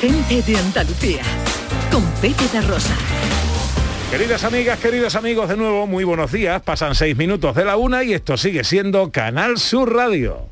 gente 0.00 0.40
de 0.40 0.56
Andalucía, 0.56 1.20
con 1.92 2.02
Pepe 2.22 2.48
de 2.50 2.62
Rosa. 2.62 2.96
Queridas 4.10 4.44
amigas, 4.44 4.78
queridos 4.78 5.14
amigos, 5.14 5.50
de 5.50 5.58
nuevo, 5.58 5.86
muy 5.86 6.04
buenos 6.04 6.32
días. 6.32 6.62
Pasan 6.62 6.94
seis 6.94 7.18
minutos 7.18 7.54
de 7.54 7.66
la 7.66 7.76
una 7.76 8.02
y 8.02 8.14
esto 8.14 8.38
sigue 8.38 8.64
siendo 8.64 9.12
Canal 9.12 9.58
Sur 9.58 9.94
Radio. 9.94 10.48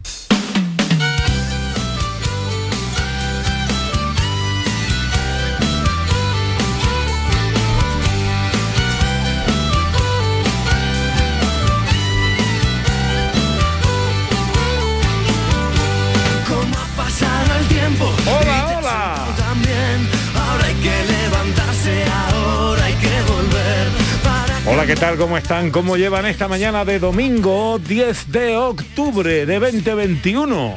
¿Qué 24.88 24.96
tal? 24.96 25.18
¿Cómo 25.18 25.36
están? 25.36 25.70
¿Cómo 25.70 25.98
llevan 25.98 26.24
esta 26.24 26.48
mañana 26.48 26.82
de 26.82 26.98
domingo 26.98 27.78
10 27.78 28.32
de 28.32 28.56
octubre 28.56 29.44
de 29.44 29.58
2021? 29.58 30.74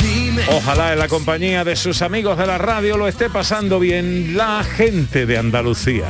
Dime, 0.00 0.42
Ojalá 0.52 0.92
en 0.92 1.00
la 1.00 1.08
compañía 1.08 1.64
de 1.64 1.74
sus 1.74 2.00
amigos 2.00 2.38
de 2.38 2.46
la 2.46 2.58
radio 2.58 2.96
lo 2.96 3.08
esté 3.08 3.28
pasando 3.28 3.80
bien 3.80 4.36
la 4.36 4.62
gente 4.62 5.26
de 5.26 5.36
Andalucía. 5.36 6.06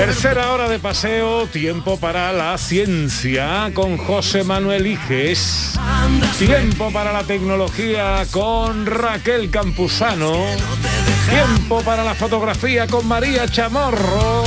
Tercera 0.00 0.52
hora 0.52 0.66
de 0.66 0.78
paseo, 0.78 1.46
tiempo 1.46 2.00
para 2.00 2.32
la 2.32 2.56
ciencia 2.56 3.70
con 3.74 3.98
José 3.98 4.44
Manuel 4.44 4.86
Iges. 4.86 5.78
Tiempo 6.38 6.90
para 6.90 7.12
la 7.12 7.24
tecnología 7.24 8.24
con 8.30 8.86
Raquel 8.86 9.50
Campuzano. 9.50 10.32
Tiempo 11.28 11.82
para 11.82 12.02
la 12.02 12.14
fotografía 12.14 12.86
con 12.86 13.06
María 13.06 13.46
Chamorro. 13.46 14.44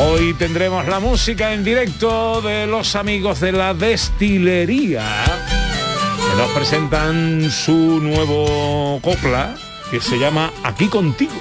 Hoy 0.00 0.34
tendremos 0.34 0.84
la 0.88 0.98
música 0.98 1.52
en 1.52 1.62
directo 1.62 2.42
de 2.42 2.66
los 2.66 2.96
amigos 2.96 3.38
de 3.38 3.52
la 3.52 3.72
destilería 3.72 5.04
que 6.16 6.36
nos 6.36 6.50
presentan 6.50 7.48
su 7.52 8.00
nuevo 8.00 8.98
copla 9.00 9.54
que 9.92 10.00
se 10.00 10.18
llama 10.18 10.50
Aquí 10.64 10.88
contigo. 10.88 11.40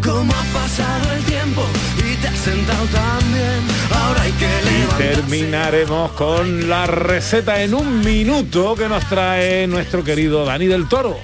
¿Cómo 0.00 0.32
ha 0.32 0.44
pasado 0.60 1.12
el 1.12 1.13
tiempo 1.54 1.66
y 1.98 2.16
te 2.16 2.28
has 2.28 2.38
sentado 2.38 2.84
también? 2.86 3.60
Ahora 3.92 4.22
hay 4.22 4.32
que 4.32 4.44
Y 4.44 4.72
levantarse. 4.80 5.08
terminaremos 5.14 6.12
con 6.12 6.68
la 6.68 6.86
receta 6.86 7.62
en 7.62 7.74
un 7.74 8.00
minuto 8.00 8.74
que 8.74 8.88
nos 8.88 9.04
trae 9.08 9.66
nuestro 9.66 10.02
querido 10.04 10.44
Dani 10.44 10.66
del 10.66 10.88
Toro. 10.88 11.18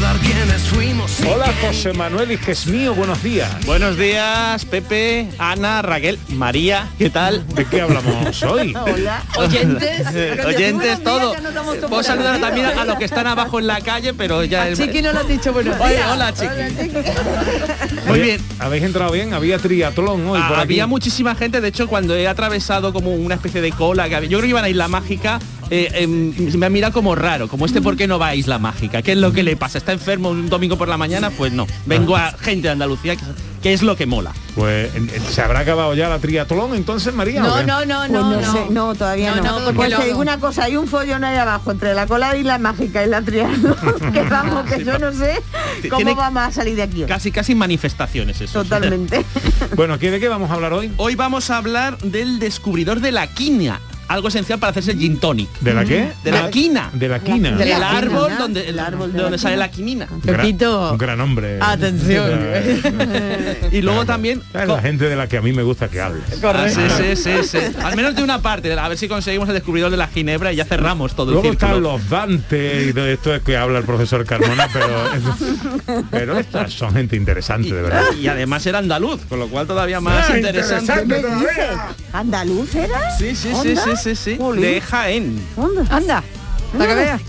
Recordar 0.00 0.20
quiénes 0.26 0.62
fuimos. 0.62 1.20
y 1.20 1.26
Hola 1.26 1.52
José 1.60 1.92
Manuel 1.92 2.32
Iges 2.32 2.66
mío, 2.68 2.94
buenos 2.94 3.22
días. 3.22 3.50
Buenos 3.66 3.98
días, 3.98 4.64
Pepe, 4.64 5.28
Ana, 5.38 5.82
Raquel, 5.82 6.18
María, 6.30 6.88
¿qué 6.96 7.10
tal? 7.10 7.46
¿De 7.48 7.66
qué 7.66 7.82
hablamos 7.82 8.42
hoy? 8.44 8.72
Hola. 8.80 9.22
Oyentes, 9.36 10.06
oyentes, 10.46 11.04
todo. 11.04 11.34
por 11.90 12.02
saludar 12.02 12.40
también 12.40 12.66
a 12.68 12.84
los 12.86 12.96
que 12.96 13.04
están 13.04 13.26
abajo 13.26 13.58
en 13.58 13.66
la 13.66 13.82
calle, 13.82 14.14
pero 14.14 14.42
ya... 14.44 14.68
el- 14.68 14.76
Chiqui 14.78 15.02
no 15.02 15.12
lo 15.12 15.20
has 15.20 15.28
dicho 15.28 15.52
buenos 15.52 15.78
Oye, 15.78 15.92
días. 15.96 16.06
hola, 16.10 16.32
Chiqui. 16.32 16.96
Muy 18.06 18.20
bien. 18.20 18.40
¿Habéis 18.58 18.84
entrado 18.84 19.12
bien? 19.12 19.34
Había 19.34 19.58
triatlón 19.58 20.26
hoy 20.26 20.40
por 20.40 20.52
aquí. 20.54 20.62
Había 20.62 20.86
muchísima 20.86 21.34
gente, 21.34 21.60
de 21.60 21.68
hecho, 21.68 21.88
cuando 21.88 22.16
he 22.16 22.26
atravesado 22.26 22.94
como 22.94 23.12
una 23.14 23.34
especie 23.34 23.60
de 23.60 23.70
cola, 23.72 24.08
que 24.08 24.16
había- 24.16 24.30
yo 24.30 24.38
creo 24.38 24.46
que 24.46 24.50
iban 24.50 24.64
a 24.64 24.70
Isla 24.70 24.88
Mágica, 24.88 25.40
eh, 25.70 25.88
em, 25.94 26.32
me 26.58 26.66
han 26.66 26.72
mirado 26.72 26.92
como 26.92 27.14
raro, 27.14 27.48
como 27.48 27.64
este, 27.66 27.80
¿por 27.80 27.96
qué 27.96 28.06
no 28.06 28.18
va 28.18 28.28
a 28.28 28.34
Isla 28.34 28.58
Mágica? 28.58 29.02
¿Qué 29.02 29.12
es 29.12 29.18
lo 29.18 29.32
que 29.32 29.42
le 29.42 29.56
pasa? 29.56 29.78
¿Está 29.78 29.92
enfermo 29.92 30.30
un 30.30 30.48
domingo 30.48 30.76
por 30.76 30.88
la 30.88 30.96
mañana? 30.96 31.30
Pues 31.30 31.52
no, 31.52 31.66
vengo 31.86 32.16
a 32.16 32.32
gente 32.32 32.68
de 32.68 32.72
Andalucía, 32.72 33.16
que, 33.16 33.22
que 33.62 33.72
es 33.72 33.82
lo 33.82 33.96
que 33.96 34.06
mola. 34.06 34.32
Pues 34.54 34.90
se 35.30 35.40
habrá 35.42 35.60
acabado 35.60 35.94
ya 35.94 36.08
la 36.08 36.18
triatlón 36.18 36.74
entonces, 36.74 37.14
María. 37.14 37.44
¿o 37.44 37.62
No, 37.62 37.62
no, 37.62 37.84
no, 37.86 37.98
Pues 38.00 38.10
no, 38.10 38.30
no, 38.30 38.40
no. 38.40 38.52
sé, 38.52 38.66
no, 38.70 38.94
todavía 38.94 39.34
No, 39.36 39.42
no. 39.42 39.58
no, 39.60 39.64
porque 39.66 39.76
pues 39.76 39.90
lo- 39.90 39.98
te 39.98 40.04
digo 40.06 40.18
una 40.20 40.40
cosa, 40.40 40.64
hay 40.64 40.76
un 40.76 40.88
follón 40.88 41.22
ahí 41.24 41.36
abajo 41.36 41.70
entre 41.70 41.94
la 41.94 42.06
cola 42.06 42.36
y 42.36 42.42
la 42.42 42.58
mágica 42.58 43.04
y 43.04 43.08
la 43.08 43.22
triatlón, 43.22 43.76
que 44.12 44.22
vamos, 44.22 44.64
que 44.64 44.84
yo 44.84 44.98
no 44.98 45.12
sé 45.12 45.40
cómo 45.88 46.14
vamos 46.16 46.42
a 46.42 46.50
salir 46.52 46.74
de 46.76 46.82
aquí. 46.82 47.02
hoy. 47.02 47.08
Casi, 47.08 47.30
casi 47.30 47.54
manifestaciones 47.54 48.40
eso. 48.40 48.62
Totalmente. 48.62 49.24
Bueno, 49.76 49.98
¿qué- 49.98 50.10
¿de 50.10 50.18
qué 50.20 50.28
vamos 50.28 50.50
a 50.50 50.54
hablar 50.54 50.72
hoy? 50.72 50.90
Hoy 50.96 51.14
vamos 51.14 51.50
a 51.50 51.56
hablar 51.58 51.96
del 51.98 52.38
descubridor 52.40 53.00
de 53.00 53.12
la 53.12 53.28
quina, 53.28 53.80
algo 54.10 54.28
esencial 54.28 54.58
para 54.58 54.70
hacerse 54.72 54.90
el 54.90 54.98
gin 54.98 55.18
tonic. 55.18 55.48
¿De 55.60 55.72
la 55.72 55.84
qué? 55.84 56.10
De 56.24 56.32
la 56.32 56.50
quina. 56.50 56.90
De 56.92 57.08
la 57.08 57.20
quina. 57.20 57.52
De 57.52 57.64
la 57.64 57.74
quina, 57.76 57.90
árbol 57.98 58.30
¿no? 58.32 58.38
donde, 58.38 58.68
El 58.68 58.78
árbol 58.80 59.12
de 59.12 59.16
de 59.18 59.22
donde 59.22 59.36
la 59.36 59.42
sale 59.42 59.56
la 59.56 59.70
quinina. 59.70 60.08
Un 60.10 60.20
gran- 60.20 60.36
Pepito. 60.40 60.92
Un 60.92 60.98
gran 60.98 61.20
hombre. 61.20 61.58
Atención. 61.60 62.40
Y 63.72 63.82
luego 63.82 64.04
también... 64.04 64.42
Es 64.52 64.66
la 64.68 64.80
gente 64.82 65.08
de 65.08 65.14
la 65.16 65.28
que 65.28 65.36
a 65.36 65.42
mí 65.42 65.52
me 65.52 65.62
gusta 65.62 65.88
que 65.88 66.00
hables. 66.00 66.22
Ah, 66.42 66.66
sí, 66.68 66.80
sí, 66.96 67.16
sí, 67.16 67.32
sí. 67.44 67.58
Al 67.82 67.94
menos 67.96 68.14
de 68.16 68.22
una 68.24 68.42
parte, 68.42 68.72
a 68.72 68.88
ver 68.88 68.98
si 68.98 69.06
conseguimos 69.08 69.48
el 69.48 69.54
descubridor 69.54 69.90
de 69.90 69.96
la 69.96 70.08
ginebra 70.08 70.52
y 70.52 70.56
ya 70.56 70.64
cerramos 70.64 71.14
todo 71.14 71.30
Luego 71.32 71.46
el 71.48 71.52
círculo. 71.58 71.76
están 71.76 71.82
los 71.82 72.08
Dante 72.08 72.86
y 72.88 72.92
todo 72.92 73.06
esto 73.06 73.34
es 73.34 73.42
que 73.42 73.56
habla 73.56 73.78
el 73.78 73.84
profesor 73.84 74.24
Carmona, 74.26 74.68
pero 74.72 74.88
pero 76.10 76.38
estas 76.38 76.72
son 76.72 76.92
gente 76.94 77.14
interesante, 77.16 77.72
de 77.72 77.82
verdad. 77.82 78.02
Y 78.20 78.26
además 78.26 78.66
era 78.66 78.78
andaluz, 78.78 79.20
con 79.28 79.38
lo 79.38 79.48
cual 79.48 79.66
todavía 79.66 80.00
más 80.00 80.28
Ah, 80.30 80.36
interesante. 80.36 80.92
interesante 81.02 81.20
todavía. 81.20 81.88
¿Andaluz 82.12 82.74
era? 82.74 83.16
Sí, 83.18 83.36
sí, 83.36 83.50
sí, 83.62 83.74
sí, 83.76 83.90
sí, 84.00 84.16
sí. 84.16 84.36
Jolín. 84.38 84.62
De 84.62 84.80
Jaén. 84.80 85.46
¿Onda? 85.56 85.84
Anda, 85.90 86.24
para 86.72 86.86
que 86.88 86.94
veas. 86.94 87.20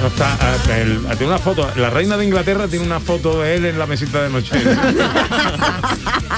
No 0.00 0.06
está, 0.06 0.36
ah, 0.40 0.56
el- 0.78 1.00
tiene 1.18 1.26
una 1.26 1.38
foto, 1.38 1.68
la 1.76 1.90
reina 1.90 2.16
de 2.16 2.24
Inglaterra 2.24 2.66
tiene 2.68 2.84
una 2.86 3.00
foto 3.00 3.40
de 3.42 3.56
él 3.56 3.66
en 3.66 3.78
la 3.78 3.86
mesita 3.86 4.22
de 4.22 4.30
noche. 4.30 4.52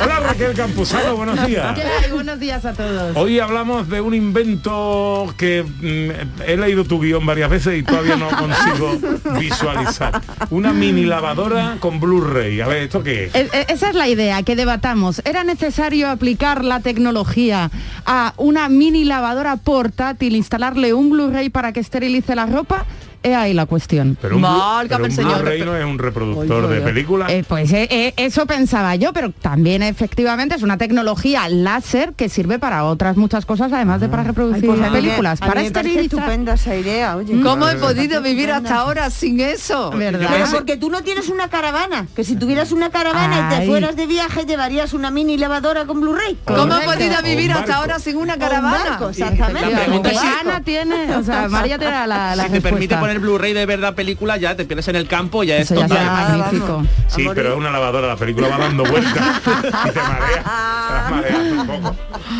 Hola 0.02 0.18
Raquel 0.20 0.54
Campuzano, 0.54 1.14
buenos 1.16 1.46
días. 1.46 1.74
¿Qué 1.78 1.82
hay? 1.82 2.10
Buenos 2.10 2.40
días 2.40 2.64
a 2.64 2.72
todos. 2.72 3.16
Hoy 3.16 3.38
hablamos 3.38 3.88
de 3.88 4.00
un 4.00 4.14
invento 4.14 5.32
que 5.36 5.62
mm, 5.62 6.42
he 6.48 6.56
leído 6.56 6.84
tu 6.84 7.00
guion 7.00 7.24
varias 7.24 7.50
veces 7.50 7.78
y 7.78 7.82
todavía 7.84 8.16
no 8.16 8.28
consigo 8.30 8.98
visualizar. 9.38 10.20
Una 10.50 10.72
mini 10.72 11.04
lavadora 11.04 11.76
con 11.78 12.00
Blu-ray. 12.00 12.60
A 12.62 12.66
ver, 12.66 12.78
¿esto 12.84 13.02
qué 13.04 13.26
es? 13.26 13.34
E- 13.34 13.48
e- 13.52 13.66
Esa 13.68 13.90
es 13.90 13.94
la 13.94 14.08
idea, 14.08 14.42
que 14.42 14.56
debatamos. 14.56 15.22
¿Era 15.24 15.44
necesario 15.44 16.08
aplicar 16.10 16.64
la 16.64 16.80
tecnología 16.80 17.70
a 18.06 18.32
una 18.38 18.68
mini 18.68 19.04
lavadora 19.04 19.56
portátil, 19.56 20.34
instalarle 20.34 20.94
un 20.94 21.10
Blu-ray 21.10 21.48
para 21.50 21.72
que 21.72 21.80
esterilice 21.80 22.34
la 22.34 22.46
ropa? 22.46 22.86
He 23.22 23.34
ahí 23.34 23.54
la 23.54 23.66
cuestión. 23.66 24.16
Pero 24.20 24.36
un, 24.36 24.42
Blu- 24.42 24.48
Válgame 24.58 24.88
pero 24.88 25.04
un 25.04 25.10
el 25.10 25.12
señor. 25.16 25.34
Blu-ray 25.42 25.62
no 25.62 25.76
es 25.76 25.84
un 25.84 25.98
reproductor 25.98 26.68
de 26.68 26.80
películas. 26.80 27.30
Eh, 27.30 27.44
pues 27.46 27.72
eh, 27.72 27.86
eh, 27.90 28.14
eso 28.16 28.46
pensaba 28.46 28.96
yo, 28.96 29.12
pero 29.12 29.30
también 29.30 29.82
efectivamente 29.82 30.54
es 30.56 30.62
una 30.62 30.76
tecnología 30.78 31.48
láser 31.48 32.12
que 32.14 32.28
sirve 32.28 32.58
para 32.58 32.84
otras 32.84 33.16
muchas 33.16 33.46
cosas, 33.46 33.72
además 33.72 34.00
de 34.00 34.08
para 34.08 34.24
reproducir 34.24 34.66
Pues 34.66 34.80
a 34.80 34.84
mí 34.84 34.90
me- 34.90 34.96
películas, 35.02 35.40
a 35.40 35.44
mí 35.44 35.48
para 35.48 35.62
me 35.62 35.70
parece 35.70 35.90
esterilizar. 35.90 36.18
estupenda 36.20 36.54
esa 36.54 36.74
idea, 36.76 37.16
oye. 37.16 37.40
¿Cómo 37.42 37.68
he 37.68 37.76
podido 37.76 38.20
vivir 38.22 38.50
hasta 38.50 38.76
ahora 38.76 39.08
sin 39.10 39.40
eso? 39.40 39.90
¿Verdad? 39.92 40.28
Pero 40.32 40.46
porque 40.50 40.76
tú 40.76 40.90
no 40.90 41.02
tienes 41.02 41.28
una 41.28 41.48
caravana, 41.48 42.06
que 42.16 42.24
si 42.24 42.36
tuvieras 42.36 42.72
una 42.72 42.90
caravana 42.90 43.46
y 43.46 43.54
te 43.54 43.60
Ay. 43.62 43.68
fueras 43.68 43.96
de 43.96 44.06
viaje 44.06 44.44
llevarías 44.46 44.92
una 44.94 45.10
mini 45.10 45.36
lavadora 45.38 45.84
con 45.84 46.00
Blu-ray. 46.00 46.38
¿Cómo 46.44 46.74
he 46.76 46.84
podido 46.84 47.22
vivir 47.22 47.52
hasta 47.52 47.76
ahora 47.76 47.98
sin 47.98 48.16
una 48.16 48.36
caravana? 48.36 48.78
barco, 48.90 49.10
exactamente. 49.10 49.70
La 49.70 49.78
pregunta 49.84 50.10
es 50.10 50.18
Ana 50.40 50.60
tiene, 50.64 51.14
o 51.16 51.22
sea, 51.22 51.48
María 51.50 51.78
tiene 51.78 52.06
la, 52.06 52.06
la 52.06 52.32
si 52.34 52.36
te 52.36 52.42
respuesta. 52.54 52.70
permite 52.70 52.96
poner 52.96 53.11
Blu-ray 53.20 53.52
de 53.52 53.66
verdad 53.66 53.94
película, 53.94 54.36
ya 54.36 54.54
te 54.56 54.64
pierdes 54.64 54.88
en 54.88 54.96
el 54.96 55.06
campo, 55.08 55.42
ya 55.44 55.56
es 55.56 55.70
Eso 55.70 55.74
ya 55.80 55.88
total. 55.88 55.98
será 55.98 56.12
Nada, 56.12 56.36
magnífico. 56.38 56.86
Sí, 57.08 57.26
pero 57.34 57.52
es 57.52 57.56
una 57.56 57.70
lavadora, 57.70 58.08
la 58.08 58.16
película 58.16 58.48
va 58.48 58.58
dando 58.58 58.84
vueltas 58.84 59.12
y 59.86 59.90
te 59.90 60.00
marea. 60.00 61.04
Te 61.08 61.14
mareas 61.14 61.38
un 61.52 61.66
poco. 61.66 61.96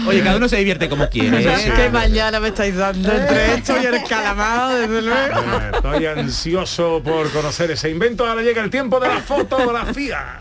Oye, 0.08 0.22
cada 0.22 0.36
uno 0.36 0.48
se 0.48 0.56
divierte 0.56 0.88
como 0.88 1.08
quiere. 1.08 1.42
¿eh? 1.42 1.56
Sí. 1.58 1.70
Qué 1.76 1.90
mañana 1.90 2.40
me 2.40 2.48
estáis 2.48 2.76
dando 2.76 3.12
entre 3.12 3.54
esto 3.54 3.74
y 3.80 3.86
el 3.86 4.02
calamado, 4.04 4.74
desde 4.78 5.02
luego. 5.02 5.40
Estoy 5.74 6.06
ansioso 6.06 7.00
por 7.04 7.30
conocer 7.30 7.70
ese 7.70 7.90
invento. 7.90 8.26
Ahora 8.26 8.42
llega 8.42 8.62
el 8.62 8.70
tiempo 8.70 8.98
de 9.00 9.08
la 9.08 9.20
fotografía. 9.20 10.40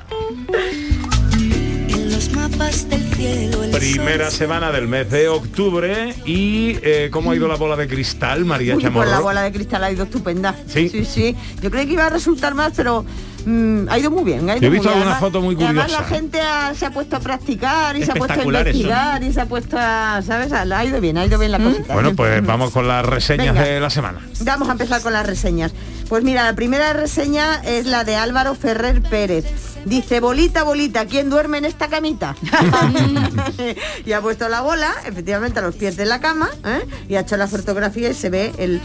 Del 2.61 3.13
cielo 3.15 3.63
el 3.63 3.71
Primera 3.71 4.29
sol 4.29 4.37
semana 4.37 4.71
del 4.71 4.87
mes 4.87 5.09
de 5.09 5.27
octubre 5.29 6.13
y 6.27 6.77
eh, 6.83 7.09
¿cómo 7.11 7.31
ha 7.31 7.35
ido 7.35 7.47
la 7.47 7.55
bola 7.55 7.75
de 7.75 7.87
cristal, 7.87 8.45
María 8.45 8.75
Uy, 8.75 8.83
Chamorro? 8.83 9.05
pues 9.05 9.11
la 9.17 9.19
bola 9.19 9.41
de 9.41 9.51
cristal 9.51 9.83
ha 9.83 9.91
ido 9.91 10.03
estupenda. 10.03 10.55
¿Sí? 10.67 10.87
sí, 10.87 11.03
sí. 11.03 11.35
Yo 11.59 11.71
creí 11.71 11.87
que 11.87 11.93
iba 11.93 12.05
a 12.05 12.09
resultar 12.09 12.53
más, 12.53 12.73
pero 12.75 13.03
mm, 13.45 13.87
ha 13.89 13.97
ido 13.99 14.11
muy 14.11 14.23
bien. 14.23 14.49
Ha 14.49 14.53
ido 14.53 14.61
Yo 14.61 14.67
he 14.67 14.69
visto 14.71 14.87
bien. 14.89 14.97
alguna 14.97 15.11
Además- 15.15 15.19
foto 15.19 15.41
muy 15.41 15.55
y 15.55 15.63
Además 15.63 15.85
curiosa. 15.85 16.01
la 16.01 16.07
gente 16.07 16.41
ha- 16.41 16.73
se 16.75 16.85
ha 16.85 16.91
puesto 16.91 17.15
a 17.15 17.19
practicar 17.19 17.95
y 17.97 18.03
se 18.05 18.11
ha 18.11 18.15
puesto 18.15 18.33
a 18.33 18.37
eso. 18.37 18.47
investigar 18.49 19.23
y 19.23 19.33
se 19.33 19.41
ha 19.41 19.45
puesto 19.45 19.77
a, 19.79 20.21
¿sabes? 20.25 20.51
Ha 20.51 20.61
ha 20.61 20.85
ido 20.85 21.01
bien, 21.01 21.17
ha 21.17 21.25
ido 21.25 21.37
bien 21.39 21.51
la 21.51 21.59
cosita. 21.59 21.93
Bueno, 21.93 22.15
pues 22.15 22.45
vamos 22.45 22.71
con 22.71 22.87
las 22.87 23.05
reseñas 23.05 23.53
Venga. 23.55 23.61
de 23.67 23.79
la 23.79 23.89
semana. 23.89 24.19
Vamos 24.41 24.69
a 24.69 24.73
empezar 24.73 25.01
con 25.01 25.13
las 25.13 25.25
reseñas. 25.25 25.71
Pues 26.09 26.23
mira, 26.23 26.43
la 26.43 26.53
primera 26.55 26.91
reseña 26.93 27.61
es 27.63 27.85
la 27.85 28.03
de 28.03 28.15
Álvaro 28.15 28.53
Ferrer 28.55 29.01
Pérez. 29.01 29.45
Dice, 29.85 30.19
bolita, 30.19 30.61
bolita, 30.63 31.05
¿quién 31.07 31.29
duerme 31.29 31.57
en 31.57 31.65
esta 31.65 31.87
camita? 31.87 32.35
y 34.05 34.11
ha 34.13 34.21
puesto 34.21 34.47
la 34.49 34.61
bola, 34.61 34.91
efectivamente, 35.05 35.59
a 35.59 35.61
los 35.63 35.75
pies 35.75 35.97
de 35.97 36.05
la 36.05 36.19
cama, 36.19 36.49
¿eh? 36.65 36.85
y 37.09 37.15
ha 37.15 37.21
hecho 37.21 37.37
la 37.37 37.47
fotografía 37.47 38.09
y 38.09 38.13
se 38.13 38.29
ve 38.29 38.51
el... 38.57 38.81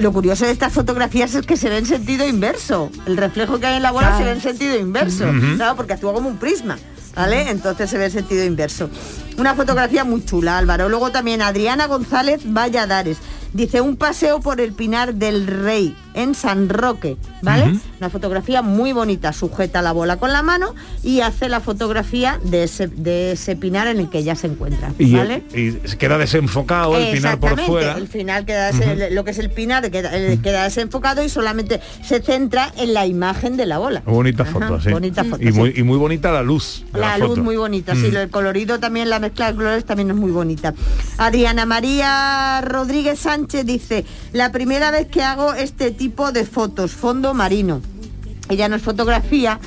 Lo 0.00 0.12
curioso 0.12 0.46
de 0.46 0.52
estas 0.52 0.72
fotografías 0.72 1.34
es 1.34 1.44
que 1.44 1.58
se 1.58 1.68
ve 1.68 1.76
en 1.76 1.84
sentido 1.84 2.26
inverso. 2.26 2.90
El 3.06 3.18
reflejo 3.18 3.60
que 3.60 3.66
hay 3.66 3.76
en 3.76 3.82
la 3.82 3.90
bola 3.90 4.16
se 4.16 4.24
ve 4.24 4.32
en 4.32 4.40
sentido 4.40 4.78
inverso, 4.78 5.26
claro, 5.56 5.76
porque 5.76 5.92
actúa 5.92 6.14
como 6.14 6.28
un 6.28 6.38
prisma. 6.38 6.78
¿Vale? 7.14 7.50
Entonces 7.50 7.90
se 7.90 7.98
ve 7.98 8.06
en 8.06 8.10
sentido 8.12 8.44
inverso. 8.44 8.88
Una 9.36 9.54
fotografía 9.54 10.04
muy 10.04 10.24
chula, 10.24 10.56
Álvaro. 10.56 10.88
Luego 10.88 11.10
también 11.10 11.42
Adriana 11.42 11.86
González 11.86 12.40
Valladares. 12.44 13.18
Dice 13.52 13.80
un 13.80 13.96
paseo 13.96 14.40
por 14.40 14.60
el 14.60 14.72
Pinar 14.72 15.14
del 15.14 15.46
Rey 15.46 15.94
en 16.14 16.34
San 16.34 16.68
Roque, 16.68 17.18
¿vale? 17.42 17.78
Una 18.00 18.08
fotografía 18.08 18.62
muy 18.62 18.94
bonita, 18.94 19.32
sujeta 19.34 19.82
la 19.82 19.92
bola 19.92 20.16
con 20.16 20.32
la 20.32 20.42
mano 20.42 20.74
y 21.02 21.20
hace 21.20 21.50
la 21.50 21.60
fotografía 21.60 22.40
de 22.42 22.62
ese, 22.62 22.86
de 22.88 23.32
ese 23.32 23.56
pinar 23.56 23.88
en 23.88 23.98
el 24.00 24.08
que 24.08 24.18
ella 24.18 24.34
se 24.34 24.46
encuentra, 24.46 24.92
Y, 24.98 25.14
¿vale? 25.14 25.42
y 25.54 25.72
queda 25.98 26.16
desenfocado 26.16 26.96
el 26.96 27.12
pinar 27.12 27.38
por 27.38 27.60
fuera. 27.60 27.98
El 27.98 28.08
final 28.08 28.46
queda 28.46 28.70
lo 29.10 29.22
que 29.24 29.32
es 29.32 29.38
el 29.38 29.50
pinar 29.50 29.90
queda, 29.90 30.16
eh, 30.16 30.38
queda 30.42 30.64
desenfocado 30.64 31.22
y 31.22 31.28
solamente 31.28 31.80
se 32.02 32.22
centra 32.22 32.72
en 32.78 32.94
la 32.94 33.04
imagen 33.06 33.58
de 33.58 33.66
la 33.66 33.76
bola. 33.76 34.02
Bonita 34.06 34.44
Ajá, 34.44 34.52
foto, 34.52 34.80
sí. 34.80 34.90
bonita 34.90 35.22
foto, 35.24 35.42
y, 35.42 35.52
sí. 35.52 35.58
muy, 35.58 35.74
y 35.76 35.82
muy 35.82 35.98
bonita 35.98 36.32
la 36.32 36.42
luz. 36.42 36.84
La, 36.94 37.00
la 37.00 37.18
luz 37.18 37.28
foto. 37.30 37.42
muy 37.42 37.56
bonita, 37.56 37.94
sí, 37.94 38.10
Mm. 38.10 38.16
el 38.16 38.30
colorido 38.30 38.80
también, 38.80 39.10
la 39.10 39.18
mezcla 39.18 39.48
de 39.50 39.56
colores 39.56 39.84
también 39.84 40.08
es 40.10 40.16
muy 40.16 40.30
bonita. 40.30 40.72
Adriana 41.18 41.66
María 41.66 42.62
Rodríguez 42.62 43.18
Sánchez 43.18 43.66
dice, 43.66 44.06
la 44.32 44.52
primera 44.52 44.90
vez 44.90 45.06
que 45.06 45.22
hago 45.22 45.52
este 45.52 45.90
tipo 45.90 46.32
de 46.32 46.46
fotos, 46.46 46.92
fondo 46.92 47.34
marino. 47.34 47.82
Ella 48.50 48.68
nos 48.68 48.82
fotografía 48.82 49.58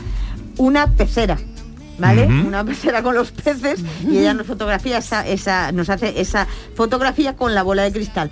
una 0.58 0.88
pecera. 0.92 1.38
¿Vale? 2.00 2.26
Una 2.26 2.64
pecera 2.66 3.04
con 3.04 3.14
los 3.14 3.32
peces 3.32 3.82
y 4.10 4.18
ella 4.18 4.34
nos 4.34 4.48
fotografía 4.48 4.98
esa, 4.98 5.28
esa, 5.28 5.72
nos 5.72 5.90
hace 5.92 6.20
esa 6.20 6.48
fotografía 6.76 7.36
con 7.36 7.54
la 7.54 7.62
bola 7.62 7.84
de 7.84 7.92
cristal. 7.92 8.32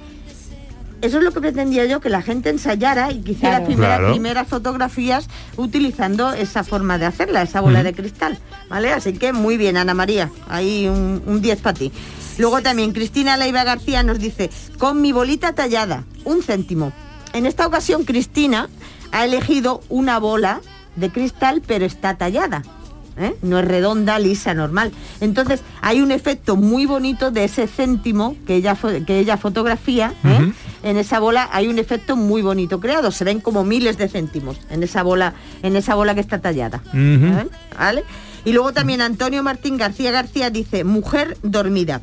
Eso 1.02 1.18
es 1.20 1.24
lo 1.24 1.32
que 1.32 1.42
pretendía 1.42 1.86
yo, 1.86 2.00
que 2.00 2.10
la 2.10 2.22
gente 2.24 2.50
ensayara 2.50 3.12
y 3.12 3.22
que 3.22 3.32
hiciera 3.34 3.58
Claro. 3.58 3.66
primeras, 3.66 3.98
Claro. 4.00 4.12
primeras 4.14 4.48
fotografías 4.48 5.28
utilizando 5.58 6.34
esa 6.34 6.64
forma 6.64 6.98
de 6.98 7.06
hacerla, 7.06 7.44
esa 7.44 7.62
bola 7.62 7.84
de 7.84 7.94
cristal. 7.94 8.40
¿Vale? 8.70 8.92
Así 8.94 9.14
que 9.14 9.32
muy 9.32 9.58
bien, 9.58 9.78
Ana 9.78 9.94
María. 9.94 10.32
Ahí 10.50 10.88
un 10.88 11.22
un 11.26 11.42
10 11.42 11.62
para 11.62 11.78
ti. 11.78 11.92
Luego 12.40 12.62
también 12.62 12.94
Cristina 12.94 13.38
Leiva 13.38 13.64
García 13.64 14.02
nos 14.04 14.18
dice, 14.20 14.50
con 14.80 15.02
mi 15.02 15.12
bolita 15.12 15.54
tallada, 15.54 16.04
un 16.24 16.42
céntimo. 16.42 16.92
En 17.34 17.46
esta 17.46 17.66
ocasión 17.68 18.04
Cristina 18.06 18.70
ha 19.12 19.26
elegido 19.26 19.82
una 19.90 20.20
bola 20.20 20.62
de 20.96 21.10
cristal, 21.10 21.62
pero 21.66 21.86
está 21.86 22.18
tallada. 22.18 22.64
¿eh? 23.18 23.36
No 23.42 23.60
es 23.60 23.66
redonda, 23.66 24.20
lisa, 24.20 24.54
normal. 24.54 24.92
Entonces 25.20 25.62
hay 25.82 26.02
un 26.02 26.12
efecto 26.12 26.56
muy 26.56 26.86
bonito 26.86 27.32
de 27.32 27.44
ese 27.44 27.68
céntimo 27.68 28.36
que 28.46 28.56
ella, 28.56 28.78
que 29.06 29.20
ella 29.20 29.38
fotografía. 29.38 30.14
¿eh? 30.24 30.52
En 30.84 30.98
esa 30.98 31.20
bola 31.20 31.50
hay 31.52 31.68
un 31.68 31.80
efecto 31.80 32.16
muy 32.16 32.42
bonito 32.42 32.80
creado. 32.80 33.12
Se 33.12 33.24
ven 33.24 33.40
como 33.40 33.64
miles 33.64 33.98
de 33.98 34.08
céntimos 34.08 34.60
en 34.70 34.84
esa 34.84 35.04
bola, 35.04 35.34
en 35.64 35.76
esa 35.76 35.96
bola 35.96 36.16
que 36.16 36.22
está 36.22 36.40
tallada. 36.40 36.82
¿Vale? 37.78 38.04
Y 38.44 38.54
luego 38.54 38.74
también 38.74 39.02
Antonio 39.02 39.44
Martín 39.44 39.78
García 39.78 40.12
García 40.12 40.50
dice, 40.50 40.84
mujer 40.84 41.38
dormida. 41.44 42.02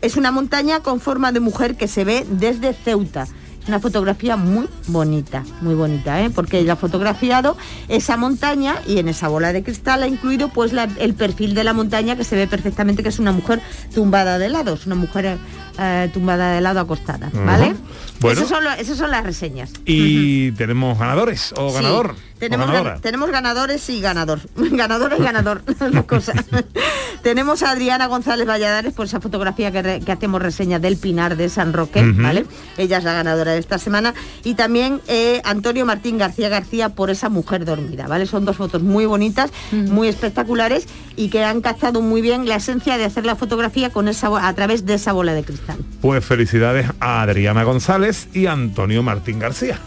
Es 0.00 0.16
una 0.16 0.30
montaña 0.30 0.80
con 0.80 1.00
forma 1.00 1.32
de 1.32 1.40
mujer 1.40 1.76
que 1.76 1.88
se 1.88 2.04
ve 2.04 2.26
desde 2.30 2.72
Ceuta. 2.72 3.26
Una 3.68 3.80
fotografía 3.80 4.38
muy 4.38 4.66
bonita, 4.86 5.44
muy 5.60 5.74
bonita, 5.74 6.22
¿eh? 6.22 6.30
porque 6.30 6.58
ella 6.58 6.72
ha 6.72 6.76
fotografiado 6.76 7.54
esa 7.88 8.16
montaña 8.16 8.76
y 8.86 8.98
en 8.98 9.08
esa 9.08 9.28
bola 9.28 9.52
de 9.52 9.62
cristal 9.62 10.02
ha 10.02 10.08
incluido 10.08 10.48
pues 10.48 10.72
el 10.98 11.12
perfil 11.12 11.54
de 11.54 11.64
la 11.64 11.74
montaña 11.74 12.16
que 12.16 12.24
se 12.24 12.34
ve 12.34 12.46
perfectamente 12.46 13.02
que 13.02 13.10
es 13.10 13.18
una 13.18 13.30
mujer 13.30 13.60
tumbada 13.94 14.38
de 14.38 14.48
lado, 14.48 14.72
es 14.72 14.86
una 14.86 14.94
mujer 14.94 15.36
eh, 15.78 16.10
tumbada 16.12 16.52
de 16.52 16.60
lado 16.60 16.80
acostada, 16.80 17.30
¿vale? 17.32 17.74
Bueno. 18.20 18.40
Esas 18.40 18.48
son, 18.48 18.64
lo- 18.64 18.72
esas 18.72 18.98
son 18.98 19.10
las 19.12 19.22
reseñas. 19.24 19.70
Y 19.84 20.50
tenemos 20.52 20.98
ganadores 20.98 21.52
o 21.56 21.68
Sí, 21.68 21.74
ganador. 21.76 22.14
Tenemos, 22.40 22.68
gan- 22.68 23.32
ganadores 23.32 23.88
y 23.90 24.00
ganador. 24.00 24.40
ganador 24.56 25.14
y 25.18 25.22
ganador. 25.22 25.62
las 25.80 25.92
dos 25.92 26.04
cosas. 26.04 26.36
tenemos 27.22 27.62
a 27.62 27.70
Adriana 27.72 28.06
González 28.06 28.46
Valladares 28.46 28.92
por 28.92 29.06
esa 29.06 29.20
fotografía 29.20 29.70
que, 29.72 29.82
re- 29.82 30.00
que 30.00 30.12
hacemos 30.12 30.40
reseña 30.42 30.78
del 30.78 30.96
Pinar 30.96 31.36
de 31.36 31.48
San 31.48 31.72
Roque. 31.72 32.02
¿vale? 32.16 32.44
Ella 32.76 32.98
es 32.98 33.04
la 33.04 33.12
ganadora 33.12 33.52
de 33.52 33.58
esta 33.58 33.78
semana. 33.78 34.14
Y 34.44 34.54
también 34.54 35.00
eh, 35.08 35.40
Antonio 35.44 35.84
Martín 35.86 36.18
García 36.18 36.48
García 36.48 36.88
por 36.90 37.10
esa 37.10 37.28
mujer 37.28 37.64
dormida, 37.64 38.06
¿vale? 38.06 38.26
Son 38.26 38.44
dos 38.44 38.56
fotos 38.56 38.82
muy 38.82 39.06
bonitas, 39.06 39.50
muy 39.72 40.08
espectaculares 40.08 40.86
y 41.16 41.28
que 41.28 41.44
han 41.44 41.60
captado 41.60 42.00
muy 42.00 42.20
bien 42.20 42.48
la 42.48 42.56
esencia 42.56 42.96
de 42.98 43.04
hacer 43.04 43.26
la 43.26 43.36
fotografía 43.36 43.90
con 43.90 44.08
esa 44.08 44.28
a 44.46 44.52
través 44.54 44.86
de 44.86 44.94
esa 44.94 45.12
bola 45.12 45.34
de 45.34 45.42
cristal. 45.44 45.67
Pues 46.00 46.24
felicidades 46.24 46.88
a 47.00 47.22
Adriana 47.22 47.64
González 47.64 48.28
y 48.32 48.46
Antonio 48.46 49.02
Martín 49.02 49.38
García. 49.38 49.78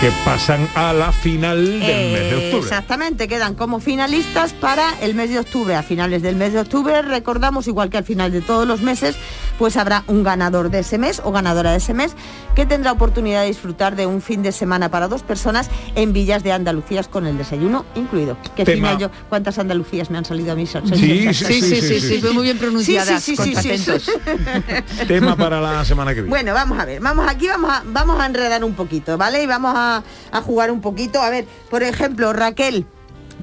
Que 0.00 0.12
pasan 0.26 0.68
a 0.74 0.92
la 0.92 1.10
final 1.10 1.80
del 1.80 2.12
mes 2.12 2.30
de 2.30 2.34
octubre. 2.36 2.58
Exactamente, 2.58 3.28
quedan 3.28 3.54
como 3.54 3.80
finalistas 3.80 4.52
para 4.52 4.92
el 5.00 5.14
mes 5.14 5.30
de 5.30 5.38
octubre. 5.38 5.74
A 5.74 5.82
finales 5.82 6.20
del 6.20 6.36
mes 6.36 6.52
de 6.52 6.60
octubre, 6.60 7.00
recordamos, 7.00 7.66
igual 7.66 7.88
que 7.88 7.96
al 7.96 8.04
final 8.04 8.30
de 8.30 8.42
todos 8.42 8.68
los 8.68 8.82
meses, 8.82 9.16
pues 9.58 9.78
habrá 9.78 10.04
un 10.06 10.22
ganador 10.22 10.68
de 10.70 10.80
ese 10.80 10.98
mes 10.98 11.22
o 11.24 11.32
ganadora 11.32 11.70
de 11.70 11.78
ese 11.78 11.94
mes 11.94 12.14
que 12.54 12.66
tendrá 12.66 12.92
oportunidad 12.92 13.40
de 13.40 13.46
disfrutar 13.48 13.96
de 13.96 14.04
un 14.06 14.20
fin 14.20 14.42
de 14.42 14.52
semana 14.52 14.90
para 14.90 15.08
dos 15.08 15.22
personas 15.22 15.70
en 15.94 16.12
Villas 16.12 16.42
de 16.42 16.52
Andalucías 16.52 17.08
con 17.08 17.26
el 17.26 17.38
desayuno 17.38 17.86
incluido. 17.94 18.36
Que 18.54 18.64
Tema- 18.66 18.88
fina 18.90 19.00
yo, 19.00 19.10
¿cuántas 19.30 19.58
Andalucías 19.58 20.10
me 20.10 20.18
han 20.18 20.26
salido 20.26 20.52
a 20.52 20.56
mí? 20.56 20.66
Sí, 20.66 20.72
son- 20.72 20.86
sí, 20.94 21.24
sí, 21.32 21.80
sí, 21.80 22.00
sí. 22.00 22.18
fue 22.20 22.32
muy 22.34 22.42
bien 22.44 22.58
pronunciada, 22.58 23.18
Sí, 23.18 23.34
sí, 23.34 23.42
sí, 23.42 23.54
con 23.54 23.62
sí, 23.62 23.78
sí. 23.78 24.12
Tema 25.08 25.36
para 25.36 25.58
la 25.60 25.84
semana 25.86 26.10
que 26.12 26.20
viene. 26.20 26.28
Bueno, 26.28 26.52
vamos 26.52 26.78
a 26.78 26.84
ver, 26.84 27.00
vamos 27.00 27.26
aquí, 27.26 27.48
vamos 27.48 27.70
a, 27.70 27.82
vamos 27.86 28.20
a 28.20 28.26
enredar 28.26 28.62
un 28.62 28.74
poquito, 28.74 29.16
¿vale? 29.16 29.42
Y 29.42 29.46
vamos 29.46 29.72
a, 29.74 29.85
a 29.86 30.40
jugar 30.42 30.70
un 30.70 30.80
poquito. 30.80 31.20
A 31.20 31.30
ver, 31.30 31.46
por 31.70 31.82
ejemplo, 31.82 32.32
Raquel, 32.32 32.86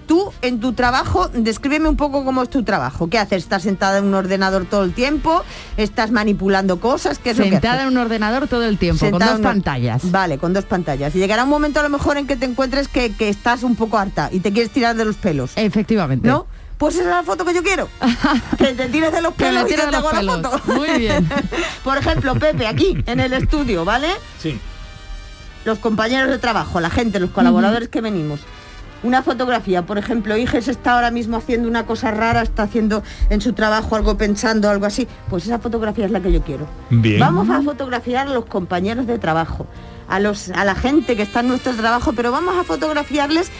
tú 0.05 0.31
en 0.41 0.59
tu 0.59 0.73
trabajo, 0.73 1.29
descríbeme 1.29 1.89
un 1.89 1.97
poco 1.97 2.23
cómo 2.25 2.43
es 2.43 2.49
tu 2.49 2.63
trabajo. 2.63 3.09
¿Qué 3.09 3.17
haces? 3.17 3.43
¿Estás 3.43 3.63
sentada 3.63 3.97
en 3.99 4.05
un 4.05 4.13
ordenador 4.13 4.65
todo 4.65 4.83
el 4.83 4.93
tiempo? 4.93 5.43
¿Estás 5.77 6.11
manipulando 6.11 6.79
cosas? 6.79 7.19
¿Qué 7.19 7.31
es 7.31 7.37
lo 7.37 7.45
que 7.45 7.51
Sentada 7.51 7.75
haces? 7.75 7.87
en 7.87 7.93
un 7.93 7.97
ordenador 7.97 8.47
todo 8.47 8.63
el 8.65 8.77
tiempo, 8.77 8.99
Sentada 8.99 9.33
con 9.33 9.41
dos 9.41 9.51
pantallas. 9.51 10.11
Vale, 10.11 10.37
con 10.37 10.53
dos 10.53 10.65
pantallas. 10.65 11.15
Y 11.15 11.19
llegará 11.19 11.43
un 11.43 11.49
momento 11.49 11.79
a 11.79 11.83
lo 11.83 11.89
mejor 11.89 12.17
en 12.17 12.27
que 12.27 12.35
te 12.35 12.45
encuentres 12.45 12.87
que, 12.87 13.13
que 13.13 13.29
estás 13.29 13.63
un 13.63 13.75
poco 13.75 13.97
harta 13.97 14.29
y 14.31 14.39
te 14.39 14.51
quieres 14.51 14.71
tirar 14.71 14.95
de 14.95 15.05
los 15.05 15.15
pelos. 15.15 15.51
Efectivamente. 15.55 16.27
¿No? 16.27 16.45
Pues 16.77 16.95
esa 16.95 17.03
es 17.03 17.09
la 17.09 17.23
foto 17.23 17.45
que 17.45 17.53
yo 17.53 17.63
quiero. 17.63 17.87
que 18.57 18.73
te 18.73 18.89
tires 18.89 19.11
de 19.11 19.21
los 19.21 19.33
pelos 19.33 19.69
y 19.71 19.75
te 19.75 19.81
hago 19.81 20.11
la 20.11 20.21
foto. 20.23 20.61
Muy 20.73 20.97
bien. 20.97 21.29
Por 21.83 21.97
ejemplo, 21.97 22.35
Pepe, 22.35 22.67
aquí, 22.67 22.97
en 23.05 23.19
el 23.19 23.33
estudio, 23.33 23.85
¿vale? 23.85 24.09
Sí. 24.39 24.59
Los 25.65 25.79
compañeros 25.79 26.29
de 26.29 26.39
trabajo, 26.39 26.79
la 26.79 26.89
gente, 26.89 27.19
los 27.19 27.31
colaboradores 27.31 27.89
que 27.89 28.01
venimos. 28.01 28.41
Una 29.03 29.21
fotografía, 29.21 29.85
por 29.85 29.97
ejemplo, 29.97 30.37
Iges 30.37 30.69
está 30.69 30.93
ahora 30.93 31.11
mismo 31.11 31.35
haciendo 31.35 31.67
una 31.67 31.85
cosa 31.85 32.11
rara, 32.11 32.41
está 32.41 32.63
haciendo 32.63 33.03
en 33.29 33.41
su 33.41 33.51
trabajo 33.51 33.97
algo 33.97 34.17
pensando, 34.17 34.69
algo 34.69 34.85
así. 34.85 35.09
Pues 35.29 35.43
esa 35.43 35.59
fotografía 35.59 36.05
es 36.05 36.11
la 36.11 36.21
que 36.21 36.31
yo 36.31 36.41
quiero. 36.41 36.67
Bien. 36.89 37.19
Vamos 37.19 37.49
a 37.49 37.61
fotografiar 37.61 38.29
a 38.29 38.33
los 38.33 38.45
compañeros 38.45 39.05
de 39.05 39.19
trabajo, 39.19 39.67
a, 40.07 40.21
los, 40.21 40.49
a 40.51 40.63
la 40.63 40.75
gente 40.75 41.17
que 41.17 41.23
está 41.23 41.41
en 41.41 41.49
nuestro 41.49 41.73
trabajo, 41.73 42.13
pero 42.13 42.31
vamos 42.31 42.55
a 42.55 42.63
fotografiarles 42.63 43.51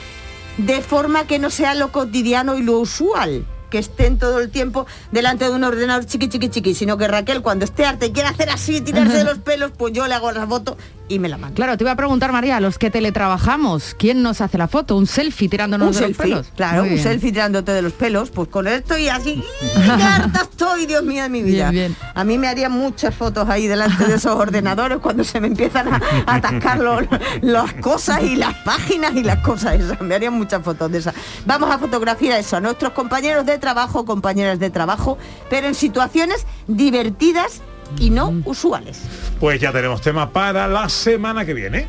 de 0.58 0.82
forma 0.82 1.28
que 1.28 1.40
no 1.40 1.50
sea 1.50 1.74
lo 1.74 1.92
cotidiano 1.92 2.56
y 2.56 2.64
lo 2.64 2.80
usual 2.80 3.46
que 3.70 3.80
estén 3.80 4.20
todo 4.20 4.40
el 4.40 4.52
tiempo 4.52 4.86
delante 5.12 5.46
de 5.46 5.50
un 5.50 5.64
ordenador 5.64 6.06
chiqui 6.06 6.30
chiqui 6.30 6.50
chiqui, 6.50 6.76
sino 6.76 6.96
que 6.96 7.08
Raquel 7.08 7.42
cuando 7.42 7.66
esté 7.66 7.86
harta 7.86 8.06
y 8.06 8.12
quiera 8.12 8.30
hacer 8.30 8.52
así, 8.52 8.82
tirarse 8.82 9.18
de 9.18 9.24
los 9.24 9.40
pelos, 9.40 9.72
pues 9.76 9.94
yo 9.94 10.08
le 10.08 10.14
hago 10.14 10.32
la 10.32 10.46
foto 10.46 10.78
y 11.10 11.20
me 11.20 11.30
la 11.30 11.38
mando. 11.38 11.56
Claro, 11.56 11.78
te 11.78 11.84
iba 11.84 11.92
a 11.92 11.96
preguntar, 11.96 12.32
María, 12.32 12.60
los 12.60 12.78
que 12.78 12.90
teletrabajamos, 12.90 13.96
¿quién 14.00 14.22
nos 14.24 14.42
hace 14.42 14.58
la 14.58 14.68
foto? 14.68 14.96
¿Un 14.96 15.06
selfie 15.08 15.50
tirándonos 15.50 15.88
un 15.88 15.94
de 15.94 16.00
selfie, 16.00 16.28
los 16.28 16.40
pelos? 16.46 16.48
claro, 16.56 16.84
un 16.84 16.98
selfie 16.98 17.32
tirándote 17.32 17.72
de 17.74 17.82
los 17.82 17.94
pelos, 17.94 18.30
pues 18.32 18.48
con 18.50 18.68
esto 18.68 18.98
y 18.98 19.10
así, 19.10 19.44
¡qué 19.76 20.04
harta 20.04 20.42
estoy, 20.42 20.86
Dios 20.86 21.04
mío 21.04 21.24
de 21.24 21.30
mi 21.30 21.44
vida! 21.44 21.70
Bien, 21.72 21.94
bien. 21.94 22.12
A 22.16 22.24
mí 22.24 22.38
me 22.38 22.48
harían 22.48 22.72
muchas 22.72 23.14
fotos 23.14 23.50
ahí 23.50 23.68
delante 23.68 24.06
de 24.06 24.16
esos 24.16 24.34
ordenadores 24.40 25.00
cuando 25.00 25.24
se 25.24 25.40
me 25.42 25.48
empiezan 25.48 25.88
a, 25.94 26.02
a 26.26 26.36
atascar 26.36 26.80
los- 26.80 27.04
las 27.42 27.74
cosas 27.76 28.24
y 28.24 28.36
las 28.36 28.54
páginas 28.64 29.14
y 29.16 29.24
las 29.24 29.40
cosas 29.40 29.76
esas, 29.80 30.02
me 30.02 30.16
harían 30.16 30.34
muchas 30.34 30.64
fotos 30.64 30.92
de 30.92 31.00
esas. 31.00 31.14
Vamos 31.46 31.70
a 31.70 31.78
fotografiar 31.80 32.40
eso, 32.40 32.56
a 32.58 32.62
nuestros 32.62 32.94
compañeros 32.94 33.46
de 33.46 33.58
trabajo, 33.58 34.06
compañeras 34.06 34.58
de 34.60 34.70
trabajo, 34.70 35.18
pero 35.50 35.68
en 35.68 35.76
situaciones 35.76 36.46
divertidas 36.68 37.62
y 38.00 38.10
no 38.10 38.34
usuales. 38.46 39.02
Pues 39.40 39.60
ya 39.60 39.72
tenemos 39.72 40.02
tema 40.02 40.32
para 40.32 40.68
la 40.68 40.90
semana 40.90 41.46
que 41.46 41.54
viene. 41.54 41.88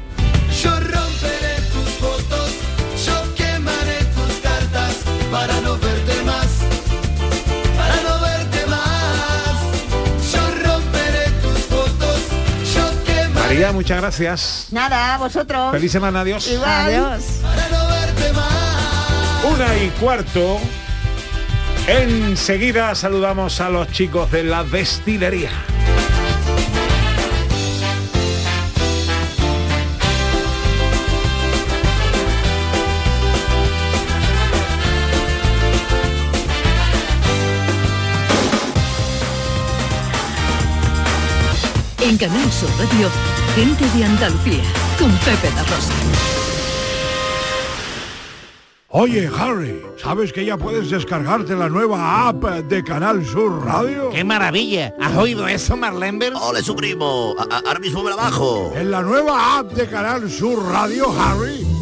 Yo 0.63 0.71
romperé 0.71 1.57
tus 1.73 1.89
fotos, 2.01 2.51
yo 3.07 3.35
quemaré 3.35 3.99
tus 4.15 4.37
cartas 4.43 4.97
para 5.31 5.61
no 5.61 5.77
verte 5.79 6.23
más, 6.25 6.47
para 7.77 7.97
no 8.03 8.21
verte 8.21 8.67
más. 8.67 10.33
Yo 10.33 10.71
romperé 10.71 11.31
tus 11.43 11.59
fotos, 11.67 12.21
yo 12.75 13.05
quemaré 13.05 13.49
María, 13.49 13.73
muchas 13.73 14.01
gracias. 14.01 14.67
Nada, 14.71 15.19
vosotros. 15.19 15.73
Feliz 15.73 15.93
semana, 15.93 16.21
adiós. 16.21 16.47
Igual. 16.49 16.71
Adiós. 16.71 17.25
para 17.43 17.69
no 17.69 17.89
verte 17.89 18.33
más. 18.33 19.83
y 19.83 19.89
cuarto. 20.01 20.61
Enseguida 21.87 22.95
saludamos 22.95 23.61
a 23.61 23.69
los 23.69 23.89
chicos 23.89 24.31
de 24.31 24.43
la 24.45 24.65
destilería. 24.65 25.51
En 42.15 42.19
Canal 42.19 42.53
Sur 42.53 42.69
Radio, 42.79 43.09
gente 43.57 43.85
de 43.99 44.05
Andalucía, 44.05 44.63
con 45.01 45.11
Pepe 45.19 45.51
la 45.57 45.63
Rosa. 45.65 45.93
Oye, 48.91 49.29
Harry, 49.37 49.83
¿sabes 50.01 50.33
que 50.33 50.45
ya 50.45 50.57
puedes 50.57 50.91
descargarte 50.91 51.57
la 51.57 51.69
nueva 51.69 52.29
app 52.29 52.45
de 52.45 52.85
Canal 52.85 53.27
Sur 53.27 53.65
Radio? 53.65 54.11
¡Qué 54.11 54.23
maravilla! 54.23 54.95
¿Has 55.01 55.17
oído 55.17 55.49
eso, 55.49 55.77
Marlenber? 55.77 56.33
¡Ole, 56.41 56.63
su 56.63 56.77
primo! 56.77 57.35
A- 57.37 57.53
a- 57.57 57.59
Ahora 57.67 57.81
mismo 57.81 58.05
me 58.05 58.11
la 58.11 58.17
bajo. 58.17 58.73
En 58.77 58.93
la 58.93 59.03
nueva 59.03 59.59
app 59.59 59.73
de 59.73 59.89
Canal 59.89 60.31
Sur 60.31 60.63
Radio, 60.67 61.13
Harry, 61.21 61.67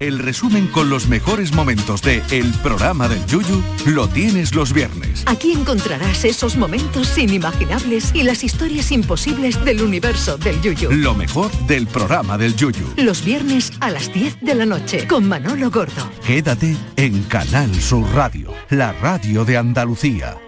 El 0.00 0.20
resumen 0.20 0.68
con 0.68 0.90
los 0.90 1.08
mejores 1.08 1.52
momentos 1.52 2.02
de 2.02 2.22
El 2.30 2.52
programa 2.62 3.08
del 3.08 3.26
Yuyu 3.26 3.60
lo 3.86 4.06
tienes 4.06 4.54
los 4.54 4.72
viernes. 4.72 5.24
Aquí 5.26 5.50
encontrarás 5.50 6.24
esos 6.24 6.56
momentos 6.56 7.18
inimaginables 7.18 8.14
y 8.14 8.22
las 8.22 8.44
historias 8.44 8.92
imposibles 8.92 9.64
del 9.64 9.82
universo 9.82 10.38
del 10.38 10.60
Yuyu. 10.62 10.92
Lo 10.92 11.14
mejor 11.14 11.50
del 11.66 11.88
programa 11.88 12.38
del 12.38 12.54
Yuyu. 12.54 12.94
Los 12.96 13.24
viernes 13.24 13.72
a 13.80 13.90
las 13.90 14.14
10 14.14 14.40
de 14.40 14.54
la 14.54 14.66
noche 14.66 15.08
con 15.08 15.26
Manolo 15.26 15.68
Gordo. 15.68 16.08
Quédate 16.24 16.76
en 16.94 17.24
Canal 17.24 17.74
Sur 17.74 18.08
Radio, 18.14 18.54
la 18.70 18.92
radio 18.92 19.44
de 19.44 19.56
Andalucía. 19.56 20.38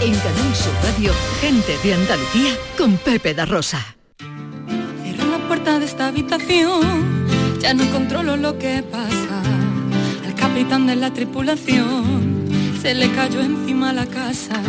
En 0.00 0.14
Canal 0.14 0.54
Sur 0.54 0.74
Radio, 0.84 1.12
gente 1.40 1.76
de 1.82 1.94
Andalucía 1.94 2.56
con 2.78 2.98
Pepe 2.98 3.34
da 3.34 3.46
Rosa. 3.46 3.96
Cierro 5.02 5.28
la 5.28 5.48
puerta 5.48 5.80
de 5.80 5.86
esta 5.86 6.06
habitación, 6.06 7.19
ya 7.60 7.74
no 7.74 7.88
controlo 7.90 8.36
lo 8.36 8.58
que 8.58 8.82
pasa. 8.82 9.42
Al 10.24 10.34
capitán 10.34 10.86
de 10.86 10.96
la 10.96 11.12
tripulación 11.12 12.48
se 12.80 12.94
le 12.94 13.10
cayó 13.12 13.40
encima 13.40 13.92
la 13.92 14.06
casa. 14.06 14.60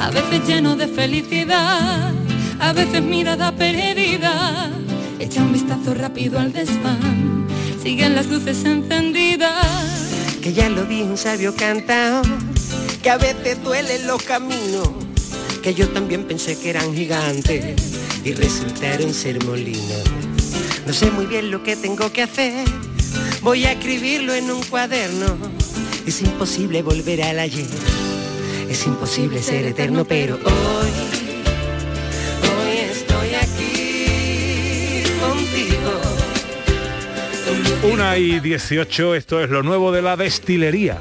A 0.00 0.10
veces 0.10 0.46
lleno 0.46 0.76
de 0.76 0.86
felicidad, 0.86 2.12
a 2.60 2.72
veces 2.72 3.02
mirada 3.02 3.52
perdida. 3.52 4.70
Echa 5.18 5.42
un 5.42 5.52
vistazo 5.52 5.94
rápido 5.94 6.38
al 6.38 6.52
desván, 6.52 7.46
siguen 7.82 8.14
las 8.14 8.26
luces 8.26 8.64
encendidas. 8.64 10.02
que 10.40 10.52
ya 10.52 10.68
lo 10.68 10.84
dijo 10.84 11.06
un 11.06 11.16
sabio 11.16 11.54
cantao, 11.56 12.22
que 13.02 13.10
a 13.10 13.16
veces 13.16 13.62
duelen 13.64 14.06
los 14.06 14.22
caminos, 14.22 14.90
que 15.62 15.72
yo 15.72 15.88
también 15.88 16.24
pensé 16.24 16.58
que 16.58 16.68
eran 16.70 16.94
gigantes 16.94 17.80
y 18.24 18.32
resultaron 18.32 19.14
ser 19.14 19.42
molinos. 19.42 20.33
No 20.86 20.92
sé 20.92 21.10
muy 21.10 21.26
bien 21.26 21.50
lo 21.50 21.62
que 21.62 21.76
tengo 21.76 22.12
que 22.12 22.22
hacer, 22.22 22.66
voy 23.40 23.64
a 23.64 23.72
escribirlo 23.72 24.34
en 24.34 24.50
un 24.50 24.62
cuaderno. 24.62 25.38
Es 26.06 26.20
imposible 26.20 26.82
volver 26.82 27.22
al 27.22 27.38
ayer, 27.38 27.66
es 28.68 28.86
imposible 28.86 29.42
ser 29.42 29.64
eterno, 29.64 30.04
pero 30.04 30.34
hoy, 30.34 30.90
hoy 32.42 32.76
estoy 32.90 33.34
aquí 33.34 35.04
contigo. 35.20 36.00
Una 37.92 38.18
y 38.18 38.40
18, 38.40 39.14
esto 39.14 39.42
es 39.42 39.48
lo 39.48 39.62
nuevo 39.62 39.90
de 39.90 40.02
la 40.02 40.16
destilería. 40.16 40.98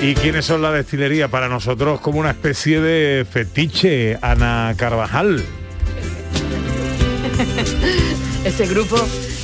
¿Y 0.00 0.14
quiénes 0.14 0.44
son 0.44 0.62
la 0.62 0.70
destilería? 0.70 1.26
Para 1.26 1.48
nosotros 1.48 2.00
como 2.00 2.20
una 2.20 2.30
especie 2.30 2.80
de 2.80 3.24
fetiche, 3.24 4.16
Ana 4.22 4.72
Carvajal. 4.76 5.42
Ese 8.44 8.68
grupo 8.68 8.96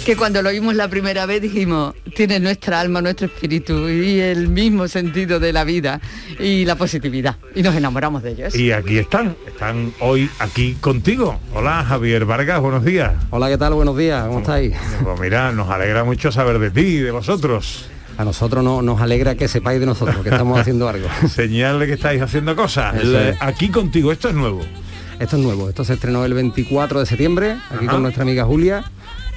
que 0.06 0.16
cuando 0.16 0.42
lo 0.42 0.52
vimos 0.52 0.76
la 0.76 0.86
primera 0.86 1.26
vez 1.26 1.42
dijimos, 1.42 1.96
tiene 2.14 2.38
nuestra 2.38 2.78
alma, 2.78 3.02
nuestro 3.02 3.26
espíritu 3.26 3.88
y 3.88 4.20
el 4.20 4.46
mismo 4.46 4.86
sentido 4.86 5.40
de 5.40 5.52
la 5.52 5.64
vida 5.64 6.00
y 6.38 6.64
la 6.64 6.76
positividad. 6.76 7.34
Y 7.56 7.62
nos 7.62 7.74
enamoramos 7.74 8.22
de 8.22 8.30
ellos. 8.30 8.54
Y 8.54 8.70
aquí 8.70 8.98
están, 8.98 9.34
están 9.48 9.92
hoy 9.98 10.30
aquí 10.38 10.74
contigo. 10.74 11.40
Hola 11.52 11.84
Javier 11.84 12.26
Vargas, 12.26 12.60
buenos 12.60 12.84
días. 12.84 13.12
Hola, 13.30 13.48
¿qué 13.48 13.58
tal? 13.58 13.74
Buenos 13.74 13.96
días, 13.96 14.24
¿cómo 14.26 14.38
estáis? 14.38 14.76
Pues 15.02 15.18
mira, 15.18 15.50
nos 15.50 15.68
alegra 15.68 16.04
mucho 16.04 16.30
saber 16.30 16.60
de 16.60 16.70
ti, 16.70 16.98
de 16.98 17.10
vosotros. 17.10 17.88
A 18.16 18.24
nosotros 18.24 18.62
no, 18.62 18.80
nos 18.82 19.00
alegra 19.00 19.34
que 19.34 19.48
sepáis 19.48 19.80
de 19.80 19.86
nosotros, 19.86 20.18
que 20.22 20.28
estamos 20.28 20.58
haciendo 20.58 20.88
algo. 20.88 21.08
Señal 21.28 21.80
de 21.80 21.86
que 21.86 21.92
estáis 21.94 22.22
haciendo 22.22 22.54
cosas. 22.54 22.94
Es. 23.02 23.36
Aquí 23.40 23.68
contigo, 23.70 24.12
esto 24.12 24.28
es 24.28 24.34
nuevo. 24.34 24.60
Esto 25.18 25.36
es 25.36 25.42
nuevo, 25.42 25.68
esto 25.68 25.84
se 25.84 25.94
estrenó 25.94 26.24
el 26.24 26.34
24 26.34 27.00
de 27.00 27.06
septiembre, 27.06 27.56
aquí 27.70 27.84
Ajá. 27.84 27.92
con 27.92 28.02
nuestra 28.02 28.22
amiga 28.22 28.44
Julia. 28.44 28.84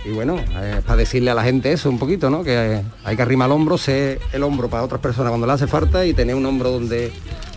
Y 0.06 0.10
bueno, 0.12 0.38
eh, 0.38 0.82
para 0.86 0.98
decirle 0.98 1.32
a 1.32 1.34
la 1.34 1.44
gente 1.44 1.72
eso 1.72 1.90
un 1.90 2.00
poquito, 2.00 2.30
¿no? 2.30 2.44
Que 2.44 2.78
eh, 2.78 2.82
hay 3.04 3.16
que 3.16 3.22
arrimar 3.22 3.48
el 3.48 3.54
hombro, 3.54 3.78
ser 3.78 4.20
el 4.32 4.44
hombro 4.44 4.70
para 4.70 4.84
otras 4.84 5.02
personas 5.02 5.30
cuando 5.32 5.46
le 5.46 5.54
hace 5.54 5.68
falta 5.68 6.06
y 6.06 6.14
tener 6.14 6.36
un 6.36 6.46
hombro 6.46 6.72
donde, 6.72 7.12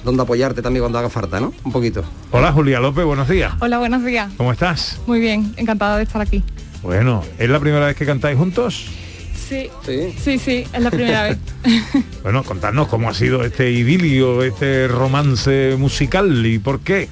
donde 0.05 0.23
apoyarte 0.23 0.61
también 0.61 0.83
cuando 0.83 0.99
haga 0.99 1.09
falta, 1.09 1.39
¿no? 1.39 1.53
Un 1.65 1.73
poquito. 1.73 2.03
Hola 2.31 2.51
Julia 2.53 2.81
López, 2.81 3.05
buenos 3.05 3.29
días. 3.29 3.53
Hola, 3.61 3.79
buenos 3.79 4.05
días. 4.05 4.33
¿Cómo 4.37 4.53
estás? 4.53 5.01
Muy 5.07 5.21
bien, 5.21 5.55
encantada 5.57 5.97
de 5.97 6.03
estar 6.03 6.21
aquí. 6.21 6.43
Bueno, 6.83 7.23
¿es 7.39 7.49
la 7.49 7.61
primera 7.61 7.87
vez 7.87 7.97
que 7.97 8.05
cantáis 8.07 8.37
juntos? 8.37 8.87
Sí, 9.51 9.69
sí, 9.85 10.15
sí, 10.23 10.39
sí, 10.39 10.65
es 10.73 10.81
la 10.81 10.91
primera 10.91 11.25
vez. 11.25 11.39
Bueno, 12.23 12.45
contadnos 12.45 12.87
cómo 12.87 13.09
ha 13.09 13.15
sido 13.15 13.43
este 13.45 13.71
idilio, 13.73 14.45
este 14.45 14.87
romance 14.87 15.75
musical 15.79 16.47
y 16.47 16.59
por 16.61 16.81
qué. 16.81 17.09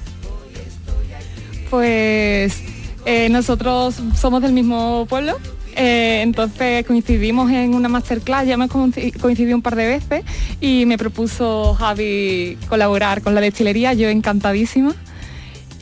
Pues 1.69 2.61
eh, 3.05 3.27
nosotros 3.29 3.95
somos 4.15 4.41
del 4.41 4.53
mismo 4.53 5.05
pueblo, 5.09 5.37
eh, 5.75 6.21
entonces 6.23 6.85
coincidimos 6.85 7.51
en 7.51 7.75
una 7.75 7.89
masterclass, 7.89 8.47
ya 8.47 8.53
hemos 8.55 8.69
coinci- 8.69 9.15
coincidido 9.19 9.55
un 9.55 9.61
par 9.61 9.75
de 9.75 9.87
veces 9.87 10.23
y 10.61 10.85
me 10.85 10.97
propuso 10.97 11.73
Javi 11.75 12.57
colaborar 12.69 13.21
con 13.21 13.35
la 13.35 13.41
destilería, 13.41 13.93
yo 13.93 14.09
encantadísima. 14.09 14.95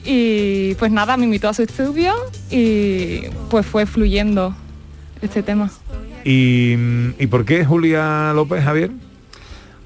Y 0.06 0.74
pues 0.76 0.92
nada, 0.92 1.18
me 1.18 1.26
invitó 1.26 1.50
a 1.50 1.54
su 1.54 1.64
estudio 1.64 2.14
y 2.50 3.22
pues 3.50 3.66
fue 3.66 3.86
fluyendo 3.86 4.56
este 5.22 5.44
tema. 5.44 5.70
¿Y, 6.30 6.76
¿Y 7.20 7.28
por 7.28 7.46
qué 7.46 7.64
Julia 7.64 8.34
López, 8.34 8.62
Javier? 8.62 8.92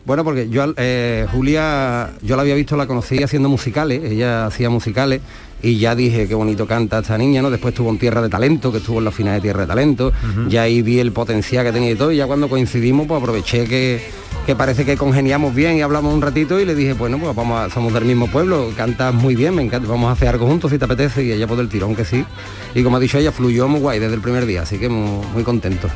Bueno, 0.06 0.24
porque 0.24 0.50
yo, 0.50 0.74
eh, 0.76 1.28
Julia, 1.32 2.10
yo 2.24 2.36
la 2.36 2.42
había 2.42 2.56
visto, 2.56 2.76
la 2.76 2.88
conocí 2.88 3.22
haciendo 3.22 3.48
musicales, 3.48 4.04
ella 4.04 4.48
hacía 4.48 4.72
musicales 4.72 5.22
y 5.62 5.78
ya 5.78 5.94
dije 5.94 6.28
qué 6.28 6.34
bonito 6.34 6.66
canta 6.66 6.98
esta 6.98 7.16
niña, 7.20 7.44
¿no? 7.44 7.52
Después 7.52 7.74
estuvo 7.74 7.92
en 7.92 8.00
Tierra 8.00 8.24
de 8.24 8.30
Talento, 8.30 8.72
que 8.72 8.80
estuvo 8.80 8.98
en 8.98 9.06
la 9.06 9.12
final 9.12 9.36
de 9.36 9.42
Tierra 9.42 9.62
de 9.62 9.68
Talento, 9.68 10.12
ya 10.48 10.64
ahí 10.64 10.82
vi 10.82 10.98
el 10.98 11.12
potencial 11.12 11.64
que 11.64 11.72
tenía 11.72 11.92
y 11.92 11.96
todo, 11.96 12.12
y 12.12 12.18
ya 12.18 12.26
cuando 12.26 12.50
coincidimos, 12.50 13.06
pues 13.06 13.22
aproveché 13.22 13.66
que, 13.66 14.02
que 14.48 14.56
parece 14.56 14.84
que 14.84 14.98
congeniamos 14.98 15.54
bien 15.54 15.78
y 15.78 15.84
hablamos 15.84 16.12
un 16.12 16.24
ratito 16.24 16.60
y 16.60 16.66
le 16.66 16.74
dije, 16.74 16.94
bueno, 16.94 17.20
pues 17.20 17.36
vamos 17.36 17.60
a, 17.60 17.70
somos 17.70 17.94
del 17.94 18.06
mismo 18.06 18.26
pueblo, 18.26 18.72
cantas 18.76 19.14
muy 19.14 19.36
bien, 19.36 19.54
me 19.54 19.62
encanta, 19.62 19.88
vamos 19.88 20.10
a 20.10 20.14
hacer 20.14 20.30
algo 20.30 20.48
juntos 20.48 20.72
si 20.72 20.80
te 20.80 20.86
apetece, 20.86 21.24
y 21.24 21.32
ella 21.34 21.46
por 21.46 21.60
el 21.60 21.70
tirón 21.70 21.96
que 21.96 22.04
sí. 22.04 22.26
Y 22.74 22.82
como 22.82 22.98
ha 22.98 23.00
dicho 23.00 23.20
ella, 23.20 23.32
fluyó 23.32 23.68
muy 23.68 23.80
guay 23.80 24.00
desde 24.00 24.16
el 24.16 24.22
primer 24.22 24.48
día, 24.48 24.64
así 24.64 24.80
que 24.80 24.90
muy, 24.90 25.24
muy 25.36 25.44
contento. 25.44 25.88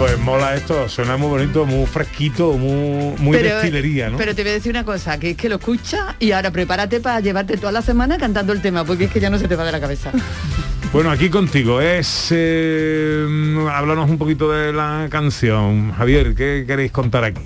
Pues 0.00 0.18
mola 0.18 0.54
esto, 0.54 0.88
suena 0.88 1.18
muy 1.18 1.28
bonito, 1.28 1.66
muy 1.66 1.84
fresquito, 1.84 2.54
muy, 2.54 3.14
muy 3.18 3.36
Pero- 3.36 3.56
destilería, 3.56 4.08
¿no? 4.08 4.16
Pero 4.16 4.34
te 4.34 4.40
voy 4.42 4.52
a 4.52 4.54
decir 4.54 4.70
una 4.70 4.82
cosa, 4.82 5.20
que 5.20 5.32
es 5.32 5.36
que 5.36 5.50
lo 5.50 5.56
escuchas 5.56 6.16
y 6.18 6.32
ahora 6.32 6.50
prepárate 6.50 7.00
para 7.00 7.20
llevarte 7.20 7.58
toda 7.58 7.70
la 7.70 7.82
semana 7.82 8.16
cantando 8.16 8.54
el 8.54 8.62
tema, 8.62 8.82
porque 8.86 9.04
es 9.04 9.10
que 9.10 9.20
ya 9.20 9.28
no 9.28 9.38
se 9.38 9.46
te 9.46 9.56
va 9.56 9.64
de 9.64 9.72
la 9.72 9.80
cabeza. 9.80 10.10
Bueno, 10.92 11.12
aquí 11.12 11.30
contigo 11.30 11.80
es... 11.80 12.28
eh, 12.32 13.24
háblanos 13.70 14.10
un 14.10 14.18
poquito 14.18 14.50
de 14.50 14.72
la 14.72 15.06
canción. 15.08 15.92
Javier, 15.92 16.34
¿qué 16.34 16.64
queréis 16.66 16.90
contar 16.90 17.22
aquí? 17.22 17.42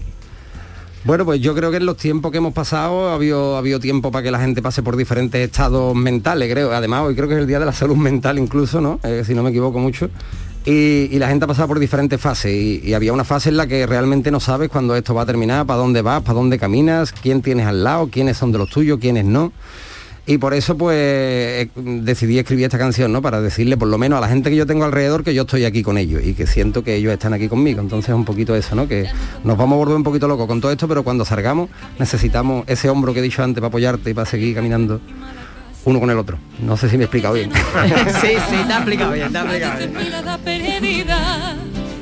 Bueno, 1.05 1.27
pues 1.27 1.43
yo 1.43 1.55
creo 1.55 1.71
que 1.71 1.77
en 1.77 1.85
los 1.85 1.99
tiempos 1.99 2.33
que 2.33 2.39
hemos 2.39 2.55
pasado 2.55 3.11
ha 3.11 3.15
habido, 3.15 3.57
ha 3.57 3.59
habido 3.59 3.81
tiempo 3.81 4.11
para 4.11 4.23
que 4.23 4.31
la 4.31 4.39
gente 4.41 4.63
pase 4.63 4.83
por 4.83 4.97
diferentes 4.97 5.39
estados 5.43 5.95
mentales, 5.95 6.51
creo. 6.51 6.73
Además, 6.73 7.03
hoy 7.03 7.15
creo 7.15 7.29
que 7.29 7.35
es 7.35 7.41
el 7.41 7.47
Día 7.47 7.59
de 7.59 7.67
la 7.67 7.73
Salud 7.73 7.97
Mental 7.97 8.39
incluso, 8.39 8.81
¿no? 8.81 8.99
Eh, 9.05 9.25
si 9.27 9.35
no 9.35 9.43
me 9.43 9.51
equivoco 9.51 9.79
mucho. 9.79 10.09
Y, 10.65 11.19
la 11.19 11.29
gente 11.29 11.45
ha 11.45 11.49
pasado 11.49 11.69
por 11.69 11.79
diferentes 11.79 12.21
fases 12.21 12.53
y, 12.53 12.81
y 12.83 12.95
había 12.95 13.13
una 13.13 13.25
fase 13.25 13.51
en 13.51 13.57
la 13.57 13.67
que 13.67 13.87
realmente 13.87 14.31
no 14.31 14.41
sabes 14.41 14.71
cuándo 14.71 14.97
esto 14.97 15.15
va 15.15 15.23
a 15.23 15.27
terminar, 15.27 15.67
para 15.67 15.79
dónde 15.79 16.01
vas, 16.01 16.23
para 16.23 16.35
dónde 16.35 16.59
caminas, 16.59 17.13
quién 17.13 17.43
tienes 17.43 17.67
al 17.67 17.85
lado, 17.85 18.09
quiénes 18.11 18.37
son 18.37 18.51
de 18.51 18.59
los 18.59 18.71
tuyos, 18.71 18.99
quiénes 18.99 19.25
no. 19.25 19.53
Y 20.27 20.39
por 20.39 20.55
eso 20.55 20.77
pues 20.79 20.97
eh, 20.99 21.69
decidí 21.77 22.39
escribir 22.39 22.65
esta 22.65 22.79
canción, 22.79 23.13
¿no? 23.13 23.21
Para 23.21 23.43
decirle 23.43 23.77
por 23.77 23.89
lo 23.89 23.99
menos 23.99 24.17
a 24.17 24.21
la 24.23 24.29
gente 24.29 24.49
que 24.49 24.57
yo 24.57 24.67
tengo 24.67 24.85
alrededor 24.85 25.23
que 25.23 25.35
yo 25.35 25.43
estoy 25.43 25.67
aquí 25.67 25.83
con 25.83 25.99
ellos 25.99 26.23
y 26.25 26.33
que 26.33 26.47
siento 26.47 26.83
que 26.83 26.97
ellos 26.97 27.13
están 27.13 27.35
aquí 27.35 27.47
conmigo. 27.47 27.83
Entonces 27.83 28.15
un 28.15 28.25
poquito 28.25 28.57
eso, 28.57 28.75
¿no? 28.75 28.89
Que 28.89 29.07
nos 29.45 29.59
vamos 29.59 29.77
a 29.77 29.79
volver 29.81 29.97
un 29.97 30.03
poquito 30.03 30.27
locos 30.27 30.47
con 30.47 30.63
todo 30.63 30.73
esto, 30.73 30.89
pero 30.89 31.03
cuando 31.03 31.27
salgamos 31.27 31.69
necesitamos 31.99 32.65
ese 32.69 32.89
hombro 32.89 33.13
que 33.13 33.19
he 33.19 33.23
dicho 33.23 33.43
antes 33.43 33.61
para 33.61 33.69
apoyarte 33.69 34.11
y 34.11 34.15
para 34.15 34.25
seguir 34.25 34.55
caminando 34.55 34.99
uno 35.85 36.01
con 36.01 36.11
el 36.11 36.19
otro. 36.19 36.39
No 36.61 36.77
sé 36.77 36.89
si 36.89 36.97
me 36.97 37.05
he 37.05 37.07
explicado 37.07 37.35
bien. 37.35 37.51
sí, 38.21 38.29
sí, 38.51 38.57
te 38.67 38.73
ha 38.73 38.77
explicado 38.79 39.13
bien, 39.13 39.33
te 39.33 39.39
ha 39.39 39.43
explicado 39.43 39.79
bien. 39.79 41.07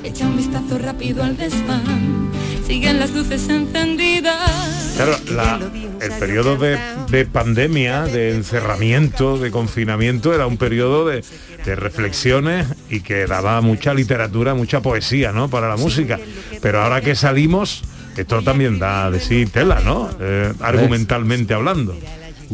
echa 0.04 0.26
un 0.26 0.36
vistazo 0.36 0.78
rápido 0.78 1.22
al 1.22 1.36
desván, 1.36 2.30
siguen 2.66 2.98
las 3.00 3.10
luces 3.12 3.48
encendidas. 3.48 4.94
Claro, 4.96 5.16
la- 5.32 5.60
el 6.00 6.12
periodo 6.18 6.56
de, 6.56 6.78
de 7.10 7.24
pandemia, 7.26 8.02
de 8.02 8.34
encerramiento, 8.34 9.38
de 9.38 9.50
confinamiento, 9.52 10.34
era 10.34 10.46
un 10.46 10.56
periodo 10.56 11.06
de, 11.06 11.24
de 11.64 11.76
reflexiones 11.76 12.66
y 12.90 13.00
que 13.00 13.26
daba 13.26 13.60
mucha 13.60 13.94
literatura, 13.94 14.54
mucha 14.54 14.80
poesía, 14.80 15.30
¿no? 15.32 15.48
Para 15.48 15.68
la 15.68 15.76
música. 15.76 16.18
Pero 16.60 16.82
ahora 16.82 17.00
que 17.00 17.14
salimos, 17.14 17.82
esto 18.16 18.42
también 18.42 18.78
da 18.80 19.10
de 19.12 19.20
sí 19.20 19.46
tela, 19.46 19.80
¿no? 19.84 20.10
Eh, 20.20 20.52
argumentalmente 20.60 21.54
hablando. 21.54 21.96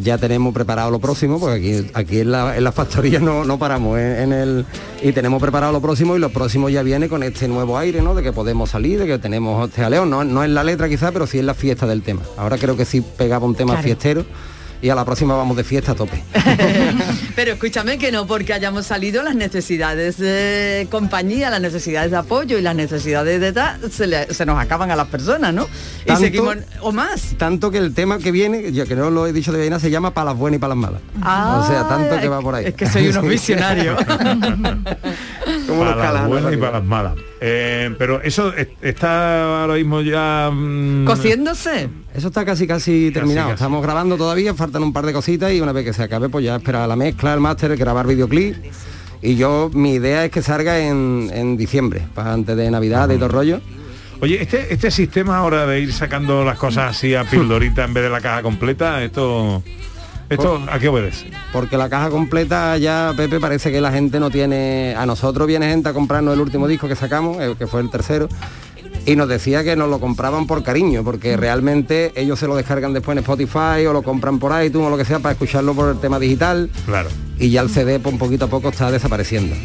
Ya 0.03 0.19
tenemos 0.19 0.53
preparado 0.55 0.91
lo 0.91 0.99
próximo, 0.99 1.39
porque 1.41 1.57
aquí, 1.79 1.91
aquí 1.95 2.21
en, 2.21 2.31
la, 2.33 2.57
en 2.57 2.65
la 2.65 2.73
factoría 2.73 3.21
no, 3.21 3.45
no 3.45 3.59
paramos 3.59 3.99
en, 3.99 4.19
en 4.21 4.33
el 4.33 4.67
y 5.03 5.13
tenemos 5.13 5.41
preparado 5.41 5.73
lo 5.73 5.81
próximo 5.81 6.17
y 6.17 6.19
lo 6.19 6.31
próximo 6.31 6.69
ya 6.69 6.83
viene 6.83 7.09
con 7.09 7.23
este 7.23 7.49
nuevo 7.49 7.79
aire, 7.79 8.03
¿no? 8.03 8.15
De 8.15 8.23
que 8.23 8.33
podemos 8.33 8.71
salir, 8.71 8.99
de 8.99 9.07
que 9.07 9.19
tenemos 9.19 9.69
este 9.69 9.83
jaleo, 9.83 10.05
no, 10.07 10.25
no 10.25 10.45
en 10.45 10.55
la 10.55 10.65
letra 10.65 10.89
quizá, 10.89 11.13
pero 11.13 11.27
sí 11.27 11.39
en 11.39 11.47
la 11.47 11.55
fiesta 11.55 11.87
del 11.87 12.03
tema. 12.03 12.23
Ahora 12.37 12.59
creo 12.59 12.77
que 12.77 12.85
sí 12.85 13.01
pegaba 13.01 13.47
un 13.47 13.55
tema 13.55 13.73
Claro. 13.75 13.85
fiestero 13.85 14.25
y 14.81 14.89
a 14.91 14.95
la 14.95 15.05
próxima 15.05 15.37
vamos 15.37 15.57
de 15.57 15.65
fiesta 15.65 15.93
a 15.93 15.95
tope. 15.95 16.23
Pero 17.37 17.53
escúchame 17.53 17.99
que 17.99 18.13
no 18.13 18.27
porque 18.27 18.53
hayamos 18.53 18.87
salido 18.87 19.23
las 19.23 19.35
necesidades 19.35 20.19
de 20.19 20.87
compañía, 20.91 21.51
las 21.51 21.61
necesidades 21.61 22.11
de 22.11 22.17
apoyo 22.17 22.59
y 22.59 22.63
las 22.63 22.75
necesidades 22.77 23.41
de 23.41 23.53
tal, 23.53 23.91
se, 23.91 24.07
le- 24.07 24.33
se 24.33 24.47
nos 24.47 24.59
acaban 24.61 24.91
a 24.91 24.97
las 24.97 25.09
personas, 25.09 25.53
¿no? 25.55 25.67
Y 26.05 26.07
Tanto- 26.07 26.21
seguimos, 26.23 26.57
o 26.81 26.93
más. 26.93 27.35
Tanto 27.39 27.71
que 27.71 27.79
el 27.79 27.93
tema 27.95 28.19
que 28.19 28.31
viene, 28.33 28.73
yo 28.73 28.87
que 28.87 28.95
no 28.97 29.11
lo 29.11 29.27
he 29.27 29.33
dicho 29.33 29.53
de 29.53 29.59
vaina, 29.59 29.79
se 29.81 29.91
llama 29.91 30.13
para 30.15 30.27
las 30.31 30.37
buenas 30.39 30.59
y 30.59 30.61
para 30.61 30.71
las 30.75 30.79
malas. 30.79 31.01
Ah, 31.23 31.61
o 31.65 31.67
sea, 31.69 31.87
tanto 31.89 32.19
que 32.21 32.29
va 32.29 32.41
por 32.41 32.55
ahí. 32.55 32.67
Es 32.67 32.75
que 32.75 32.87
soy 32.87 33.09
unos 33.09 33.25
visionarios. 33.29 33.99
Como 35.67 35.85
los 35.85 35.95
para 35.95 36.13
las 36.13 36.27
buenas 36.29 36.53
y 36.53 36.57
para 36.57 36.73
las 36.73 36.85
malas. 36.85 37.13
Eh, 37.41 37.95
pero 37.99 38.21
eso 38.23 38.53
es- 38.55 38.69
está 38.83 39.63
ahora 39.63 39.75
mismo 39.75 40.01
ya... 40.01 40.51
mm, 40.53 41.05
Cociéndose. 41.05 41.89
Eso 42.15 42.29
está 42.29 42.45
casi 42.45 42.67
casi 42.67 43.11
terminado. 43.13 43.49
casi. 43.51 43.55
Estamos 43.63 43.83
grabando 43.83 44.17
todavía, 44.17 44.55
faltan 44.55 44.83
un 44.83 44.93
par 44.93 45.07
de 45.07 45.13
cositas 45.13 45.53
y 45.53 45.61
una 45.61 45.73
vez 45.73 45.85
que 45.85 45.93
se 45.93 46.03
acabe, 46.03 46.29
pues 46.29 46.45
ya 46.45 46.57
esperar 46.57 46.89
la 46.89 46.97
mezcla, 46.97 47.33
el 47.35 47.41
máster, 47.41 47.77
grabar 47.77 48.07
videoclip. 48.07 48.57
Y 49.23 49.37
yo, 49.37 49.71
mi 49.73 49.95
idea 49.95 50.25
es 50.25 50.31
que 50.31 50.43
salga 50.43 50.79
en, 50.79 51.31
en 51.33 51.57
diciembre, 51.57 52.03
para 52.15 52.33
antes 52.33 52.57
de 52.57 52.71
Navidad 52.71 53.09
y 53.11 53.17
todo 53.17 53.29
rollo. 53.29 53.61
Oye, 54.21 54.43
este, 54.43 54.73
este 54.73 54.91
sistema 54.91 55.37
ahora 55.39 55.65
de 55.67 55.81
ir 55.81 55.93
sacando 55.93 56.45
las 56.45 56.59
cosas 56.59 56.91
así 56.97 57.15
a 57.15 57.23
pildorita 57.25 57.85
en 57.85 57.95
vez 57.95 58.03
de 58.05 58.11
la 58.11 58.21
caja 58.21 58.43
completa, 58.43 59.03
esto, 59.05 59.63
esto 60.29 60.63
¿a 60.71 60.79
qué 60.79 60.89
obedece? 60.89 61.31
Porque 61.53 61.77
la 61.77 61.89
caja 61.89 62.11
completa 62.11 62.77
ya, 62.77 63.13
Pepe, 63.17 63.41
parece 63.41 63.73
que 63.73 63.81
la 63.81 63.93
gente 63.93 64.21
no 64.21 64.31
tiene... 64.31 64.95
A 64.97 65.07
nosotros 65.07 65.47
viene 65.47 65.69
gente 65.69 65.89
a 65.89 65.93
comprarnos 65.93 66.35
el 66.35 66.41
último 66.41 66.69
disco 66.69 66.89
que 66.89 66.97
sacamos, 66.97 67.41
eh, 67.41 67.55
que 67.59 67.67
fue 67.67 67.81
el 67.81 67.91
tercero, 67.91 68.29
y 69.09 69.17
nos 69.17 69.27
decía 69.27 69.65
que 69.65 69.75
nos 69.75 69.89
lo 69.89 70.01
compraban 70.01 70.47
por 70.47 70.63
cariño, 70.63 71.03
porque 71.03 71.35
realmente 71.39 72.13
ellos 72.15 72.39
se 72.39 72.47
lo 72.47 72.55
descargan 72.55 72.93
después 72.93 73.17
en 73.17 73.21
Spotify 73.21 73.87
o 73.89 73.95
lo 73.95 74.03
compran 74.03 74.39
por 74.39 74.53
iTunes 74.63 74.87
o 74.87 74.91
lo 74.91 74.99
que 74.99 75.07
sea 75.07 75.19
para 75.19 75.33
escucharlo 75.33 75.73
por 75.73 75.89
el 75.89 75.99
tema 75.99 76.19
digital. 76.19 76.69
Claro. 76.85 77.09
Y 77.39 77.49
ya 77.49 77.63
el 77.63 77.71
CD, 77.71 78.01
pues, 78.01 78.13
un 78.13 78.19
poquito 78.19 78.45
a 78.45 78.49
poco 78.49 78.69
está 78.69 78.91
desapareciendo. 78.91 79.57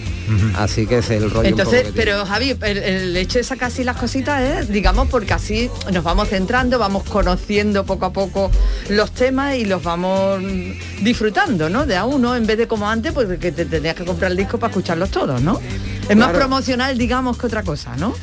Así 0.56 0.88
que 0.88 1.00
ese 1.00 1.18
es 1.18 1.24
el 1.24 1.30
rollo. 1.30 1.50
Entonces, 1.50 1.92
pero 1.94 2.26
Javi, 2.26 2.56
el, 2.62 2.78
el 2.78 3.18
hecho 3.18 3.38
de 3.38 3.44
sacar 3.44 3.68
así 3.68 3.84
las 3.84 3.98
cositas 3.98 4.42
es, 4.42 4.70
digamos, 4.70 5.10
porque 5.10 5.34
así 5.34 5.70
nos 5.92 6.06
vamos 6.06 6.30
centrando, 6.30 6.80
vamos 6.80 7.04
conociendo 7.04 7.86
poco 7.86 8.06
a 8.06 8.14
poco 8.14 8.50
los 8.88 9.12
temas 9.12 9.58
y 9.58 9.66
los 9.66 9.84
vamos 9.84 10.42
mm, 10.42 11.04
disfrutando, 11.04 11.68
¿no? 11.70 11.86
De 11.86 11.98
a 11.98 12.06
uno, 12.06 12.38
en 12.38 12.46
vez 12.46 12.58
de 12.58 12.68
como 12.70 12.88
antes, 12.88 13.12
pues 13.12 13.28
que 13.40 13.52
te 13.52 13.66
tenías 13.66 13.96
que 13.96 14.06
comprar 14.06 14.32
el 14.32 14.38
disco 14.38 14.58
para 14.58 14.72
escucharlos 14.72 15.10
todos, 15.10 15.42
¿no? 15.42 15.60
Es 16.08 16.16
más 16.16 16.32
promocional, 16.32 16.98
digamos, 16.98 17.38
que 17.38 17.48
otra 17.48 17.64
cosa, 17.64 17.98
¿no? 17.98 18.14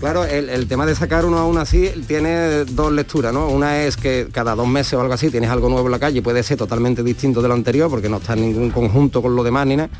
Claro, 0.00 0.24
el, 0.24 0.66
tema 0.66 0.86
de 0.86 0.94
sacar 0.94 1.26
uno 1.26 1.36
a 1.36 1.44
uno 1.44 1.60
así 1.60 1.92
tiene 2.08 2.64
dos 2.64 2.90
lecturas, 2.90 3.34
¿no? 3.34 3.48
Una 3.48 3.82
es 3.82 3.98
que 3.98 4.28
cada 4.32 4.54
dos 4.54 4.66
meses 4.66 4.94
o 4.94 5.00
algo 5.02 5.12
así 5.12 5.28
tienes 5.30 5.50
algo 5.50 5.68
nuevo 5.68 5.88
en 5.88 5.92
la 5.92 5.98
calle 5.98 6.22
puede 6.22 6.42
ser 6.42 6.56
totalmente 6.56 7.02
distinto 7.02 7.42
de 7.42 7.48
lo 7.48 7.54
anterior 7.54 7.90
porque 7.90 8.08
no 8.08 8.16
está 8.16 8.32
en 8.32 8.40
ningún 8.40 8.70
conjunto 8.70 9.20
con 9.20 9.36
lo 9.36 9.44
demás 9.44 9.66
ni 9.66 9.76
nada. 9.76 9.90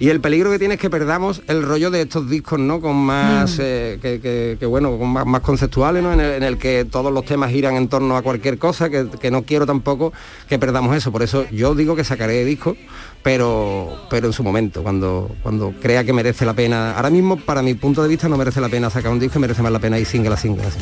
Y 0.00 0.08
el 0.08 0.20
peligro 0.20 0.50
que 0.50 0.58
tiene 0.58 0.74
es 0.74 0.80
que 0.80 0.90
perdamos 0.90 1.42
el 1.46 1.62
rollo 1.62 1.88
de 1.90 2.02
estos 2.02 2.28
discos, 2.28 2.58
¿no? 2.58 2.80
Con 2.80 2.96
más, 2.96 3.58
eh, 3.60 3.98
que, 4.02 4.20
que- 4.20 4.56
que, 4.58 4.66
bueno, 4.66 4.98
con 4.98 5.08
más, 5.08 5.24
más 5.24 5.40
conceptuales, 5.40 6.02
¿no? 6.02 6.12
En 6.12 6.20
el, 6.20 6.32
en 6.32 6.42
el 6.42 6.58
que 6.58 6.84
todos 6.84 7.12
los 7.12 7.24
temas 7.24 7.50
giran 7.52 7.76
en 7.76 7.86
torno 7.88 8.16
a 8.16 8.22
cualquier 8.22 8.58
cosa, 8.58 8.90
que, 8.90 9.06
que 9.20 9.30
no 9.30 9.42
quiero 9.44 9.66
tampoco 9.66 10.12
que 10.48 10.58
perdamos 10.58 10.96
eso. 10.96 11.12
Por 11.12 11.22
eso 11.22 11.46
yo 11.50 11.74
digo 11.76 11.94
que 11.94 12.02
sacaré 12.02 12.44
discos, 12.44 12.76
pero, 13.22 13.96
pero 14.10 14.26
en 14.26 14.32
su 14.32 14.42
momento, 14.42 14.82
cuando, 14.82 15.30
cuando 15.42 15.72
crea 15.80 16.02
que 16.04 16.12
merece 16.12 16.44
la 16.44 16.54
pena. 16.54 16.96
Ahora 16.96 17.10
mismo, 17.10 17.36
para 17.36 17.62
mi 17.62 17.74
punto 17.74 18.02
de 18.02 18.08
vista, 18.08 18.28
no 18.28 18.36
merece 18.36 18.60
la 18.60 18.68
pena 18.68 18.90
sacar 18.90 19.12
un 19.12 19.20
disco, 19.20 19.38
merece 19.38 19.62
más 19.62 19.72
la 19.72 19.78
pena 19.78 19.98
ir 19.98 20.06
single 20.06 20.34
a 20.34 20.36
single. 20.36 20.66
así. 20.66 20.78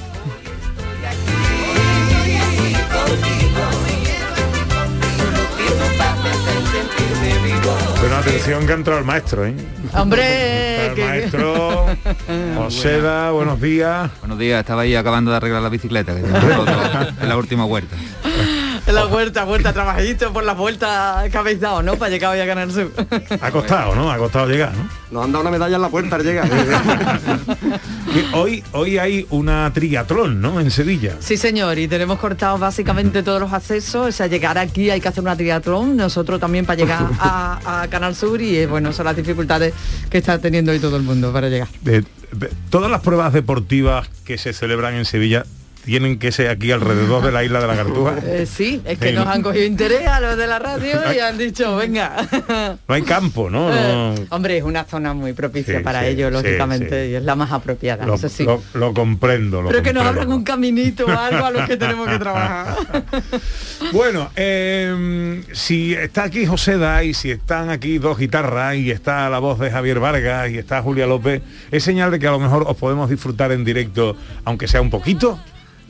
Atención 8.22 8.66
que 8.66 8.72
ha 8.72 8.76
entrado 8.76 8.98
el 9.00 9.04
maestro, 9.04 9.44
¿eh? 9.46 9.54
Hombre, 9.94 10.86
El 10.86 10.94
que- 10.94 11.04
maestro 11.04 11.86
Joseda, 12.56 13.30
buenos 13.32 13.60
días. 13.60 14.10
Buenos 14.20 14.38
días, 14.38 14.60
estaba 14.60 14.82
ahí 14.82 14.94
acabando 14.94 15.30
de 15.30 15.36
arreglar 15.38 15.62
la 15.62 15.68
bicicleta, 15.68 16.14
que 16.14 16.20
en 17.22 17.28
la 17.28 17.36
última 17.36 17.64
huerta. 17.64 17.96
La 18.92 19.04
vuelta, 19.06 19.44
vuelta, 19.44 19.72
trabajadito 19.72 20.32
por 20.32 20.44
las 20.44 20.56
vueltas 20.56 21.28
que 21.30 21.36
habéis 21.38 21.60
dado, 21.60 21.82
¿no? 21.82 21.96
Para 21.96 22.10
llegar 22.10 22.32
hoy 22.34 22.40
a 22.40 22.44
ganar 22.44 22.70
sur. 22.70 22.90
Ha 23.40 23.50
costado, 23.50 23.94
¿no? 23.94 24.10
Ha 24.10 24.18
costado 24.18 24.46
llegar, 24.48 24.72
¿no? 24.74 24.88
Nos 25.10 25.24
han 25.24 25.32
dado 25.32 25.42
una 25.42 25.50
medalla 25.50 25.76
en 25.76 25.82
la 25.82 25.88
puerta 25.88 26.16
al 26.16 26.22
llegar. 26.24 26.48
Hoy, 28.34 28.62
hoy 28.72 28.98
hay 28.98 29.26
una 29.30 29.70
triatlón, 29.72 30.40
¿no? 30.42 30.60
En 30.60 30.70
Sevilla. 30.70 31.16
Sí, 31.20 31.38
señor, 31.38 31.78
y 31.78 31.88
tenemos 31.88 32.18
cortados 32.18 32.60
básicamente 32.60 33.22
todos 33.22 33.40
los 33.40 33.52
accesos, 33.54 34.08
o 34.08 34.12
sea, 34.12 34.26
llegar 34.26 34.58
aquí 34.58 34.90
hay 34.90 35.00
que 35.00 35.08
hacer 35.08 35.22
una 35.22 35.34
triatlón, 35.34 35.96
nosotros 35.96 36.38
también 36.38 36.66
para 36.66 36.76
llegar 36.78 37.06
a, 37.18 37.82
a 37.82 37.88
Canal 37.88 38.14
Sur 38.14 38.42
y 38.42 38.56
eh, 38.58 38.66
bueno, 38.66 38.92
son 38.92 39.06
las 39.06 39.16
dificultades 39.16 39.72
que 40.10 40.18
está 40.18 40.38
teniendo 40.38 40.72
hoy 40.72 40.78
todo 40.78 40.96
el 40.96 41.02
mundo 41.02 41.32
para 41.32 41.48
llegar. 41.48 41.68
De- 41.80 42.04
de- 42.32 42.50
todas 42.68 42.90
las 42.90 43.00
pruebas 43.00 43.32
deportivas 43.32 44.08
que 44.26 44.36
se 44.36 44.52
celebran 44.52 44.94
en 44.94 45.06
Sevilla 45.06 45.44
tienen 45.84 46.18
que 46.18 46.32
ser 46.32 46.48
aquí 46.48 46.70
alrededor 46.72 47.24
de 47.24 47.32
la 47.32 47.44
isla 47.44 47.60
de 47.60 47.66
la 47.66 47.76
Cartuja. 47.76 48.14
Eh, 48.24 48.46
sí, 48.46 48.80
es 48.84 48.98
que 48.98 49.08
Sí. 49.10 49.14
nos 49.14 49.26
han 49.26 49.42
cogido 49.42 49.64
interés 49.64 50.06
a 50.06 50.20
los 50.20 50.36
de 50.36 50.46
la 50.46 50.58
radio 50.58 51.00
y 51.14 51.18
han 51.18 51.36
dicho, 51.38 51.76
venga. 51.76 52.16
No 52.88 52.94
hay 52.94 53.02
campo, 53.02 53.50
¿no? 53.50 53.68
No- 53.70 54.14
Hombre, 54.30 54.58
es 54.58 54.64
una 54.64 54.84
zona 54.84 55.12
muy 55.14 55.32
propicia 55.32 55.78
Sí, 55.78 55.84
para 55.84 56.00
sí, 56.02 56.06
ellos, 56.08 56.30
sí, 56.30 56.34
lógicamente, 56.42 57.08
y 57.10 57.14
es 57.14 57.22
la 57.24 57.34
más 57.36 57.52
apropiada, 57.52 58.06
lo, 58.06 58.14
eso 58.14 58.28
sí. 58.28 58.44
lo- 58.44 58.62
lo 58.74 58.94
comprendo. 58.94 59.60
lo 59.62 59.68
Pero 59.68 59.82
que 59.82 59.92
nos 59.92 60.04
abran 60.06 60.32
un 60.32 60.44
caminito 60.44 61.06
o 61.06 61.10
algo 61.10 61.44
a 61.44 61.50
los 61.50 61.66
que 61.68 61.76
tenemos 61.76 62.08
que 62.08 62.18
trabajar. 62.18 62.76
Bueno, 63.92 64.30
eh, 64.36 65.42
si 65.52 65.94
está 65.94 66.24
aquí 66.24 66.46
Joseda 66.46 67.02
y 67.04 67.14
si 67.14 67.30
están 67.30 67.70
aquí 67.70 67.98
dos 67.98 68.18
guitarras 68.18 68.76
y 68.76 68.90
está 68.90 69.28
la 69.28 69.38
voz 69.38 69.58
de 69.58 69.70
Javier 69.70 70.00
Vargas 70.00 70.50
y 70.50 70.58
está 70.58 70.80
Julia 70.82 71.06
López, 71.06 71.42
es 71.70 71.82
señal 71.82 72.10
de 72.10 72.18
que 72.18 72.26
a 72.26 72.30
lo 72.30 72.38
mejor 72.38 72.64
os 72.66 72.76
podemos 72.76 73.10
disfrutar 73.10 73.52
en 73.52 73.64
directo, 73.64 74.16
aunque 74.44 74.68
sea 74.68 74.80
un 74.80 74.90
poquito. 74.90 75.38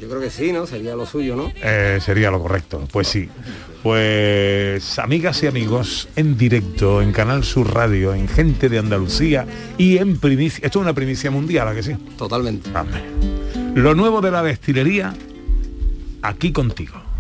Yo 0.02 0.08
creo 0.08 0.20
que 0.20 0.30
sí, 0.30 0.50
¿no? 0.50 0.66
Sería 0.66 0.96
lo 0.96 1.06
suyo, 1.06 1.36
¿no? 1.36 1.52
Eh, 1.62 2.00
sería 2.04 2.28
lo 2.28 2.42
correcto, 2.42 2.88
pues 2.90 3.06
sí. 3.06 3.28
Pues 3.84 4.98
amigas 4.98 5.40
y 5.44 5.46
amigos, 5.46 6.08
en 6.16 6.36
directo, 6.36 7.00
en 7.00 7.12
Canal 7.12 7.44
Sur 7.44 7.72
Radio, 7.72 8.12
en 8.12 8.26
Gente 8.26 8.68
de 8.68 8.80
Andalucía 8.80 9.46
y 9.78 9.98
en 9.98 10.18
primicia. 10.18 10.66
Esto 10.66 10.80
es 10.80 10.82
una 10.82 10.92
primicia 10.92 11.30
mundial, 11.30 11.68
¿a 11.68 11.74
que 11.76 11.84
sí? 11.84 11.92
Totalmente. 12.18 12.68
Lo 13.76 13.94
nuevo 13.94 14.20
de 14.20 14.32
la 14.32 14.42
destilería, 14.42 15.14
aquí 16.22 16.50
contigo. 16.50 17.11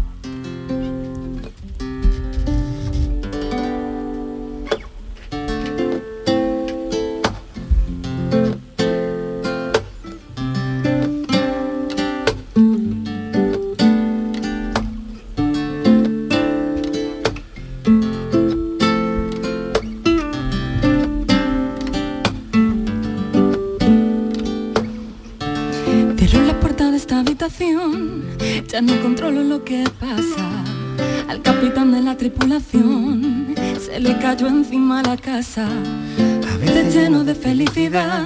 A 35.58 36.56
veces 36.56 36.94
lleno 36.94 37.24
de 37.24 37.34
felicidad, 37.34 38.24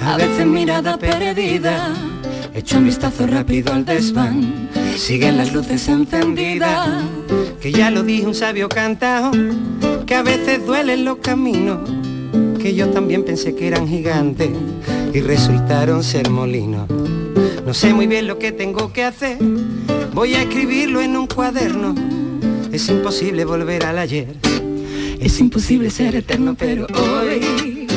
a 0.00 0.16
veces 0.16 0.46
mirada 0.46 0.96
perdida. 0.96 1.92
Echo 2.54 2.78
un 2.78 2.84
vistazo 2.84 3.26
rápido 3.26 3.72
al 3.72 3.84
desván, 3.84 4.68
siguen 4.96 5.38
las 5.38 5.52
luces 5.52 5.88
encendidas. 5.88 7.02
Que 7.60 7.72
ya 7.72 7.90
lo 7.90 8.04
dijo 8.04 8.28
un 8.28 8.34
sabio 8.34 8.68
cantao, 8.68 9.32
que 10.06 10.14
a 10.14 10.22
veces 10.22 10.64
duelen 10.64 11.04
los 11.04 11.16
caminos, 11.16 11.90
que 12.60 12.76
yo 12.76 12.90
también 12.90 13.24
pensé 13.24 13.56
que 13.56 13.66
eran 13.66 13.88
gigantes 13.88 14.50
y 15.12 15.20
resultaron 15.20 16.04
ser 16.04 16.30
molinos. 16.30 16.88
No 17.66 17.74
sé 17.74 17.92
muy 17.92 18.06
bien 18.06 18.28
lo 18.28 18.38
que 18.38 18.52
tengo 18.52 18.92
que 18.92 19.02
hacer, 19.02 19.38
voy 20.14 20.34
a 20.34 20.42
escribirlo 20.42 21.00
en 21.00 21.16
un 21.16 21.26
cuaderno. 21.26 21.92
Es 22.70 22.88
imposible 22.88 23.44
volver 23.44 23.84
al 23.84 23.98
ayer, 23.98 24.28
Es 25.26 25.40
imposible 25.40 25.90
ser 25.90 26.14
eterno, 26.14 26.54
pero 26.56 26.86
hoy, 26.94 27.88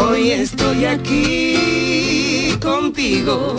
hoy 0.00 0.30
estoy 0.30 0.84
aquí 0.84 2.56
contigo. 2.62 3.56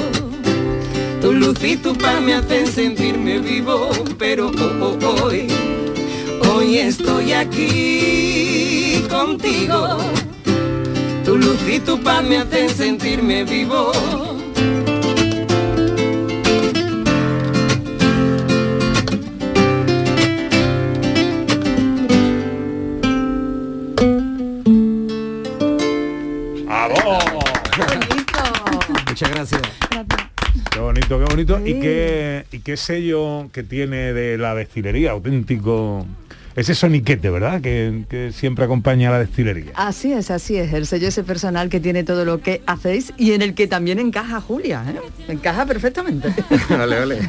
Tu 1.20 1.34
luz 1.34 1.62
y 1.62 1.76
tu 1.76 1.94
paz 1.98 2.22
me 2.22 2.36
hacen 2.36 2.68
sentirme 2.68 3.40
vivo, 3.40 3.90
pero 4.18 4.50
hoy, 5.22 5.48
hoy 6.50 6.78
estoy 6.78 7.34
aquí 7.34 9.04
contigo. 9.10 9.98
Tu 11.26 11.36
luz 11.36 11.60
y 11.70 11.80
tu 11.80 12.02
paz 12.02 12.24
me 12.24 12.38
hacen 12.38 12.70
sentirme 12.70 13.44
vivo. 13.44 13.92
Muchas 29.20 29.36
gracias. 29.36 29.62
Qué 30.72 30.80
bonito, 30.80 31.20
qué 31.20 31.26
bonito. 31.26 31.60
¿Y 31.68 31.82
qué, 31.82 32.46
¿Y 32.54 32.60
qué 32.60 32.78
sello 32.78 33.50
que 33.52 33.64
tiene 33.64 34.14
de 34.14 34.38
la 34.38 34.56
destilería? 34.56 35.12
Auténtico. 35.12 36.06
Ese 36.56 36.74
soniquete, 36.74 37.30
¿verdad? 37.30 37.60
Que, 37.60 38.06
que 38.10 38.32
siempre 38.32 38.64
acompaña 38.64 39.10
a 39.10 39.12
la 39.12 39.20
destilería. 39.20 39.74
Así 39.76 40.14
es, 40.14 40.32
así 40.32 40.56
es, 40.56 40.72
el 40.72 40.86
sello 40.86 41.10
ese 41.10 41.24
personal 41.24 41.68
que 41.68 41.82
tiene 41.82 42.06
todo 42.06 42.24
lo 42.24 42.40
que 42.40 42.62
hacéis 42.66 43.14
y 43.18 43.34
en 43.34 43.42
el 43.42 43.56
que 43.56 43.68
también 43.68 44.00
encaja 44.00 44.40
Julia, 44.40 44.86
¿eh? 44.88 45.00
encaja 45.28 45.66
perfectamente. 45.66 46.34
vale, 46.70 47.00
vale. 47.00 47.20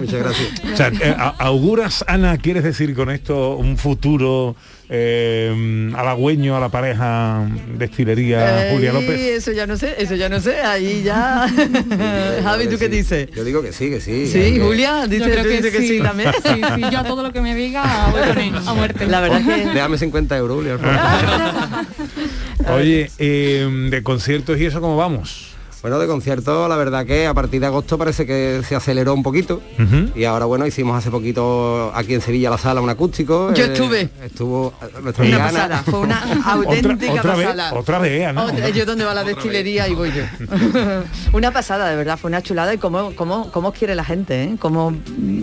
Muchas 0.00 0.20
gracias. 0.20 0.48
O 0.72 0.76
sea, 0.76 0.88
eh, 0.88 1.14
auguras, 1.38 2.04
Ana, 2.08 2.38
¿quieres 2.38 2.64
decir 2.64 2.92
con 2.94 3.10
esto 3.10 3.56
un 3.56 3.78
futuro 3.78 4.56
eh, 4.88 5.90
halagüeño 5.96 6.56
a 6.56 6.60
la 6.60 6.68
pareja 6.68 7.46
destilería 7.76 8.68
Julia 8.72 8.90
Eh, 8.90 8.92
López? 8.92 9.20
Eso 9.20 9.52
ya 9.52 9.66
no 9.66 9.76
sé, 9.76 9.94
eso 9.98 10.14
ya 10.14 10.28
no 10.28 10.40
sé, 10.40 10.60
ahí 10.60 11.02
ya. 11.02 11.46
Javi, 12.42 12.66
¿tú 12.68 12.78
qué 12.78 12.88
dices? 12.88 13.28
Yo 13.34 13.42
digo 13.44 13.62
que 13.62 13.72
sí, 13.72 13.90
que 13.90 14.00
sí. 14.00 14.26
Sí, 14.28 14.54
que- 14.54 14.60
Julia, 14.60 15.06
dice, 15.06 15.24
Yo 15.24 15.30
creo 15.30 15.42
que 15.44 15.50
dices 15.56 15.72
que 15.72 15.78
sí. 15.80 15.88
sí 15.88 16.00
también. 16.02 16.30
Sí, 16.42 16.60
sí, 16.74 16.80
yo 16.92 16.98
a 16.98 17.04
todo 17.04 17.22
lo 17.22 17.32
que 17.32 17.40
me 17.40 17.54
diga 17.54 18.08
voy 18.12 18.20
con 18.28 18.38
él, 18.38 18.54
a 18.66 18.74
muerte. 18.74 19.06
La 19.06 19.20
verdad 19.20 19.44
que 19.44 19.66
Déjame 19.68 19.98
50 19.98 20.36
euros, 20.36 20.56
Julia. 20.58 20.76
por 20.78 20.88
favor. 20.94 22.80
Oye, 22.80 23.10
eh, 23.18 23.68
de 23.90 24.02
conciertos 24.02 24.58
y 24.60 24.66
eso, 24.66 24.80
¿cómo 24.80 24.96
vamos? 24.96 25.55
Bueno, 25.86 26.00
de 26.00 26.08
concierto, 26.08 26.66
la 26.66 26.74
verdad 26.74 27.06
que 27.06 27.28
a 27.28 27.32
partir 27.32 27.60
de 27.60 27.68
agosto 27.68 27.96
parece 27.96 28.26
que 28.26 28.60
se 28.68 28.74
aceleró 28.74 29.14
un 29.14 29.22
poquito. 29.22 29.62
Y 30.16 30.24
ahora, 30.24 30.44
bueno, 30.44 30.66
hicimos 30.66 30.98
hace 30.98 31.12
poquito 31.12 31.92
aquí 31.94 32.12
en 32.12 32.20
Sevilla 32.20 32.50
la 32.50 32.58
sala 32.58 32.80
un 32.80 32.90
acústico. 32.90 33.54
Yo 33.54 33.66
eh, 33.66 33.72
estuve. 33.72 34.08
Estuvo 34.24 34.74
eh, 34.82 34.86
nuestra 35.00 35.24
Una 35.24 35.36
Ana. 35.36 35.44
pasada, 35.46 35.82
fue 35.84 35.98
una 36.00 36.22
auténtica 36.44 37.12
otra 37.12 37.36
vez, 37.36 37.46
pasada. 37.46 37.74
otra 37.78 37.98
vez, 38.00 38.26
Ana. 38.26 38.44
Otra- 38.46 38.68
yo 38.70 38.84
donde 38.84 39.04
va 39.04 39.14
la 39.14 39.22
destilería 39.22 39.86
y 39.86 39.94
voy 39.94 40.10
yo. 40.12 40.24
una 41.32 41.52
pasada, 41.52 41.88
de 41.88 41.94
verdad, 41.94 42.18
fue 42.18 42.30
una 42.30 42.42
chulada 42.42 42.74
y 42.74 42.78
cómo, 42.78 43.14
cómo, 43.14 43.52
cómo 43.52 43.68
os 43.68 43.74
quiere 43.78 43.94
la 43.94 44.02
gente, 44.04 44.42
¿eh? 44.42 44.56
Cómo 44.58 44.92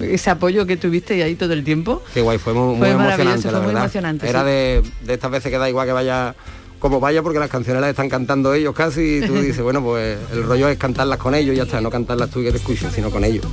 ese 0.01 0.29
apoyo 0.29 0.65
que 0.65 0.75
tuviste 0.75 1.23
ahí 1.23 1.35
todo 1.35 1.53
el 1.53 1.63
tiempo. 1.63 2.03
Qué 2.13 2.19
guay, 2.19 2.37
fue 2.37 2.51
muy, 2.53 2.79
Fue 2.79 2.93
muy 2.93 3.05
emocionante, 3.05 3.43
fue 3.43 3.51
la 3.53 3.57
muy 3.59 3.67
verdad. 3.67 3.83
emocionante, 3.83 4.27
Era 4.27 4.41
sí. 4.41 4.45
de, 4.47 4.83
de 5.05 5.13
estas 5.13 5.31
veces 5.31 5.49
que 5.53 5.57
da 5.57 5.69
igual 5.69 5.87
que 5.87 5.93
vaya 5.93 6.35
como 6.83 6.99
vaya 6.99 7.23
porque 7.23 7.39
las 7.39 7.49
canciones 7.49 7.79
las 7.79 7.91
están 7.91 8.09
cantando 8.09 8.53
ellos 8.53 8.75
casi 8.75 9.19
y 9.19 9.21
tú 9.25 9.35
dices, 9.35 9.61
bueno, 9.63 9.81
pues 9.81 10.17
el 10.33 10.43
rollo 10.43 10.67
es 10.67 10.77
cantarlas 10.77 11.17
con 11.17 11.33
ellos 11.33 11.53
y 11.53 11.57
ya 11.57 11.63
está, 11.63 11.79
no 11.79 11.89
cantarlas 11.89 12.29
tú 12.29 12.41
y 12.41 12.43
que 12.43 12.51
te 12.51 12.57
escuchen, 12.57 12.91
sino 12.91 13.09
con 13.09 13.23
ellos. 13.23 13.45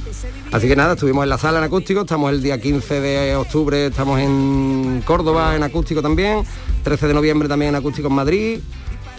Así 0.50 0.66
que 0.66 0.74
nada, 0.74 0.94
estuvimos 0.94 1.22
en 1.22 1.28
la 1.28 1.38
sala 1.38 1.58
en 1.58 1.64
acústico, 1.64 2.00
estamos 2.00 2.32
el 2.32 2.42
día 2.42 2.60
15 2.60 3.00
de 3.00 3.36
octubre, 3.36 3.86
estamos 3.86 4.18
en 4.18 5.00
Córdoba 5.06 5.54
en 5.54 5.62
acústico 5.62 6.02
también, 6.02 6.42
13 6.82 7.06
de 7.06 7.14
noviembre 7.14 7.48
también 7.48 7.68
en 7.68 7.76
acústico 7.76 8.08
en 8.08 8.14
Madrid. 8.14 8.58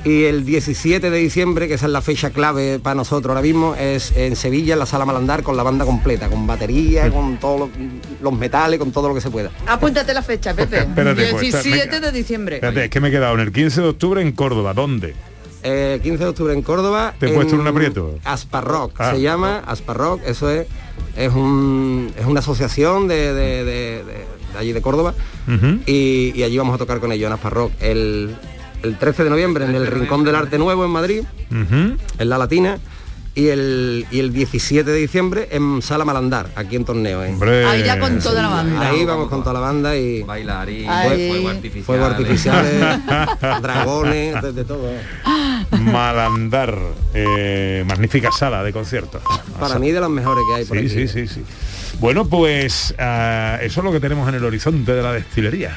Y 0.04 0.24
el 0.24 0.46
17 0.46 1.12
de 1.12 1.18
diciembre, 1.20 1.68
que 1.68 1.76
esa 1.76 1.86
es 1.86 1.92
la 1.92 2.02
fecha 2.02 2.32
clave 2.32 2.80
para 2.80 2.96
nosotros 2.96 3.30
ahora 3.30 3.44
mismo, 3.44 3.76
es 3.76 4.12
en 4.16 4.36
Sevilla, 4.36 4.74
en 4.74 4.80
la 4.80 4.88
sala 4.88 5.06
Malandar, 5.06 5.44
con 5.44 5.56
la 5.56 5.62
banda 5.62 5.86
completa, 5.86 6.28
con 6.28 6.48
batería, 6.48 7.12
con 7.12 7.38
todos 7.38 7.60
los, 7.60 7.70
los 8.20 8.34
metales, 8.34 8.80
con 8.80 8.92
todo 8.92 9.10
lo 9.10 9.14
que 9.14 9.22
se 9.22 9.30
pueda. 9.30 9.52
Apúntate 9.68 10.14
la 10.16 10.24
fecha, 10.24 10.56
Pepe. 10.56 10.78
Espérate, 10.80 11.28
pues, 11.30 11.42
17 11.42 11.78
venga. 11.86 12.00
de 12.00 12.12
diciembre. 12.12 12.56
Espérate, 12.56 12.86
es 12.86 12.90
que 12.90 13.00
me 13.00 13.10
he 13.10 13.12
quedado 13.12 13.36
en 13.36 13.42
el 13.42 13.52
15 13.52 13.82
de 13.82 13.88
octubre 13.90 14.22
en 14.24 14.32
Córdoba. 14.32 14.74
¿Dónde? 14.74 15.14
Eh, 15.62 16.00
15 16.02 16.24
de 16.24 16.30
octubre 16.32 16.54
en 16.56 16.64
Córdoba. 16.64 17.14
¿Te 17.20 17.28
he 17.30 17.34
puesto 17.34 17.54
en 17.54 17.62
un 17.62 17.68
aprieto? 17.68 18.18
Asparrock 18.24 18.94
Ah. 19.00 19.12
se 19.14 19.22
llama, 19.22 19.60
Asparrock, 19.68 20.22
eso 20.26 20.50
es, 20.50 20.66
es, 21.16 21.32
un, 21.32 22.12
es 22.18 22.26
una 22.26 22.40
asociación 22.40 23.08
de, 23.08 23.36
de- 23.36 23.64
de- 23.64 24.04
de- 24.04 24.04
de 24.04 24.58
allí 24.58 24.72
de 24.74 24.82
Córdoba 24.82 25.14
y 25.86 26.42
allí 26.44 26.58
vamos 26.58 26.74
a 26.76 26.78
tocar 26.78 27.00
con 27.00 27.12
ellos 27.12 27.28
en 27.28 27.34
Asparrock 27.34 27.72
el, 27.80 28.36
el 28.84 28.98
13 28.98 29.24
de 29.26 29.30
noviembre 29.30 29.66
en 29.66 29.76
el 29.76 29.88
Rincón 29.88 30.24
del 30.24 30.36
Arte 30.36 30.58
Nuevo 30.58 30.84
en 30.86 30.92
Madrid, 30.92 31.24
en 31.52 31.98
La 32.30 32.38
Latina. 32.38 32.80
Y 33.34 33.48
el, 33.48 34.06
y 34.12 34.20
el 34.20 34.34
17 34.34 34.92
de 34.92 34.98
diciembre 34.98 35.48
en 35.52 35.82
Sala 35.82 36.04
Malandar, 36.04 36.50
aquí 36.58 36.76
en 36.76 36.84
Torneo. 36.84 37.24
¿eh? 37.24 37.66
Ahí 37.66 37.82
ya 37.82 37.98
con 37.98 38.20
toda 38.20 38.42
la 38.42 38.50
banda. 38.50 38.82
Ahí 38.90 39.06
vamos 39.06 39.30
con 39.30 39.40
toda 39.42 39.54
la 39.54 39.62
banda 39.62 39.96
y 39.96 40.22
Bailar 40.22 40.70
y 40.70 40.86
Ahí. 40.86 41.30
fuego 41.30 41.48
artificial. 41.48 41.86
fuegos 41.86 42.12
artificiales, 42.12 43.00
dragones, 43.62 44.42
de, 44.42 44.52
de 44.52 44.66
todo. 44.66 44.86
¿eh? 44.90 45.00
Malandar. 45.80 46.78
eh, 47.14 47.86
magnífica 47.88 48.34
sala 48.34 48.64
de 48.64 48.74
conciertos. 48.74 49.22
Para 49.58 49.80
mí 49.80 49.92
de 49.92 50.02
las 50.02 50.10
mejores 50.10 50.44
que 50.50 50.60
hay 50.60 50.66
por 50.66 50.78
Sí, 50.80 50.86
aquí. 50.88 51.08
sí, 51.08 51.28
sí, 51.28 51.34
sí. 51.36 51.44
Bueno, 52.02 52.26
pues 52.28 52.94
ah, 53.00 53.60
eso 53.62 53.80
es 53.80 53.84
lo 53.86 53.94
que 53.94 54.02
tenemos 54.02 54.28
en 54.28 54.36
el 54.36 54.44
horizonte 54.44 54.92
de 54.94 55.02
la 55.02 55.14
destilería. 55.14 55.74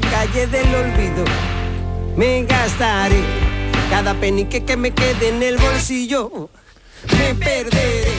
La 0.00 0.10
calle 0.10 0.46
del 0.46 0.74
olvido. 0.74 1.24
Me 2.16 2.44
gastaré 2.44 3.20
cada 3.90 4.14
penique 4.14 4.64
que 4.64 4.76
me 4.76 4.92
quede 4.92 5.28
en 5.28 5.42
el 5.42 5.58
bolsillo. 5.58 6.50
Me 7.18 7.34
perderé. 7.34 8.10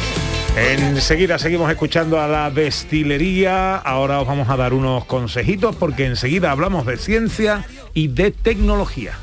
Enseguida 0.56 1.40
seguimos 1.40 1.72
escuchando 1.72 2.20
a 2.20 2.28
la 2.28 2.50
destilería. 2.52 3.78
Ahora 3.78 4.20
os 4.20 4.28
vamos 4.28 4.50
a 4.50 4.58
dar 4.58 4.74
unos 4.74 5.06
consejitos 5.06 5.76
porque 5.76 6.06
enseguida 6.06 6.52
hablamos 6.52 6.86
de 6.86 6.98
ciencia 6.98 7.66
y 7.94 8.10
de 8.10 8.32
tecnología. 8.32 9.14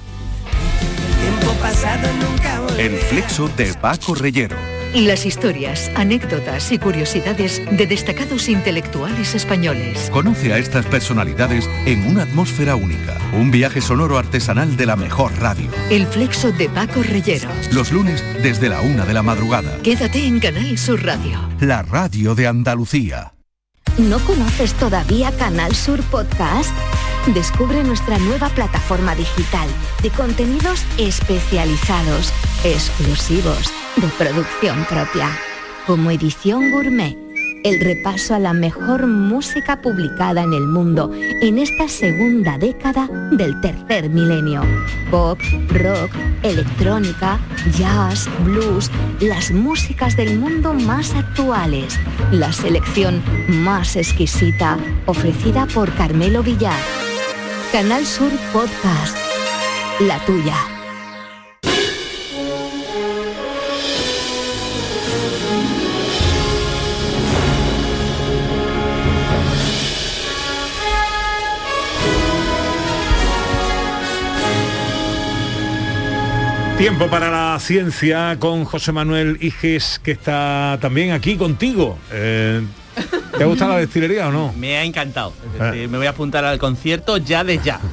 Tiempo 1.21 1.53
pasado 1.61 2.09
nunca. 2.15 2.61
El 2.79 2.97
flexo 2.97 3.49
de 3.49 3.75
Paco 3.75 4.15
Reyero. 4.15 4.78
Las 4.95 5.27
historias, 5.27 5.91
anécdotas 5.95 6.73
y 6.73 6.79
curiosidades 6.79 7.63
de 7.71 7.87
destacados 7.87 8.49
intelectuales 8.49 9.35
españoles. 9.35 10.09
Conoce 10.11 10.53
a 10.53 10.59
estas 10.59 10.87
personalidades 10.87 11.69
en 11.85 12.07
una 12.07 12.23
atmósfera 12.23 12.75
única. 12.75 13.19
Un 13.35 13.51
viaje 13.51 13.83
sonoro 13.83 14.17
artesanal 14.17 14.77
de 14.77 14.87
la 14.87 14.97
mejor 14.97 15.39
radio. 15.39 15.71
El 15.91 16.07
flexo 16.07 16.53
de 16.53 16.71
Paco 16.71 17.03
Reyero. 17.03 17.51
Los 17.73 17.93
lunes 17.93 18.25
desde 18.43 18.71
la 18.71 18.81
una 18.81 19.05
de 19.05 19.13
la 19.13 19.23
madrugada. 19.23 19.77
Quédate 19.83 20.25
en 20.25 20.41
Canal 20.41 20.79
Sur 20.79 21.05
Radio. 21.05 21.39
La 21.61 21.83
radio 21.83 22.35
de 22.35 22.47
Andalucía. 22.47 23.35
¿No 23.99 24.19
conoces 24.21 24.73
todavía 24.75 25.33
Canal 25.33 25.75
Sur 25.75 26.01
Podcast? 26.05 26.73
Descubre 27.35 27.83
nuestra 27.85 28.19
nueva 28.19 28.49
plataforma 28.49 29.15
digital 29.15 29.69
de 30.03 30.11
contenidos 30.11 30.85
especializados, 30.97 32.33
exclusivos, 32.65 33.73
de 33.97 34.09
producción 34.19 34.85
propia, 34.85 35.31
como 35.87 36.11
edición 36.11 36.71
gourmet. 36.71 37.17
El 37.65 37.81
repaso 37.81 38.35
a 38.35 38.39
la 38.39 38.53
mejor 38.53 39.07
música 39.07 39.83
publicada 39.83 40.43
en 40.43 40.53
el 40.53 40.69
mundo 40.69 41.11
en 41.43 41.59
esta 41.59 41.89
segunda 41.89 42.57
década 42.57 43.09
del 43.33 43.61
tercer 43.61 44.09
milenio. 44.09 44.63
Pop, 45.11 45.41
rock, 45.71 46.11
electrónica, 46.45 47.41
jazz, 47.77 48.29
blues, 48.45 48.91
las 49.21 49.51
músicas 49.51 50.17
del 50.17 50.39
mundo 50.39 50.73
más 50.73 51.15
actuales. 51.15 51.99
La 52.31 52.53
selección 52.53 53.23
más 53.49 53.97
exquisita 53.97 54.79
ofrecida 55.07 55.67
por 55.67 55.93
Carmelo 55.95 56.45
Villar. 56.45 56.81
Canal 57.73 58.07
Sur 58.07 58.31
Podcast. 58.53 59.17
La 60.01 60.25
tuya. 60.25 60.78
Tiempo 76.79 77.09
para 77.09 77.29
la 77.29 77.59
ciencia 77.59 78.37
con 78.39 78.65
José 78.65 78.93
Manuel 78.93 79.37
Iges, 79.41 80.01
que 80.01 80.13
está 80.13 80.79
también 80.81 81.11
aquí 81.11 81.37
contigo. 81.37 81.99
Eh, 82.13 82.63
¿Te 83.37 83.45
gusta 83.45 83.67
la 83.67 83.79
destilería 83.79 84.29
o 84.29 84.33
no? 84.33 84.53
Me 84.57 84.77
ha 84.77 84.85
encantado. 84.85 85.33
Es 85.55 85.59
decir, 85.61 85.89
me 85.89 85.99
voy 85.99 86.07
a 86.07 86.11
apuntar 86.11 86.45
al 86.45 86.59
concierto 86.59 87.17
ya 87.17 87.43
de 87.45 87.59
ya. 87.59 87.81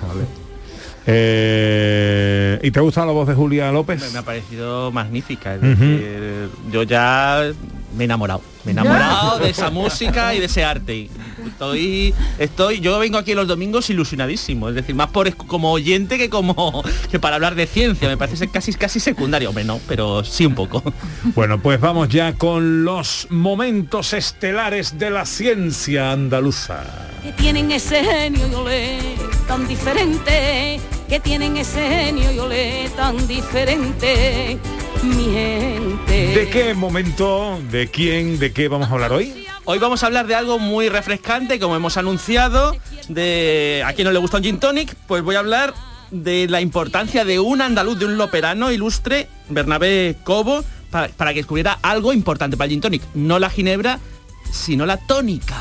Eh, 1.07 2.59
¿Y 2.63 2.71
te 2.71 2.79
gusta 2.79 3.05
la 3.05 3.11
voz 3.11 3.27
de 3.27 3.35
Julia 3.35 3.71
López? 3.71 4.11
Me 4.11 4.17
ha 4.17 4.23
parecido 4.23 4.91
magnífica. 4.91 5.53
es 5.53 5.61
yo 6.71 6.81
ya 6.81 7.43
me 7.95 8.03
he 8.03 8.05
enamorado. 8.05 8.41
Me 8.63 8.71
he 8.71 8.73
enamorado 8.73 9.37
de 9.37 9.51
esa 9.51 9.69
música 9.69 10.33
y 10.33 10.39
de 10.39 10.45
ese 10.45 10.63
arte. 10.63 11.11
Estoy, 11.45 12.13
estoy, 12.39 12.79
yo 12.79 12.97
vengo 12.99 13.17
aquí 13.17 13.33
los 13.33 13.47
domingos 13.47 13.89
ilusionadísimo, 13.89 14.69
es 14.69 14.75
decir, 14.75 14.95
más 14.95 15.09
por 15.09 15.33
como 15.35 15.71
oyente 15.71 16.17
que 16.17 16.29
como 16.29 16.83
que 17.11 17.19
para 17.19 17.35
hablar 17.35 17.55
de 17.55 17.67
ciencia. 17.67 18.07
Me 18.07 18.17
parece 18.17 18.37
ser 18.37 18.49
casi 18.49 18.73
casi 18.73 18.99
secundario, 18.99 19.49
hombre, 19.49 19.63
no, 19.63 19.79
pero 19.87 20.23
sí 20.23 20.45
un 20.45 20.55
poco. 20.55 20.83
Bueno, 21.35 21.59
pues 21.59 21.79
vamos 21.79 22.09
ya 22.09 22.33
con 22.33 22.83
los 22.83 23.27
momentos 23.29 24.13
estelares 24.13 24.97
de 24.97 25.09
la 25.09 25.25
ciencia 25.25 26.11
andaluza. 26.11 26.83
que 27.23 27.31
tienen 27.33 27.71
ese 27.71 28.03
genio 28.03 28.47
y 28.47 28.53
olé 28.53 28.99
tan 29.47 29.67
diferente, 29.67 30.79
que 31.09 31.19
tienen 31.19 31.57
ese 31.57 31.81
genio 31.87 32.31
y 32.31 32.39
olé 32.39 32.89
tan 32.95 33.27
diferente, 33.27 34.57
mi 35.03 35.25
gente. 35.25 36.35
¿De 36.35 36.49
qué 36.49 36.73
momento, 36.73 37.59
de 37.71 37.87
quién, 37.87 38.39
de 38.39 38.51
qué 38.51 38.67
vamos 38.67 38.89
a 38.89 38.91
hablar 38.91 39.13
hoy? 39.13 39.45
Hoy 39.67 39.79
vamos 39.79 40.03
a 40.03 40.05
hablar 40.05 40.27
de 40.27 40.35
algo 40.35 40.59
muy 40.59 40.89
refrescante, 40.89 41.59
como 41.59 41.75
hemos 41.75 41.97
anunciado, 41.97 42.77
de 43.07 43.83
a 43.83 43.93
quien 43.93 44.05
no 44.05 44.11
le 44.11 44.19
gusta 44.19 44.37
un 44.37 44.43
gin 44.43 44.59
tonic, 44.59 44.95
pues 45.07 45.23
voy 45.23 45.35
a 45.35 45.39
hablar 45.39 45.73
de 46.11 46.47
la 46.47 46.61
importancia 46.61 47.25
de 47.25 47.39
un 47.39 47.61
andaluz, 47.61 47.97
de 47.97 48.05
un 48.05 48.15
loperano 48.15 48.71
ilustre, 48.71 49.27
Bernabé 49.49 50.17
Cobo, 50.23 50.63
para, 50.91 51.09
que 51.09 51.39
descubriera 51.39 51.79
algo 51.81 52.13
importante 52.13 52.57
para 52.57 52.65
el 52.65 52.73
gin 52.73 52.81
tonic, 52.81 53.01
no 53.15 53.39
la 53.39 53.49
ginebra, 53.49 53.99
sino 54.51 54.85
la 54.85 54.97
tónica. 54.97 55.57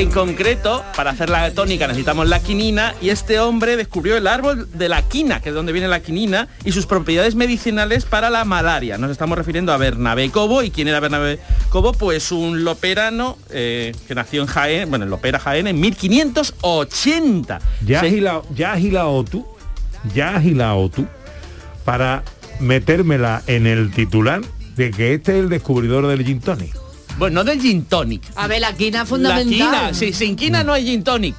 En 0.00 0.10
concreto, 0.10 0.82
para 0.96 1.10
hacer 1.10 1.28
la 1.28 1.52
tónica 1.52 1.86
necesitamos 1.86 2.26
la 2.26 2.40
quinina 2.40 2.94
y 3.02 3.10
este 3.10 3.38
hombre 3.38 3.76
descubrió 3.76 4.16
el 4.16 4.28
árbol 4.28 4.66
de 4.72 4.88
la 4.88 5.02
quina, 5.02 5.42
que 5.42 5.50
es 5.50 5.54
donde 5.54 5.72
viene 5.72 5.88
la 5.88 6.00
quinina, 6.00 6.48
y 6.64 6.72
sus 6.72 6.86
propiedades 6.86 7.34
medicinales 7.34 8.06
para 8.06 8.30
la 8.30 8.46
malaria. 8.46 8.96
Nos 8.96 9.10
estamos 9.10 9.36
refiriendo 9.36 9.74
a 9.74 9.76
Bernabé 9.76 10.30
Cobo. 10.30 10.62
¿Y 10.62 10.70
quién 10.70 10.88
era 10.88 11.00
Bernabé 11.00 11.38
Cobo? 11.68 11.92
Pues 11.92 12.32
un 12.32 12.64
loperano 12.64 13.36
eh, 13.50 13.94
que 14.08 14.14
nació 14.14 14.40
en 14.40 14.48
Jaén, 14.48 14.88
bueno, 14.88 15.04
en 15.04 15.10
Lopera 15.10 15.38
Jaén, 15.38 15.66
en 15.66 15.78
1580. 15.78 17.60
Ya 17.84 18.00
has 18.00 18.06
hilado, 18.06 18.46
ya 18.54 18.78
hilado 18.78 19.22
tú, 19.24 19.46
ya 20.14 20.36
has 20.36 20.46
hilado 20.46 20.88
tú 20.88 21.06
para 21.84 22.22
metérmela 22.58 23.42
en 23.46 23.66
el 23.66 23.90
titular 23.90 24.40
de 24.76 24.92
que 24.92 25.12
este 25.12 25.32
es 25.32 25.40
el 25.40 25.50
descubridor 25.50 26.06
del 26.06 26.24
gin 26.24 26.40
tonic. 26.40 26.74
Bueno, 27.18 27.42
no 27.42 27.44
del 27.50 27.60
gin 27.60 27.84
tonic. 27.84 28.22
A 28.34 28.46
ver, 28.46 28.60
la 28.60 28.72
quina 28.74 28.98
es 28.98 29.02
La 29.02 29.06
fundamental. 29.06 29.54
quina, 29.54 29.94
sí, 29.94 30.12
sin 30.12 30.36
quina 30.36 30.64
no 30.64 30.72
hay 30.72 30.84
gin 30.86 31.02
tonic. 31.04 31.34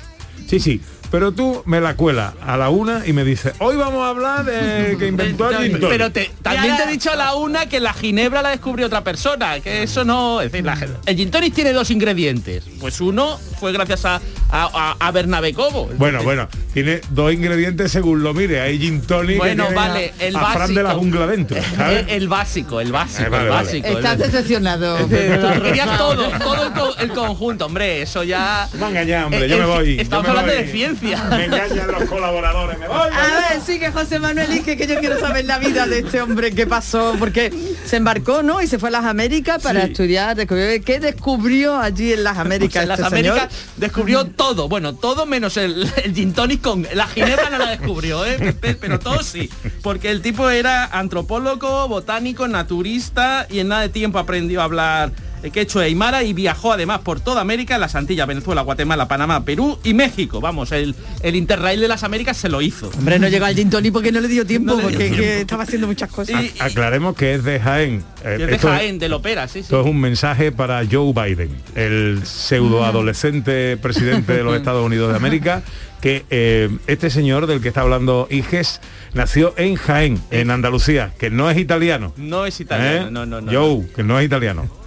Sí, 0.48 0.60
sí, 0.60 0.82
pero 1.12 1.32
tú 1.34 1.62
me 1.66 1.82
la 1.82 1.96
cuela 1.96 2.34
a 2.42 2.56
la 2.58 2.70
una 2.70 3.06
y 3.06 3.14
me 3.14 3.24
dices, 3.24 3.54
hoy 3.60 3.76
vamos 3.76 4.02
a 4.04 4.10
hablar 4.10 4.46
de 4.46 4.96
que 4.98 5.08
inventó 5.08 5.50
el 5.50 5.58
gin 5.58 5.72
tonic. 5.74 5.90
Pero 5.90 6.12
te- 6.12 6.32
también 6.42 6.78
te 6.78 6.84
he 6.84 6.88
dicho 6.88 7.12
a 7.12 7.16
la 7.16 7.36
una 7.36 7.68
que 7.68 7.80
la 7.82 7.94
ginebra 7.94 8.42
la 8.42 8.50
descubrió 8.50 8.88
otra 8.88 9.04
persona, 9.04 9.60
que 9.60 9.84
eso 9.84 10.04
no... 10.06 10.42
Es 10.42 10.52
decir, 10.52 10.66
la- 10.66 10.78
el 11.06 11.16
gin 11.18 11.30
tonic 11.30 11.54
tiene 11.54 11.74
dos 11.74 11.92
ingredientes. 11.92 12.64
Pues 12.80 13.02
uno 13.02 13.38
fue 13.60 13.72
gracias 13.74 14.06
a, 14.06 14.16
a, 14.16 14.22
a- 14.52 14.96
a 15.00 15.12
Bernabé 15.12 15.54
Cobo. 15.54 15.90
Bueno, 15.98 16.24
bueno, 16.24 16.48
tiene 16.74 17.02
dos 17.10 17.34
ingredientes 17.34 17.92
según 17.92 18.24
lo 18.24 18.34
mire. 18.34 18.62
Hay 18.62 18.80
gin 18.80 19.02
tonic 19.02 19.38
Bueno, 19.38 19.68
que 19.68 19.76
vale, 19.76 20.14
a, 20.20 20.24
el 20.24 20.36
a 20.36 20.40
básico. 20.42 20.58
Fran 20.60 20.76
de 20.76 20.84
la 20.84 20.92
jungla 20.94 21.28
dentro, 21.28 21.58
¿sabes? 21.76 22.00
El, 22.08 22.10
el 22.10 22.28
básico, 22.30 22.80
el 22.80 22.92
básico, 22.92 23.24
Eh, 23.26 23.30
vale, 23.30 23.44
el 23.46 23.50
vale. 23.50 23.66
básico. 23.66 23.88
Estás 23.88 24.18
decepcionado. 24.18 25.10
Querías 25.10 25.98
todo, 25.98 26.30
todo 26.40 26.64
el, 26.68 26.72
co- 26.74 26.98
el 26.98 27.10
conjunto, 27.12 27.66
hombre, 27.66 28.02
eso 28.02 28.24
ya... 28.24 28.68
Me 28.80 28.86
ha 28.86 28.90
engañado, 28.90 29.26
hombre, 29.28 29.46
Eh, 29.46 29.50
yo 29.50 29.58
me 29.58 29.64
eh, 29.64 29.68
voy. 29.68 30.00
Estamos 30.00 30.26
yo 30.28 30.34
me 30.34 30.40
hablando 30.40 30.58
voy. 30.60 30.66
de 30.66 30.72
ciencia. 30.72 31.01
Me 31.02 31.46
engañan 31.46 31.92
los 31.92 32.04
colaboradores, 32.06 32.78
me 32.80 32.88
voy. 32.88 32.98
A 32.98 33.50
ver, 33.54 33.62
sigue 33.66 33.92
José 33.92 34.20
Manuel 34.20 34.54
y 34.56 34.62
que, 34.62 34.76
yo 34.88 35.00
quiero 35.00 35.20
saber 35.20 35.46
la 35.46 35.58
vida 35.60 35.88
de 35.88 36.00
este 36.00 36.22
hombre, 36.22 36.52
qué 36.54 36.68
pasó, 36.68 37.16
porque 37.18 37.52
se 37.86 37.98
embarcó, 37.98 38.44
¿no? 38.44 38.62
Y 38.62 38.68
se 38.68 38.78
fue 38.80 38.90
a 38.90 38.92
las 38.94 39.06
Américas 39.06 39.62
para 39.62 39.82
Sí. 39.82 39.88
estudiar, 39.88 40.36
descubrió- 40.38 40.84
¿qué 40.84 41.00
descubrió 41.00 41.78
allí 41.80 42.14
en 42.14 42.24
las 42.24 42.38
Américas? 42.38 42.74
Pues 42.74 42.84
en 42.84 42.90
las 42.90 43.00
este 43.00 43.08
Américas 43.08 43.54
señor? 43.54 43.74
descubrió 43.78 44.26
todo, 44.28 44.70
bueno, 44.70 44.94
todo 44.96 45.26
menos 45.26 45.58
el, 45.58 45.92
el 46.04 46.14
gin 46.14 46.34
tonic 46.34 46.62
con 46.62 46.88
la 46.94 47.08
ginebra 47.08 47.50
no 47.50 47.58
la 47.58 47.70
descubrió, 47.72 48.26
¿eh? 48.26 48.54
Pe- 48.60 48.76
pero 48.76 49.00
todo 49.00 49.24
sí, 49.24 49.50
porque 49.82 50.12
el 50.12 50.22
tipo 50.22 50.50
era 50.50 50.86
antropólogo, 50.86 51.88
botánico, 51.88 52.48
naturista 52.48 53.48
y 53.50 53.60
en 53.60 53.70
nada 53.70 53.82
de 53.82 53.90
tiempo 53.90 54.20
aprendió 54.20 54.62
a 54.62 54.66
hablar 54.66 55.12
eh, 55.44 55.52
quechua 55.52 55.84
e 55.84 55.88
aymara 55.88 56.24
y 56.24 56.34
viajó 56.34 56.74
además 56.74 57.00
por 57.00 57.20
toda 57.20 57.42
América, 57.42 57.78
las 57.78 57.96
Antillas, 57.96 58.28
Venezuela, 58.28 58.62
Guatemala, 58.62 59.08
Panamá, 59.08 59.44
Perú 59.46 59.80
y 59.84 59.94
México. 59.94 60.42
Vamos, 60.42 60.72
el, 60.72 60.96
el 61.24 61.36
Interrail 61.36 61.80
de 61.80 61.88
las 61.88 62.04
Américas 62.04 62.38
se 62.38 62.50
lo 62.50 62.62
hizo. 62.62 62.90
Hombre, 62.98 63.20
no 63.20 63.28
llegó 63.28 63.46
al 63.46 63.56
gin 63.56 63.70
tonic 63.70 63.94
porque 63.94 64.12
no 64.12 64.20
le 64.22 64.28
dio 64.28 64.46
tiempo, 64.46 64.72
No 64.72 64.76
le 64.78 64.82
dio 64.82 64.90
porque 64.90 65.06
tiempo. 65.06 65.22
que 65.22 65.42
estaba 65.42 65.64
haciendo 65.64 65.88
muchas 65.88 66.10
cosas. 66.12 66.42
Aclaremos 66.60 67.16
que 67.16 67.36
es 67.36 67.44
de 67.44 67.60
Jaén. 67.60 68.04
Eh, 68.24 68.38
es 68.40 68.48
de 68.48 68.56
esto 68.56 68.68
Jaén, 68.70 69.00
de 69.00 69.10
Lopera, 69.10 69.48
sí, 69.48 69.54
sí. 69.54 69.60
Esto 69.62 69.82
es 69.82 69.88
un 69.88 70.00
mensaje 70.00 70.52
para 70.52 70.82
Joe 70.90 71.14
Biden, 71.14 71.56
el 71.76 72.22
pseudo 72.26 72.86
adolescente 72.86 73.78
presidente 73.78 74.34
de 74.34 74.44
los 74.44 74.56
Estados 74.58 74.86
Unidos 74.86 75.10
de 75.12 75.16
América, 75.18 75.64
que 76.02 76.26
eh, 76.30 76.70
este 76.88 77.10
señor 77.10 77.48
del 77.48 77.62
que 77.62 77.68
está 77.70 77.82
hablando 77.82 78.28
Iges 78.30 78.82
nació 79.14 79.54
en 79.58 79.76
Jaén, 79.76 80.20
en 80.32 80.52
Andalucía, 80.52 81.14
que 81.20 81.30
no 81.30 81.50
es 81.50 81.58
italiano. 81.58 82.14
No 82.18 82.46
es 82.46 82.60
italiano, 82.60 83.08
¿eh? 83.08 83.12
no, 83.12 83.26
no, 83.26 83.42
no. 83.42 83.52
Joe, 83.52 83.88
que 83.96 84.04
no 84.04 84.20
es 84.20 84.26
italiano. 84.26 84.81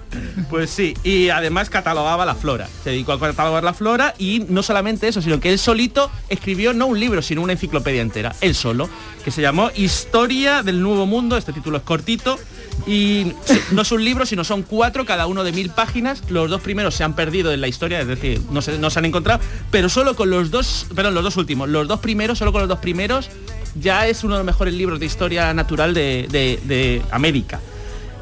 Pues 0.50 0.70
sí, 0.70 0.94
y 1.04 1.28
además 1.30 1.70
catalogaba 1.70 2.24
la 2.26 2.34
flora. 2.34 2.68
Se 2.82 2.90
dedicó 2.90 3.12
a 3.12 3.20
catalogar 3.20 3.64
la 3.64 3.74
flora 3.74 4.14
y 4.18 4.44
no 4.48 4.62
solamente 4.62 5.08
eso, 5.08 5.20
sino 5.22 5.40
que 5.40 5.50
él 5.50 5.58
solito 5.58 6.10
escribió 6.28 6.72
no 6.74 6.86
un 6.86 6.98
libro, 7.00 7.22
sino 7.22 7.42
una 7.42 7.52
enciclopedia 7.54 8.02
entera, 8.02 8.34
él 8.40 8.54
solo, 8.54 8.88
que 9.24 9.30
se 9.30 9.40
llamó 9.42 9.70
Historia 9.74 10.62
del 10.62 10.80
Nuevo 10.82 11.06
Mundo. 11.06 11.36
Este 11.36 11.52
título 11.52 11.78
es 11.78 11.82
cortito 11.82 12.38
y 12.86 13.32
no 13.72 13.82
es 13.82 13.92
un 13.92 14.04
libro, 14.04 14.26
sino 14.26 14.44
son 14.44 14.62
cuatro, 14.62 15.04
cada 15.06 15.26
uno 15.26 15.44
de 15.44 15.52
mil 15.52 15.70
páginas. 15.70 16.22
Los 16.28 16.50
dos 16.50 16.60
primeros 16.60 16.94
se 16.94 17.04
han 17.04 17.14
perdido 17.14 17.52
en 17.52 17.60
la 17.60 17.68
historia, 17.68 18.00
es 18.00 18.06
decir, 18.06 18.40
no 18.50 18.60
se, 18.62 18.78
no 18.78 18.90
se 18.90 18.98
han 18.98 19.04
encontrado, 19.06 19.40
pero 19.70 19.88
solo 19.88 20.14
con 20.16 20.30
los 20.30 20.50
dos, 20.50 20.86
perdón, 20.94 21.14
los 21.14 21.24
dos 21.24 21.36
últimos, 21.36 21.68
los 21.68 21.88
dos 21.88 22.00
primeros, 22.00 22.38
solo 22.38 22.52
con 22.52 22.60
los 22.60 22.68
dos 22.68 22.78
primeros, 22.80 23.28
ya 23.80 24.06
es 24.06 24.22
uno 24.24 24.34
de 24.34 24.38
los 24.40 24.46
mejores 24.46 24.74
libros 24.74 25.00
de 25.00 25.06
historia 25.06 25.52
natural 25.54 25.94
de, 25.94 26.26
de- 26.30 26.60
de 26.64 27.02
América. 27.10 27.60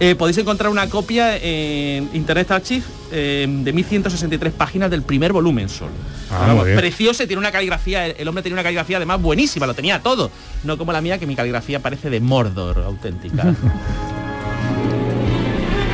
Eh, 0.01 0.15
podéis 0.17 0.37
encontrar 0.39 0.71
una 0.71 0.89
copia 0.89 1.37
en 1.37 2.11
Internet 2.13 2.51
Archive 2.51 2.83
eh, 3.13 3.47
de 3.49 3.73
1163 3.73 4.53
páginas 4.53 4.91
del 4.91 5.03
primer 5.03 5.33
volumen 5.33 5.69
solo. 5.69 5.93
Ah, 6.31 6.57
precioso, 6.77 7.25
tiene 7.27 7.39
una 7.39 7.53
caligrafía, 7.53 8.07
el, 8.07 8.15
el 8.19 8.27
hombre 8.27 8.43
tenía 8.43 8.55
una 8.55 8.63
caligrafía 8.65 8.97
además 8.97 9.21
buenísima, 9.23 9.67
lo 9.67 9.75
tenía 9.75 10.01
todo. 10.01 10.31
No 10.65 10.77
como 10.77 10.93
la 10.93 11.01
mía, 11.01 11.19
que 11.19 11.27
mi 11.27 11.37
caligrafía 11.37 11.79
parece 11.81 12.11
de 12.11 12.19
Mordor 12.21 12.79
auténtica. 12.85 13.55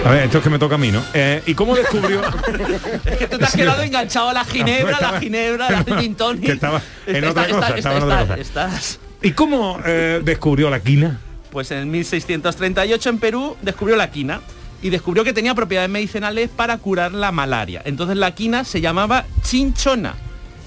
A 0.07 0.11
ver, 0.11 0.23
esto 0.23 0.39
es 0.39 0.45
que 0.45 0.49
me 0.51 0.59
toca 0.61 0.77
a 0.77 0.79
mí, 0.79 0.91
¿no? 0.93 1.03
Eh, 1.13 1.43
¿Y 1.45 1.55
cómo 1.55 1.75
descubrió? 1.75 2.23
es 3.05 3.17
que 3.17 3.27
tú 3.27 3.37
te 3.37 3.45
has 3.45 3.55
quedado 3.55 3.83
enganchado 3.83 4.29
a 4.29 4.33
la 4.33 4.45
ginebra, 4.45 4.99
la 5.01 5.21
ginebra, 5.21 5.69
la 5.71 5.85
gin 6.01 6.15
tonic. 6.15 6.47
que 6.47 6.53
estaba 6.53 6.81
en 7.07 7.17
Está- 7.17 7.31
otra 7.31 7.43
está- 7.43 7.55
cosa, 7.57 7.67
está- 7.67 7.77
estaba 7.79 7.97
en 7.97 8.03
otra 8.05 8.21
está- 8.23 8.37
cosa. 8.37 8.41
estás- 8.41 9.01
¿Y 9.21 9.33
cómo 9.33 9.79
eh, 9.85 10.21
descubrió 10.25 10.71
la 10.71 10.81
quina? 10.81 11.19
Pues 11.51 11.71
en 11.71 11.91
1638 11.91 13.11
en 13.11 13.19
Perú 13.19 13.57
descubrió 13.63 13.97
la 13.97 14.11
quina 14.11 14.41
y 14.83 14.91
descubrió 14.91 15.25
que 15.25 15.33
tenía 15.33 15.55
propiedades 15.55 15.91
medicinales 15.91 16.51
para 16.51 16.79
curar 16.79 17.13
la 17.13 17.33
malaria. 17.33 17.83
Entonces 17.85 18.17
la 18.17 18.35
quina 18.35 18.65
se 18.65 18.81
llamaba 18.81 19.25
chinchona. 19.43 20.15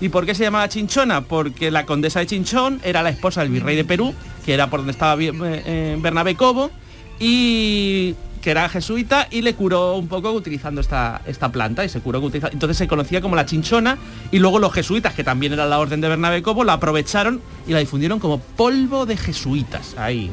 ¿Y 0.02 0.10
por 0.10 0.26
qué 0.26 0.34
se 0.34 0.44
llamaba 0.44 0.68
chinchona? 0.68 1.22
Porque 1.22 1.70
la 1.70 1.86
condesa 1.86 2.20
de 2.20 2.26
Chinchón 2.26 2.82
era 2.84 3.04
la 3.04 3.12
esposa 3.12 3.42
del 3.42 3.52
virrey 3.52 3.76
de 3.76 3.86
Perú, 3.86 4.16
que 4.44 4.54
era 4.56 4.68
por 4.68 4.80
donde 4.80 4.94
estaba 4.94 5.22
eh, 5.22 5.32
eh, 5.44 5.98
Bernabé 6.00 6.36
Cobo, 6.36 6.72
y 7.20 8.16
que 8.42 8.52
era 8.52 8.68
jesuita 8.68 9.28
y 9.30 9.42
le 9.42 9.54
curó 9.54 9.96
un 9.96 10.08
poco 10.08 10.32
utilizando 10.32 10.82
esta, 10.82 11.22
esta 11.26 11.52
planta 11.52 11.86
y 11.86 11.90
se 11.90 12.02
curó 12.02 12.22
entonces 12.22 12.78
se 12.78 12.88
conocía 12.88 13.22
como 13.22 13.36
la 13.36 13.46
chinchona 13.46 13.98
y 14.32 14.40
luego 14.40 14.60
los 14.60 14.74
jesuitas 14.74 15.14
que 15.14 15.24
también 15.24 15.54
era 15.54 15.66
la 15.66 15.80
orden 15.80 16.02
de 16.02 16.10
Bernabé 16.10 16.42
Cobo 16.42 16.64
la 16.64 16.74
aprovecharon 16.74 17.40
y 17.68 17.74
la 17.74 17.80
difundieron 17.80 18.20
como 18.20 18.40
polvo 18.40 19.06
de 19.06 19.16
jesuitas 19.18 19.96
ahí 19.98 20.32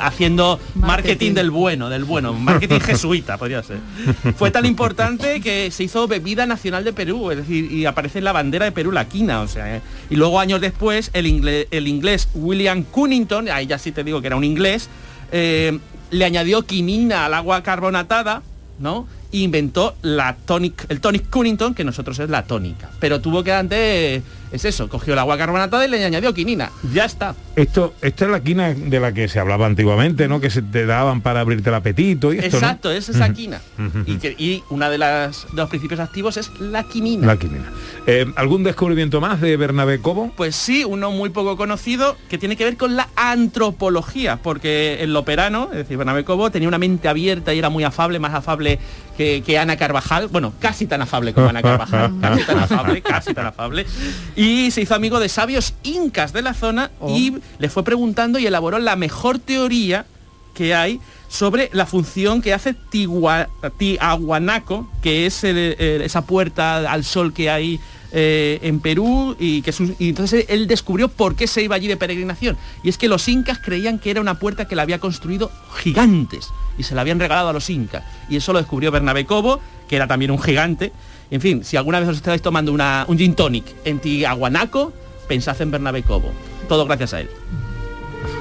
haciendo 0.00 0.60
marketing, 0.74 1.32
del 1.34 1.50
bueno 1.50 1.88
del 1.88 2.04
bueno 2.04 2.32
marketing 2.32 2.80
jesuita 2.80 3.38
podría 3.38 3.62
ser. 3.62 3.78
Fue 4.36 4.50
tan 4.50 4.66
importante 4.66 5.40
que 5.40 5.70
se 5.70 5.84
hizo 5.84 6.06
bebida 6.06 6.46
nacional 6.46 6.84
de 6.84 6.92
Perú 6.92 7.30
es 7.30 7.38
decir 7.38 7.70
y 7.70 7.86
aparece 7.86 8.18
en 8.18 8.24
la 8.24 8.32
bandera 8.32 8.64
de 8.64 8.72
Perú 8.72 8.92
la 8.92 9.06
quina 9.06 9.40
o 9.40 9.48
sea 9.48 9.76
eh. 9.76 9.80
y 10.10 10.16
luego 10.16 10.40
años 10.40 10.60
después 10.60 11.10
el 11.12 11.26
inglés, 11.26 11.66
el 11.70 11.88
inglés 11.88 12.28
William 12.34 12.82
Cunnington 12.82 13.48
ahí 13.48 13.66
ya 13.66 13.78
sí 13.78 13.92
te 13.92 14.02
digo 14.04 14.20
que 14.20 14.26
era 14.26 14.36
un 14.36 14.44
inglés 14.44 14.88
eh, 15.32 15.78
le 16.10 16.24
añadió 16.24 16.62
quinina 16.62 17.26
al 17.26 17.34
agua 17.34 17.62
carbonatada, 17.62 18.42
¿no? 18.78 19.06
E 19.32 19.38
inventó 19.38 19.96
la 20.02 20.36
tonic, 20.36 20.86
el 20.88 21.00
tonic 21.00 21.28
Cunnington, 21.28 21.74
que 21.74 21.84
nosotros 21.84 22.18
es 22.18 22.30
la 22.30 22.44
tónica. 22.44 22.90
Pero 23.00 23.20
tuvo 23.20 23.42
que 23.42 23.52
antes, 23.52 24.22
es 24.54 24.64
eso, 24.64 24.88
cogió 24.88 25.14
el 25.14 25.18
agua 25.18 25.36
carbonatada 25.36 25.84
y 25.84 25.90
le 25.90 26.04
añadió 26.04 26.32
quinina. 26.32 26.70
Ya 26.92 27.04
está. 27.04 27.34
Esto, 27.56 27.92
esta 28.02 28.24
es 28.26 28.30
la 28.30 28.40
quina 28.40 28.72
de 28.72 29.00
la 29.00 29.12
que 29.12 29.26
se 29.26 29.40
hablaba 29.40 29.66
antiguamente, 29.66 30.28
¿no? 30.28 30.40
Que 30.40 30.48
se 30.48 30.62
te 30.62 30.86
daban 30.86 31.22
para 31.22 31.40
abrirte 31.40 31.70
el 31.70 31.74
apetito 31.74 32.32
y 32.32 32.38
esto, 32.38 32.60
¿no? 32.60 32.66
Exacto, 32.66 32.92
es 32.92 33.08
esa 33.08 33.32
quina. 33.32 33.60
Y, 34.06 34.18
que, 34.18 34.30
y 34.38 34.62
una 34.70 34.88
de, 34.90 34.98
las, 34.98 35.46
de 35.50 35.56
los 35.56 35.68
principios 35.68 35.98
activos 35.98 36.36
es 36.36 36.50
la 36.60 36.84
quinina. 36.84 37.26
La 37.26 37.36
quinina. 37.36 37.72
Eh, 38.06 38.26
¿Algún 38.36 38.62
descubrimiento 38.62 39.20
más 39.20 39.40
de 39.40 39.56
Bernabé 39.56 40.00
Cobo? 40.00 40.32
Pues 40.36 40.54
sí, 40.54 40.84
uno 40.84 41.10
muy 41.10 41.30
poco 41.30 41.56
conocido 41.56 42.16
que 42.28 42.38
tiene 42.38 42.56
que 42.56 42.64
ver 42.64 42.76
con 42.76 42.94
la 42.94 43.08
antropología, 43.16 44.38
porque 44.40 44.98
el 45.00 45.12
loperano, 45.12 45.70
es 45.72 45.78
decir, 45.78 45.96
Bernabé 45.96 46.24
Cobo, 46.24 46.50
tenía 46.52 46.68
una 46.68 46.78
mente 46.78 47.08
abierta 47.08 47.52
y 47.54 47.58
era 47.58 47.70
muy 47.70 47.82
afable, 47.82 48.20
más 48.20 48.34
afable 48.34 48.78
que, 49.16 49.42
que 49.44 49.58
Ana 49.58 49.76
Carvajal, 49.76 50.28
bueno, 50.28 50.52
casi 50.60 50.86
tan 50.86 51.02
afable 51.02 51.32
como 51.32 51.48
Ana 51.48 51.62
Carvajal, 51.62 52.12
casi 52.20 52.44
tan 52.44 52.58
afable, 52.58 53.02
casi 53.02 53.34
tan 53.34 53.46
afable, 53.46 53.86
y 54.36 54.43
se 54.70 54.80
hizo 54.82 54.94
amigo 54.94 55.20
de 55.20 55.28
sabios 55.28 55.74
incas 55.82 56.32
de 56.32 56.42
la 56.42 56.54
zona 56.54 56.90
y 57.08 57.34
le 57.58 57.68
fue 57.68 57.82
preguntando 57.84 58.38
y 58.38 58.46
elaboró 58.46 58.78
la 58.78 58.96
mejor 58.96 59.38
teoría 59.38 60.06
que 60.54 60.74
hay 60.74 61.00
sobre 61.28 61.68
la 61.72 61.84
función 61.86 62.40
que 62.42 62.54
hace 62.54 62.74
Tiwa- 62.92 63.48
Tiahuanaco, 63.76 64.88
que 65.02 65.26
es 65.26 65.42
el- 65.44 65.56
el- 65.78 66.02
esa 66.02 66.22
puerta 66.26 66.90
al 66.90 67.04
sol 67.04 67.32
que 67.32 67.50
hay 67.50 67.80
eh, 68.16 68.60
en 68.62 68.78
Perú 68.78 69.34
y 69.40 69.60
que 69.62 69.70
es 69.70 69.80
un- 69.80 69.96
y 69.98 70.10
entonces 70.10 70.44
él 70.48 70.68
descubrió 70.68 71.08
por 71.08 71.34
qué 71.34 71.48
se 71.48 71.62
iba 71.64 71.74
allí 71.74 71.88
de 71.88 71.96
peregrinación. 71.96 72.56
Y 72.84 72.88
es 72.88 72.96
que 72.96 73.08
los 73.08 73.26
incas 73.28 73.58
creían 73.58 73.98
que 73.98 74.12
era 74.12 74.20
una 74.20 74.38
puerta 74.38 74.68
que 74.68 74.76
la 74.76 74.82
había 74.82 75.00
construido 75.00 75.50
gigantes 75.82 76.46
y 76.78 76.82
se 76.82 76.94
la 76.94 77.00
habían 77.02 77.18
regalado 77.20 77.48
a 77.48 77.52
los 77.52 77.68
incas. 77.70 78.02
Y 78.28 78.36
eso 78.36 78.52
lo 78.52 78.58
descubrió 78.58 78.90
Bernabé 78.90 79.24
Cobo, 79.26 79.60
que 79.88 79.96
era 79.96 80.06
también 80.06 80.30
un 80.30 80.40
gigante. 80.40 80.92
En 81.30 81.40
fin, 81.40 81.64
si 81.64 81.76
alguna 81.76 82.00
vez 82.00 82.08
os 82.08 82.16
estáis 82.16 82.42
tomando 82.42 82.72
una- 82.72 83.04
un 83.08 83.16
gin 83.18 83.34
tonic 83.34 83.64
en 83.84 83.98
Tiahuanaco, 83.98 84.92
pensad 85.28 85.60
en 85.62 85.70
Bernabé 85.70 86.02
Cobo. 86.02 86.32
Todo 86.68 86.84
gracias 86.86 87.14
a 87.14 87.20
él. 87.20 87.30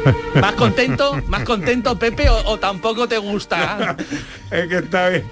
¿Más 0.39 0.53
contento? 0.53 1.21
¿Más 1.27 1.43
contento, 1.43 1.97
Pepe? 1.97 2.29
¿O, 2.29 2.51
o 2.51 2.57
tampoco 2.59 3.07
te 3.07 3.17
gusta? 3.17 3.95
Es 4.51 4.67
que 4.67 4.77
está 4.77 5.09
bien. 5.09 5.23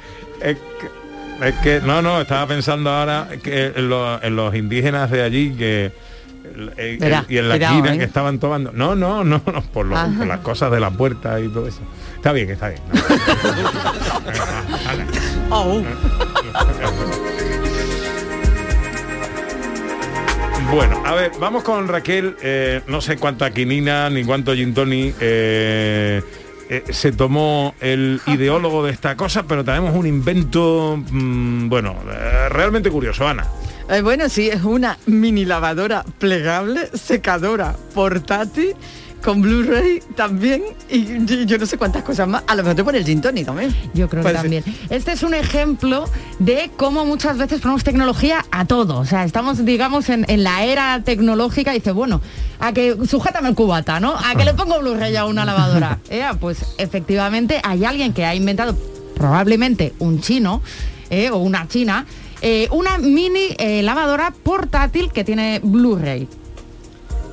Es 0.42 0.58
que, 0.58 1.48
es 1.48 1.56
que- 1.60 1.82
no, 1.82 2.02
no, 2.02 2.22
estaba 2.22 2.48
pensando 2.48 2.90
ahora 2.90 3.28
que 3.44 3.74
en 3.76 4.36
los 4.36 4.56
indígenas 4.56 5.12
de 5.12 5.22
allí 5.24 5.52
que 5.56 5.92
eh, 6.78 6.98
Verá, 7.00 7.26
y 7.30 7.38
en 7.38 7.50
la 7.50 7.56
cuidado, 7.56 7.76
quina 7.76 7.94
¿eh? 7.96 7.98
que 7.98 8.04
estaban 8.06 8.40
tomando. 8.40 8.72
No, 8.74 8.96
no, 8.96 9.24
no, 9.24 9.42
no, 9.46 9.62
por, 9.74 9.86
lo- 9.86 9.96
por 10.18 10.28
las 10.28 10.40
cosas 10.40 10.72
de 10.72 10.80
la 10.80 10.92
puerta 10.92 11.40
y 11.40 11.48
todo 11.50 11.68
eso. 11.68 11.82
Está 12.16 12.32
bien, 12.34 12.50
está 12.50 12.70
bien. 12.70 12.82
Oh. 15.54 15.82
Bueno, 20.74 21.02
a 21.06 21.14
ver, 21.16 21.32
vamos 21.40 21.64
con 21.64 21.88
Raquel. 21.88 22.38
eh, 22.42 22.82
no 22.88 23.02
sé 23.02 23.18
cuánta 23.18 23.52
quinina 23.52 24.10
ni 24.10 24.24
cuánto 24.24 24.54
gin 24.56 24.74
tonic, 24.74 25.16
eh, 25.20 26.22
eh, 26.70 26.84
se 26.90 27.12
tomó 27.12 27.76
el 27.82 28.22
ideólogo 28.28 28.86
de 28.86 28.92
esta 28.94 29.18
cosa, 29.18 29.44
pero 29.44 29.66
tenemos 29.66 29.94
un 29.94 30.08
invento, 30.08 30.98
mm, 31.12 31.68
bueno, 31.68 31.98
eh, 32.10 32.48
realmente 32.50 32.90
curioso, 32.90 33.28
Ana. 33.28 33.46
Eh, 33.92 34.02
bueno, 34.02 34.30
sí, 34.30 34.48
es 34.48 34.64
una 34.64 34.98
mini 35.06 35.44
lavadora 35.44 36.06
plegable, 36.18 36.88
secadora 36.94 37.76
portátil, 37.94 38.74
con 39.22 39.42
Blu-ray 39.42 40.02
también, 40.16 40.64
y 40.90 41.46
yo 41.46 41.58
no 41.58 41.66
sé 41.66 41.78
cuántas 41.78 42.02
cosas 42.02 42.26
más. 42.26 42.42
A 42.48 42.56
lo 42.56 42.64
mejor 42.64 42.78
te 42.78 42.86
pone 42.86 43.00
el 43.00 43.06
gin 43.06 43.20
tonic 43.20 43.46
también. 43.46 43.76
Yo 43.94 44.08
creo 44.08 44.24
que 44.24 44.32
también. 44.32 44.64
Este 44.90 45.12
es 45.12 45.24
un 45.24 45.34
ejemplo 45.34 46.06
de 46.40 46.72
cómo 46.78 47.04
muchas 47.04 47.38
veces 47.38 47.60
ponemos 47.60 47.84
tecnología 47.84 48.46
a 48.50 48.64
todo. 48.64 48.98
O 48.98 49.04
sea, 49.06 49.26
estamos, 49.26 49.66
digamos, 49.66 50.08
en, 50.08 50.26
en 50.30 50.46
la 50.46 50.64
era 50.64 51.02
tecnológica 51.04 51.76
y 51.76 51.80
dice, 51.80 51.92
bueno, 51.92 52.22
a 52.62 52.72
que 52.72 52.96
sujétame 53.06 53.50
el 53.50 53.56
cubata, 53.56 54.00
¿no? 54.00 54.16
A 54.16 54.36
que 54.36 54.46
le 54.46 54.54
pongo 54.54 54.80
Blu-ray 54.80 55.18
a 55.18 55.26
una 55.26 55.44
lavadora. 55.44 56.00
Eh, 56.10 56.24
pues 56.40 56.66
efectivamente 56.78 57.60
hay 57.64 57.84
alguien 57.84 58.14
que 58.14 58.26
ha 58.26 58.36
inventado, 58.36 58.76
probablemente 59.16 59.94
un 60.00 60.22
chino 60.22 60.62
eh, 61.10 61.30
o 61.30 61.38
una 61.38 61.68
china, 61.68 62.06
eh, 62.42 62.68
una 62.72 62.98
mini 62.98 63.56
eh, 63.58 63.82
lavadora 63.84 64.32
portátil 64.44 65.12
que 65.12 65.24
tiene 65.24 65.60
Blu-ray. 65.64 66.28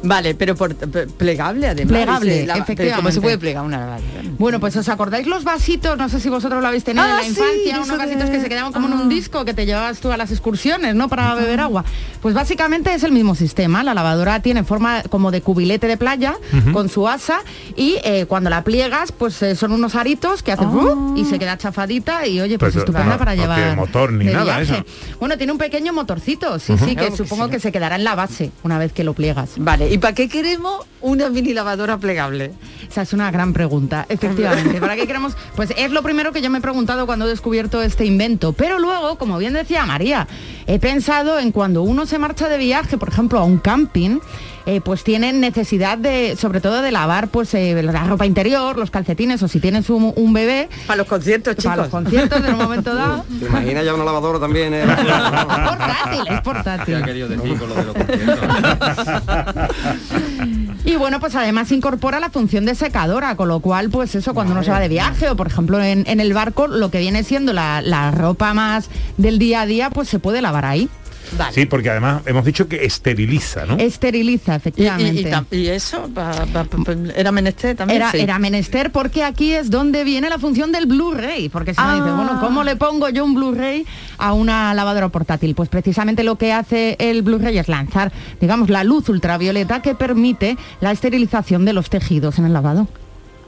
Vale, 0.02 0.34
pero 0.34 0.54
por, 0.54 0.74
plegable 0.74 1.66
además. 1.68 1.92
Plegable, 1.92 2.32
dice, 2.34 2.46
lava- 2.46 2.54
pero 2.54 2.56
¿Cómo 2.56 2.66
se 2.66 2.72
efectivamente. 2.72 3.20
puede 3.20 3.38
plegar 3.38 3.64
una 3.64 3.78
lavadora? 3.78 4.22
Bueno, 4.38 4.60
pues 4.60 4.76
os 4.76 4.88
acordáis 4.88 5.26
los 5.26 5.44
vasitos, 5.44 5.98
no 5.98 6.08
sé 6.08 6.20
si 6.20 6.28
vosotros 6.28 6.62
lo 6.62 6.68
habéis 6.68 6.84
tenido 6.84 7.04
Ah, 7.04 7.08
en 7.10 7.16
la 7.16 7.22
sí, 7.22 7.28
infancia, 7.30 7.76
unos 7.76 7.88
de- 7.88 7.96
vasitos 7.96 8.30
que 8.30 8.40
se 8.40 8.48
quedaban 8.48 8.72
como 8.72 8.86
en 8.86 8.92
Ah. 8.94 9.00
un 9.02 9.08
disco 9.08 9.44
que 9.44 9.54
te 9.54 9.66
llevabas 9.66 9.98
tú 10.00 10.12
a 10.12 10.16
las 10.16 10.30
excursiones, 10.30 10.94
¿no? 10.94 11.08
Para 11.08 11.34
beber 11.34 11.60
agua. 11.60 11.84
Pues 12.22 12.34
básicamente 12.34 12.94
es 12.94 13.02
el 13.02 13.12
mismo 13.12 13.34
sistema. 13.34 13.82
La 13.82 13.94
lavadora 13.94 14.40
tiene 14.40 14.62
forma 14.64 15.02
como 15.10 15.30
de 15.30 15.40
cubilete 15.42 15.86
de 15.88 15.96
playa 15.96 16.36
con 16.72 16.88
su 16.88 17.08
asa 17.08 17.40
y 17.76 17.96
eh, 18.04 18.26
cuando 18.28 18.50
la 18.50 18.62
pliegas, 18.64 19.12
pues 19.12 19.42
eh, 19.42 19.56
son 19.56 19.72
unos 19.72 19.94
aritos 19.94 20.42
que 20.42 20.52
hacen 20.52 20.68
¡uh! 20.68 21.16
y 21.16 21.24
se 21.24 21.38
queda 21.38 21.58
chafadita 21.58 22.26
y 22.26 22.40
oye, 22.40 22.58
pues 22.58 22.72
Pero 22.72 22.84
estupenda 22.84 23.12
no- 23.14 23.18
para 23.18 23.34
no 23.34 23.42
llevar. 23.42 23.58
tiene 23.58 23.76
motor 23.76 24.12
ni 24.12 24.26
de 24.26 24.32
nada, 24.32 24.58
viaje. 24.58 24.74
eso. 24.74 24.84
Bueno, 25.18 25.36
tiene 25.36 25.52
un 25.52 25.58
pequeño 25.58 25.92
motorcito, 25.92 26.58
sí, 26.58 26.74
sí, 26.78 26.86
que 26.86 26.94
Claro 26.94 27.10
que 27.10 27.16
supongo 27.16 27.46
sí. 27.46 27.50
que 27.52 27.60
se 27.60 27.72
quedará 27.72 27.96
en 27.96 28.04
la 28.04 28.14
base 28.14 28.50
una 28.62 28.78
vez 28.78 28.92
que 28.92 29.04
lo 29.04 29.14
pliegas. 29.14 29.50
Vale, 29.56 29.87
¿y 29.90 29.98
para 29.98 30.14
qué 30.14 30.28
queremos 30.28 30.86
una 31.00 31.28
mini 31.30 31.54
lavadora 31.54 31.98
plegable? 31.98 32.52
Esa 32.90 33.02
es 33.02 33.12
una 33.12 33.30
gran 33.30 33.52
pregunta, 33.52 34.06
efectivamente. 34.08 34.80
¿Para 34.80 34.96
qué 34.96 35.06
queremos? 35.06 35.34
Pues 35.56 35.72
es 35.76 35.90
lo 35.90 36.02
primero 36.02 36.32
que 36.32 36.40
yo 36.40 36.50
me 36.50 36.58
he 36.58 36.62
preguntado 36.62 37.06
cuando 37.06 37.26
he 37.26 37.28
descubierto 37.28 37.82
este 37.82 38.04
invento. 38.04 38.52
Pero 38.52 38.78
luego, 38.78 39.18
como 39.18 39.38
bien 39.38 39.52
decía 39.52 39.84
María, 39.86 40.26
he 40.66 40.78
pensado 40.78 41.38
en 41.38 41.52
cuando 41.52 41.82
uno 41.82 42.06
se 42.06 42.18
marcha 42.18 42.48
de 42.48 42.58
viaje, 42.58 42.96
por 42.98 43.08
ejemplo, 43.10 43.38
a 43.38 43.44
un 43.44 43.58
camping, 43.58 44.20
eh, 44.66 44.80
pues 44.82 45.02
tienen 45.04 45.40
necesidad 45.40 45.96
de, 45.96 46.36
sobre 46.36 46.60
todo 46.60 46.82
de 46.82 46.90
lavar 46.92 47.28
pues 47.28 47.54
eh, 47.54 47.82
la 47.82 48.04
ropa 48.04 48.26
interior, 48.26 48.76
los 48.76 48.90
calcetines 48.90 49.42
o 49.42 49.48
si 49.48 49.60
tienes 49.60 49.88
un, 49.88 50.12
un 50.14 50.32
bebé. 50.32 50.68
Para 50.86 50.98
los 50.98 51.06
conciertos, 51.06 51.56
chicos. 51.56 51.70
Para 51.70 51.82
los 51.82 51.90
conciertos 51.90 52.44
en 52.44 52.52
un 52.52 52.58
momento 52.58 52.94
dado. 52.94 53.24
¿Te 53.38 53.46
imaginas 53.46 53.84
ya 53.84 53.94
una 53.94 54.04
lavadora 54.04 54.38
también? 54.38 54.74
eh? 54.74 54.84
portátil, 55.66 56.22
es 56.28 56.40
portátil. 56.42 57.04
Y 60.84 60.96
bueno, 60.96 61.20
pues 61.20 61.34
además 61.34 61.70
incorpora 61.72 62.20
la 62.20 62.30
función 62.30 62.64
de 62.64 62.74
secadora, 62.74 63.36
con 63.36 63.48
lo 63.48 63.60
cual, 63.60 63.90
pues 63.90 64.14
eso, 64.14 64.32
cuando 64.32 64.52
uno 64.52 64.62
se 64.62 64.70
va 64.70 64.80
de 64.80 64.88
viaje 64.88 65.28
o 65.28 65.36
por 65.36 65.46
ejemplo 65.48 65.82
en, 65.82 66.04
en 66.06 66.20
el 66.20 66.32
barco, 66.32 66.66
lo 66.66 66.90
que 66.90 66.98
viene 66.98 67.24
siendo 67.24 67.52
la, 67.52 67.82
la 67.82 68.10
ropa 68.10 68.54
más 68.54 68.88
del 69.16 69.38
día 69.38 69.62
a 69.62 69.66
día, 69.66 69.90
pues 69.90 70.08
se 70.08 70.18
puede 70.18 70.40
lavar 70.40 70.64
ahí. 70.64 70.88
Sí, 71.52 71.66
porque 71.66 71.90
además 71.90 72.22
hemos 72.26 72.44
dicho 72.44 72.68
que 72.68 72.84
esteriliza, 72.84 73.66
¿no? 73.66 73.76
Esteriliza, 73.78 74.54
efectivamente. 74.54 75.20
y- 75.22 75.26
y 75.26 75.30
tam- 75.30 75.46
y 75.50 75.66
eso 75.68 76.08
pa- 76.14 76.32
pa- 76.52 76.64
pa- 76.64 76.78
pa- 76.84 76.92
era 77.16 77.32
menester 77.32 77.76
también. 77.76 78.02
Era, 78.02 78.10
sí. 78.12 78.18
era 78.20 78.38
menester 78.38 78.90
porque 78.92 79.22
aquí 79.24 79.52
es 79.52 79.70
donde 79.70 80.04
viene 80.04 80.28
la 80.28 80.38
función 80.38 80.72
del 80.72 80.86
Blu-ray, 80.86 81.48
porque 81.48 81.74
si 81.74 81.80
no 81.80 81.86
Ah. 81.88 81.94
dices, 81.96 82.12
bueno, 82.14 82.38
¿cómo 82.40 82.64
le 82.64 82.76
pongo 82.76 83.08
yo 83.08 83.24
un 83.24 83.34
Blu-ray 83.34 83.86
a 84.18 84.32
una 84.32 84.72
lavadora 84.74 85.08
portátil? 85.08 85.54
Pues 85.54 85.68
precisamente 85.68 86.22
lo 86.24 86.36
que 86.36 86.52
hace 86.52 86.96
el 86.98 87.22
Blu-ray 87.22 87.58
es 87.58 87.68
lanzar, 87.68 88.12
digamos, 88.40 88.70
la 88.70 88.84
luz 88.84 89.08
ultravioleta 89.08 89.82
que 89.82 89.94
permite 89.94 90.56
la 90.80 90.92
esterilización 90.92 91.64
de 91.64 91.72
los 91.72 91.90
tejidos 91.90 92.38
en 92.38 92.46
el 92.46 92.52
lavado. 92.52 92.88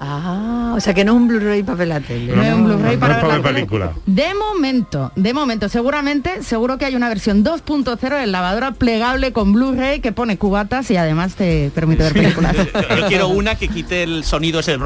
Ah, 0.01 0.73
o 0.77 0.81
sea 0.81 0.95
que 0.95 1.05
no 1.05 1.13
es 1.13 1.17
un 1.19 1.29
Blu-ray 1.29 1.63
para 1.63 1.85
la 1.85 2.01
tele. 2.01 2.35
No 2.35 2.43
es 2.43 2.55
un 2.55 2.65
Blu-ray 2.65 2.95
no 2.97 3.01
para 3.01 3.15
ver 3.15 3.43
para 3.43 3.53
la 3.53 3.67
tele. 3.67 3.91
De 4.07 4.35
momento, 4.35 5.13
de 5.15 5.35
momento, 5.35 5.69
seguramente, 5.69 6.43
seguro 6.43 6.79
que 6.79 6.87
hay 6.87 6.97
una 6.97 7.09
versión 7.09 7.45
2.0 7.45 8.19
de 8.19 8.27
lavadora 8.27 8.73
plegable 8.73 9.33
con 9.33 9.53
Blu-ray 9.53 10.01
que 10.01 10.13
pone 10.13 10.39
cubatas 10.39 10.91
y 10.91 10.97
además 10.97 11.35
te 11.35 11.71
permite 11.75 12.05
ver 12.05 12.15
películas. 12.15 12.57
Yo 12.99 13.07
quiero 13.09 13.29
una 13.29 13.57
que 13.57 13.69
quite 13.69 14.03
el 14.03 14.25
sonido 14.25 14.61
ese 14.61 14.79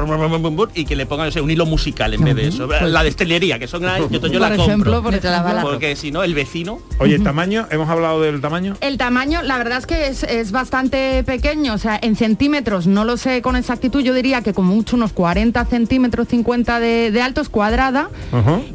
y 0.73 0.85
que 0.85 0.95
le 0.95 1.05
ponga 1.05 1.25
no 1.25 1.31
sé, 1.31 1.39
un 1.41 1.49
hilo 1.49 1.65
musical 1.65 2.13
en 2.13 2.23
vez 2.23 2.35
de 2.35 2.47
eso. 2.47 2.67
La 2.67 3.03
destilería, 3.03 3.57
que 3.57 3.67
son 3.67 3.83
yo, 3.83 4.09
yo 4.09 4.19
Por 4.19 4.31
la 4.31 4.47
compro. 4.49 4.65
ejemplo, 4.65 5.03
por 5.03 5.15
ejemplo. 5.15 5.61
Porque 5.61 5.95
si 5.95 6.11
no, 6.11 6.23
el 6.23 6.33
vecino. 6.33 6.79
Oye, 6.99 7.19
tamaño, 7.19 7.67
hemos 7.71 7.89
hablado 7.89 8.21
del 8.21 8.41
tamaño. 8.41 8.75
El 8.81 8.97
tamaño, 8.97 9.41
la 9.43 9.57
verdad 9.57 9.77
es 9.77 9.85
que 9.85 10.07
es, 10.07 10.23
es 10.23 10.51
bastante 10.51 11.23
pequeño, 11.23 11.73
o 11.73 11.77
sea, 11.77 11.97
en 12.01 12.15
centímetros 12.15 12.87
no 12.87 13.05
lo 13.05 13.17
sé 13.17 13.41
con 13.41 13.55
exactitud, 13.55 14.01
yo 14.01 14.13
diría 14.13 14.41
que 14.41 14.53
como 14.53 14.73
mucho 14.75 14.97
unos 15.05 15.13
40 15.13 15.63
centímetros, 15.65 16.27
50 16.29 16.79
de, 16.79 17.11
de 17.11 17.21
alto, 17.21 17.39
es 17.41 17.49
cuadrada 17.49 18.09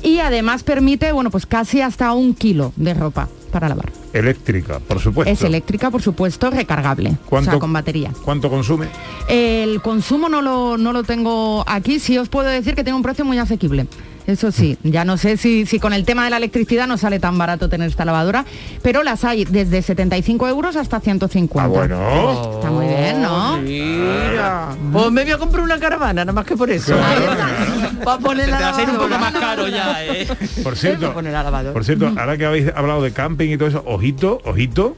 y 0.02 0.20
además 0.20 0.62
permite, 0.62 1.10
bueno, 1.10 1.30
pues 1.32 1.44
casi 1.44 1.80
hasta 1.80 2.12
un 2.12 2.34
kilo 2.34 2.72
de 2.76 2.94
ropa 2.94 3.28
para 3.50 3.68
lavar. 3.68 3.90
Eléctrica, 4.12 4.78
por 4.78 5.00
supuesto. 5.00 5.32
Es 5.32 5.42
eléctrica, 5.42 5.90
por 5.90 6.02
supuesto, 6.02 6.50
recargable, 6.50 7.10
o 7.10 7.28
¿Cuánto- 7.28 7.50
sea, 7.50 7.58
con 7.60 7.72
batería. 7.72 8.12
¿Cuánto 8.24 8.48
consume? 8.48 8.86
El 9.28 9.82
consumo 9.82 10.28
no 10.28 10.40
lo, 10.40 10.78
no 10.78 10.92
lo 10.92 11.02
tengo 11.02 11.64
aquí, 11.66 11.98
sí 11.98 12.16
os 12.16 12.28
puedo 12.28 12.48
decir 12.48 12.76
que 12.76 12.84
tiene 12.84 12.96
un 12.96 13.02
precio 13.02 13.24
muy 13.24 13.38
asequible. 13.38 13.88
Eso 14.30 14.52
sí, 14.52 14.78
ya 14.84 15.04
no 15.04 15.16
sé 15.16 15.36
si, 15.36 15.66
si 15.66 15.80
con 15.80 15.92
el 15.92 16.04
tema 16.04 16.24
de 16.24 16.30
la 16.30 16.36
electricidad 16.36 16.86
no 16.86 16.96
sale 16.96 17.18
tan 17.18 17.36
barato 17.36 17.68
tener 17.68 17.88
esta 17.88 18.04
lavadora, 18.04 18.44
pero 18.80 19.02
las 19.02 19.24
hay 19.24 19.44
desde 19.44 19.82
75 19.82 20.46
euros 20.46 20.76
hasta 20.76 21.00
150. 21.00 21.64
Ah, 21.64 21.66
bueno. 21.66 22.54
Está 22.54 22.70
muy 22.70 22.86
bien, 22.86 23.22
¿no? 23.22 23.56
Mira. 23.58 24.68
Pues 24.92 25.10
me 25.10 25.24
voy 25.24 25.32
a 25.32 25.38
comprar 25.38 25.64
una 25.64 25.80
caravana, 25.80 26.24
nada 26.24 26.32
más 26.32 26.44
que 26.46 26.56
por 26.56 26.70
eso. 26.70 26.96
Poner 28.22 28.48
la 28.48 28.58
Te 28.58 28.64
va 28.64 28.70
a 28.70 28.74
ser 28.74 28.90
un 28.90 28.96
poco 28.96 29.18
más 29.18 29.32
caro 29.32 29.68
ya, 29.68 30.04
¿eh? 30.04 30.28
Por 30.62 30.76
cierto, 30.76 31.12
poner 31.12 31.32
la 31.32 31.40
por 31.72 31.84
cierto, 31.84 32.06
ahora 32.16 32.36
que 32.36 32.46
habéis 32.46 32.68
hablado 32.74 33.02
de 33.02 33.12
camping 33.12 33.50
y 33.50 33.56
todo 33.56 33.68
eso, 33.68 33.82
ojito, 33.86 34.40
ojito, 34.44 34.96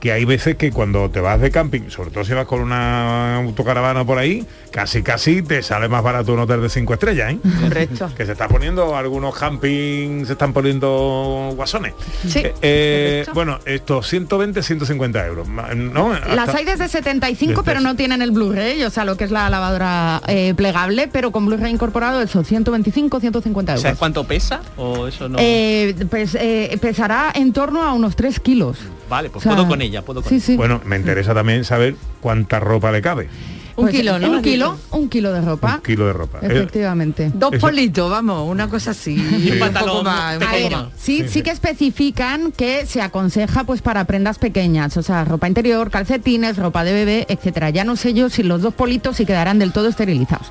que 0.00 0.12
hay 0.12 0.24
veces 0.24 0.56
que 0.56 0.70
cuando 0.72 1.10
te 1.10 1.20
vas 1.20 1.40
de 1.40 1.50
camping, 1.50 1.90
sobre 1.90 2.10
todo 2.10 2.24
si 2.24 2.32
vas 2.32 2.46
con 2.46 2.60
una 2.60 3.36
autocaravana 3.36 4.04
por 4.04 4.16
ahí, 4.18 4.46
casi 4.70 5.02
casi 5.02 5.42
te 5.42 5.62
sale 5.62 5.88
más 5.88 6.02
barato 6.02 6.32
un 6.32 6.40
hotel 6.40 6.62
de 6.62 6.70
cinco 6.70 6.94
estrellas, 6.94 7.32
¿eh? 7.34 7.38
Correcto. 7.60 8.10
Que 8.16 8.24
se 8.24 8.32
está 8.32 8.48
poniendo, 8.48 8.96
algunos 8.96 9.34
camping 9.36 10.24
se 10.24 10.32
están 10.32 10.52
poniendo 10.54 11.52
guasones. 11.54 11.92
Sí, 12.26 12.38
Eh, 12.40 12.54
eh, 12.62 13.26
bueno, 13.34 13.58
estos 13.66 14.06
120, 14.08 14.62
150 14.62 15.26
euros. 15.26 15.46
¿no? 15.48 16.14
Las 16.34 16.54
hay 16.54 16.64
desde 16.64 16.88
75, 16.88 17.50
Desde- 17.52 17.62
pero 17.64 17.80
no 17.80 17.94
tienen 17.94 18.22
el 18.22 18.30
Blu-ray, 18.30 18.82
o 18.84 18.90
sea, 18.90 19.04
lo 19.04 19.16
que 19.16 19.24
es 19.24 19.30
la 19.30 19.50
lavadora 19.50 20.22
eh, 20.28 20.54
plegable, 20.56 21.08
pero 21.12 21.30
con 21.30 21.44
Blu-ray 21.46 21.72
incorporado, 21.72 22.22
eso, 22.22 22.42
125, 22.42 23.20
150 23.20 23.72
euros. 23.72 23.82
¿Sabes 23.82 23.98
cuánto 23.98 24.24
pesa? 24.24 24.62
O 24.76 25.06
eso 25.06 25.28
no. 25.28 25.36
Eh, 25.40 25.94
pues 26.08 26.34
eh, 26.40 26.76
pesará 26.80 27.30
en 27.34 27.52
torno 27.52 27.82
a 27.82 27.92
unos 27.92 28.16
3 28.16 28.40
kilos. 28.40 28.78
Vale, 29.10 29.28
pues 29.28 29.44
o 29.44 29.48
sea, 29.48 29.56
puedo 29.56 29.68
con 29.68 29.82
ella, 29.82 30.00
puedo 30.02 30.22
con 30.22 30.30
Sí, 30.30 30.36
ella. 30.36 30.44
sí. 30.46 30.56
Bueno, 30.56 30.80
me 30.86 30.96
interesa 30.96 31.34
también 31.34 31.64
saber 31.64 31.96
cuánta 32.22 32.58
ropa 32.60 32.90
le 32.90 33.02
cabe. 33.02 33.28
Un 33.76 33.86
Pues, 33.86 33.96
kilo, 33.96 34.18
¿no? 34.18 34.30
Un 34.32 34.42
kilo, 34.42 34.76
un 34.90 35.08
kilo 35.08 35.32
de 35.32 35.40
ropa. 35.40 35.76
Un 35.76 35.82
kilo 35.82 36.06
de 36.06 36.12
ropa. 36.12 36.38
Eh, 36.42 36.48
Efectivamente. 36.50 37.30
Dos 37.32 37.52
Eso- 37.54 37.60
politos, 37.66 38.10
vamos, 38.10 38.46
una 38.50 38.68
cosa 38.68 38.90
así. 38.90 39.16
Sí. 39.16 39.52
Un 39.52 39.58
pantalón 39.58 40.04
más. 40.04 40.36
un 40.36 40.42
A 40.42 40.52
ver, 40.52 40.72
sí, 40.72 40.78
Sí, 40.98 41.22
sí, 41.22 41.28
sí. 41.28 41.42
que 41.42 41.50
especifican 41.50 42.52
que 42.52 42.84
se 42.86 43.00
aconseja 43.00 43.64
pues 43.64 43.80
para 43.80 44.04
prendas 44.04 44.38
pequeñas, 44.38 44.96
o 44.98 45.02
sea, 45.02 45.24
ropa 45.24 45.48
interior, 45.48 45.90
calcetines, 45.90 46.56
ropa 46.58 46.84
de 46.84 46.92
bebé, 46.92 47.26
etcétera. 47.30 47.70
Ya 47.70 47.84
no 47.84 47.96
sé 47.96 48.12
yo 48.12 48.28
si 48.28 48.42
los 48.42 48.60
dos 48.60 48.74
politos 48.74 49.16
sí 49.16 49.24
quedarán 49.24 49.58
del 49.58 49.72
todo 49.72 49.88
esterilizados. 49.88 50.48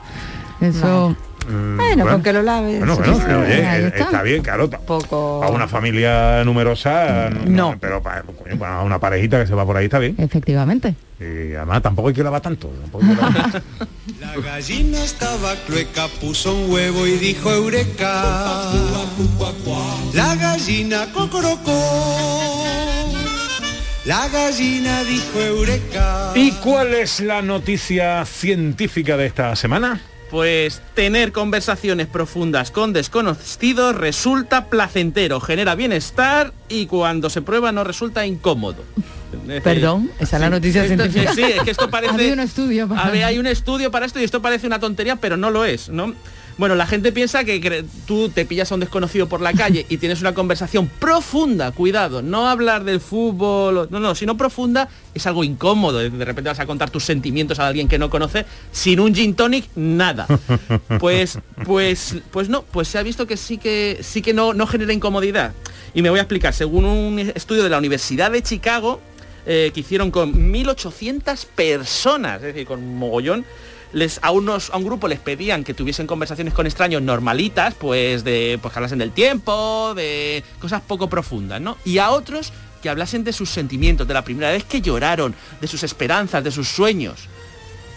Eso. 0.61 1.15
mm, 1.47 1.77
Bueno, 1.77 2.07
con 2.07 2.21
que 2.23 2.33
lo 2.33 2.41
laves. 2.43 2.79
Bueno, 2.79 2.95
bueno, 2.97 3.15
sí. 3.15 3.21
pero, 3.25 3.39
oye, 3.41 3.65
Ahí 3.65 3.83
eh, 3.83 3.87
está. 3.87 4.03
está. 4.03 4.23
bien, 4.23 4.41
claro. 4.43 4.69
Poco- 4.69 5.41
A 5.43 5.49
una 5.49 5.67
familia 5.67 6.43
numerosa, 6.43 7.29
No. 7.45 7.75
pero 7.79 8.01
para, 8.03 8.23
una 8.83 8.99
parejita 8.99 9.39
que 9.39 9.47
se 9.47 9.55
va 9.55 9.65
por 9.65 9.77
ahí 9.77 9.85
está 9.85 9.99
bien. 9.99 10.15
Efectivamente. 10.17 10.95
Y 11.19 11.53
además 11.55 11.81
tampoco 11.81 12.07
hay 12.09 12.13
que 12.13 12.23
lavar 12.23 12.41
tanto. 12.41 12.67
tampoco 12.81 13.03
hay 13.05 13.15
que 13.15 13.21
lavar- 13.21 13.61
La 14.19 14.35
gallina 14.41 15.03
estaba 15.03 15.55
clueca, 15.65 16.07
puso 16.21 16.53
un 16.55 16.71
huevo 16.71 17.07
y 17.07 17.11
dijo 17.17 17.51
eureka. 17.51 18.71
La 20.13 20.35
gallina 20.35 21.07
cocorocó. 21.13 22.65
La 24.05 24.27
gallina 24.29 25.03
dijo 25.03 25.39
eureka. 25.39 26.31
¿Y 26.35 26.51
cuál 26.53 26.93
es 26.95 27.19
la 27.19 27.41
noticia 27.41 28.25
científica 28.25 29.17
de 29.17 29.25
esta 29.27 29.55
semana? 29.55 30.01
Pues 30.29 30.81
tener 30.93 31.31
conversaciones 31.31 32.05
profundas 32.07 32.69
con 32.71 32.93
desconocidos 32.93 33.95
resulta 33.95 34.65
placentero, 34.67 35.39
genera 35.39 35.73
bienestar 35.75 36.53
y 36.67 36.85
cuando 36.85 37.29
se 37.31 37.41
prueba 37.41 37.71
no 37.71 37.83
resulta 37.83 38.25
incómodo. 38.25 38.83
Perdón, 39.63 40.11
esa 40.19 40.37
es 40.37 40.41
la 40.41 40.49
noticia 40.49 40.83
esto- 40.85 40.95
científica. 41.03 41.33
Sí, 41.33 41.41
es 41.43 41.61
que 41.63 41.71
esto 41.71 41.89
parece... 41.91 42.13
Había 42.13 42.33
un 42.33 42.39
estudio 42.39 42.87
para- 42.87 43.11
hay 43.27 43.39
un 43.39 43.47
estudio 43.47 43.89
para 43.91 44.05
esto 44.05 44.19
y 44.19 44.23
esto 44.23 44.41
parece 44.41 44.67
una 44.67 44.79
tontería, 44.79 45.15
pero 45.15 45.37
no 45.37 45.49
lo 45.49 45.65
es, 45.65 45.89
¿no? 45.89 46.13
Bueno, 46.59 46.75
la 46.75 46.85
gente 46.85 47.13
piensa 47.13 47.45
que 47.45 47.85
tú 48.05 48.27
te 48.27 48.45
pillas 48.45 48.69
a 48.69 48.75
un 48.75 48.81
desconocido 48.81 49.29
por 49.29 49.39
la 49.39 49.53
calle 49.53 49.85
y 49.87 49.95
tienes 49.95 50.19
una 50.19 50.33
conversación 50.33 50.87
profunda, 50.87 51.71
cuidado, 51.71 52.21
no 52.21 52.49
hablar 52.49 52.83
del 52.83 52.99
fútbol, 52.99 53.87
no, 53.89 54.01
no, 54.01 54.13
sino 54.13 54.35
profunda 54.35 54.89
es 55.13 55.25
algo 55.25 55.45
incómodo. 55.45 55.99
De 55.99 56.25
repente 56.25 56.49
vas 56.49 56.59
a 56.59 56.65
contar 56.65 56.89
tus 56.89 57.05
sentimientos 57.05 57.59
a 57.59 57.67
alguien 57.67 57.87
que 57.87 57.97
no 57.97 58.09
conoce 58.09 58.45
sin 58.73 58.99
un 58.99 59.15
gin 59.15 59.35
tonic, 59.35 59.69
nada. 59.75 60.27
Pues, 60.99 61.39
pues, 61.63 62.17
pues 62.31 62.49
no, 62.49 62.63
pues 62.63 62.89
se 62.89 62.97
ha 62.97 63.03
visto 63.03 63.25
que 63.25 63.37
sí 63.37 63.57
que 63.57 63.99
sí 64.01 64.21
que 64.21 64.33
no, 64.33 64.53
no 64.53 64.67
genera 64.67 64.91
incomodidad. 64.91 65.53
Y 65.93 66.01
me 66.01 66.09
voy 66.09 66.19
a 66.19 66.23
explicar. 66.23 66.53
Según 66.53 66.83
un 66.83 67.19
estudio 67.19 67.63
de 67.63 67.69
la 67.69 67.77
Universidad 67.77 68.31
de 68.31 68.43
Chicago, 68.43 68.99
eh, 69.45 69.71
que 69.73 69.79
hicieron 69.79 70.11
con 70.11 70.33
1.800 70.33 71.45
personas, 71.55 72.37
es 72.37 72.53
decir, 72.53 72.67
con 72.67 72.95
mogollón, 72.95 73.45
les, 73.93 74.19
a, 74.21 74.31
unos, 74.31 74.69
a 74.69 74.77
un 74.77 74.85
grupo 74.85 75.07
les 75.07 75.19
pedían 75.19 75.63
que 75.63 75.73
tuviesen 75.73 76.07
conversaciones 76.07 76.53
con 76.53 76.65
extraños 76.65 77.01
normalitas, 77.01 77.73
pues 77.73 78.23
de 78.23 78.59
pues 78.61 78.73
que 78.73 78.79
hablasen 78.79 78.99
del 78.99 79.11
tiempo, 79.11 79.93
de 79.95 80.43
cosas 80.59 80.81
poco 80.81 81.09
profundas, 81.09 81.59
¿no? 81.61 81.77
Y 81.85 81.97
a 81.97 82.11
otros 82.11 82.53
que 82.81 82.89
hablasen 82.89 83.23
de 83.23 83.33
sus 83.33 83.49
sentimientos, 83.49 84.07
de 84.07 84.13
la 84.13 84.23
primera 84.23 84.51
vez 84.51 84.63
que 84.63 84.81
lloraron, 84.81 85.35
de 85.59 85.67
sus 85.67 85.83
esperanzas, 85.83 86.43
de 86.43 86.51
sus 86.51 86.67
sueños. 86.67 87.27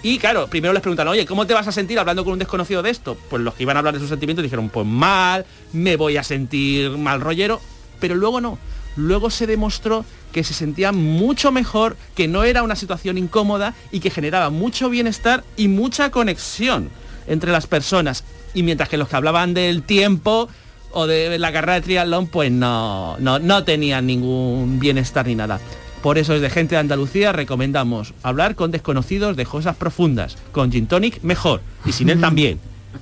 Y 0.02 0.18
claro, 0.18 0.48
primero 0.48 0.72
les 0.72 0.82
preguntan, 0.82 1.06
oye, 1.06 1.24
¿cómo 1.26 1.46
te 1.46 1.54
vas 1.54 1.68
a 1.68 1.72
sentir 1.72 1.98
hablando 1.98 2.24
con 2.24 2.32
un 2.32 2.38
desconocido 2.40 2.82
de 2.82 2.90
esto? 2.90 3.16
Pues 3.30 3.40
los 3.42 3.54
que 3.54 3.62
iban 3.62 3.76
a 3.76 3.78
hablar 3.78 3.94
de 3.94 4.00
sus 4.00 4.08
sentimientos 4.08 4.42
dijeron, 4.42 4.68
pues 4.68 4.84
mal, 4.84 5.46
me 5.72 5.94
voy 5.96 6.16
a 6.16 6.24
sentir 6.24 6.90
mal 6.98 7.20
rollero, 7.20 7.60
pero 8.00 8.16
luego 8.16 8.40
no. 8.40 8.58
Luego 8.96 9.30
se 9.30 9.46
demostró 9.46 10.04
que 10.32 10.44
se 10.44 10.54
sentían 10.54 10.96
mucho 10.96 11.52
mejor, 11.52 11.96
que 12.14 12.28
no 12.28 12.44
era 12.44 12.62
una 12.62 12.76
situación 12.76 13.18
incómoda 13.18 13.74
y 13.90 14.00
que 14.00 14.10
generaba 14.10 14.50
mucho 14.50 14.90
bienestar 14.90 15.44
y 15.56 15.68
mucha 15.68 16.10
conexión 16.10 16.90
entre 17.26 17.52
las 17.52 17.66
personas. 17.66 18.24
Y 18.54 18.62
mientras 18.62 18.88
que 18.88 18.96
los 18.96 19.08
que 19.08 19.16
hablaban 19.16 19.54
del 19.54 19.82
tiempo 19.82 20.48
o 20.90 21.06
de 21.06 21.38
la 21.38 21.52
carrera 21.52 21.74
de 21.74 21.80
triatlón, 21.82 22.26
pues 22.26 22.50
no, 22.50 23.16
no, 23.18 23.38
no 23.38 23.64
tenían 23.64 24.06
ningún 24.06 24.78
bienestar 24.78 25.26
ni 25.26 25.34
nada. 25.34 25.60
Por 26.02 26.18
eso 26.18 26.32
desde 26.32 26.50
Gente 26.50 26.74
de 26.74 26.80
Andalucía 26.80 27.32
recomendamos 27.32 28.12
hablar 28.22 28.56
con 28.56 28.72
desconocidos 28.72 29.36
de 29.36 29.46
cosas 29.46 29.76
profundas. 29.76 30.36
Con 30.50 30.72
Gin 30.72 30.86
Tonic 30.86 31.22
mejor 31.22 31.62
y 31.84 31.92
sin 31.92 32.10
él 32.10 32.20
también. 32.20 32.58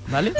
¿Vale? 0.08 0.34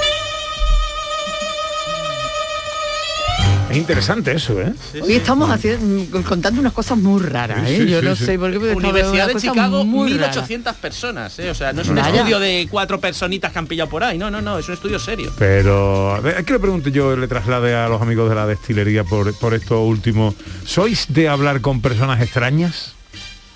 Es 3.71 3.77
interesante 3.77 4.33
eso, 4.33 4.61
¿eh? 4.61 4.73
Hoy 5.01 5.13
estamos 5.15 5.49
haciendo, 5.49 6.23
contando 6.23 6.61
unas 6.61 6.73
cosas 6.73 6.99
muy 6.99 7.23
raras, 7.23 7.69
¿eh? 7.69 7.79
sí, 7.85 7.89
Yo 7.89 8.03
no 8.03 8.17
sí. 8.17 8.25
sé 8.25 8.39
por 8.39 8.51
qué, 8.51 8.59
pero 8.59 8.77
Universidad 8.77 9.29
de 9.29 9.35
Chicago, 9.37 9.85
muy 9.85 10.11
rara. 10.15 10.29
1800 10.29 10.77
personas, 10.77 11.39
¿eh? 11.39 11.51
O 11.51 11.55
sea, 11.55 11.73
no 11.73 11.83
es 11.83 11.89
un 11.89 11.95
Vaya. 11.95 12.17
estudio 12.17 12.41
de 12.41 12.67
cuatro 12.71 13.01
personitas 13.01 13.53
que 13.53 13.59
han 13.61 13.67
pillado 13.69 13.89
por 13.89 14.03
ahí. 14.03 14.19
No, 14.19 14.31
no, 14.31 14.41
no, 14.43 14.59
es 14.59 14.67
un 14.69 14.75
estudio 14.75 14.99
serio. 14.99 15.33
Pero 15.39 16.15
a 16.15 16.21
ver, 16.21 16.39
es 16.39 16.45
que 16.45 16.53
le 16.55 16.59
pregunte 16.59 16.91
yo, 16.91 17.17
le 17.17 17.29
traslade 17.29 17.75
a 17.77 17.89
los 17.89 18.03
amigos 18.03 18.29
de 18.29 18.35
la 18.35 18.47
destilería 18.47 19.05
por, 19.05 19.33
por 19.39 19.55
esto 19.55 19.83
último. 19.85 20.35
¿Sois 20.65 21.07
de 21.13 21.29
hablar 21.29 21.61
con 21.61 21.81
personas 21.81 22.21
extrañas? 22.21 22.95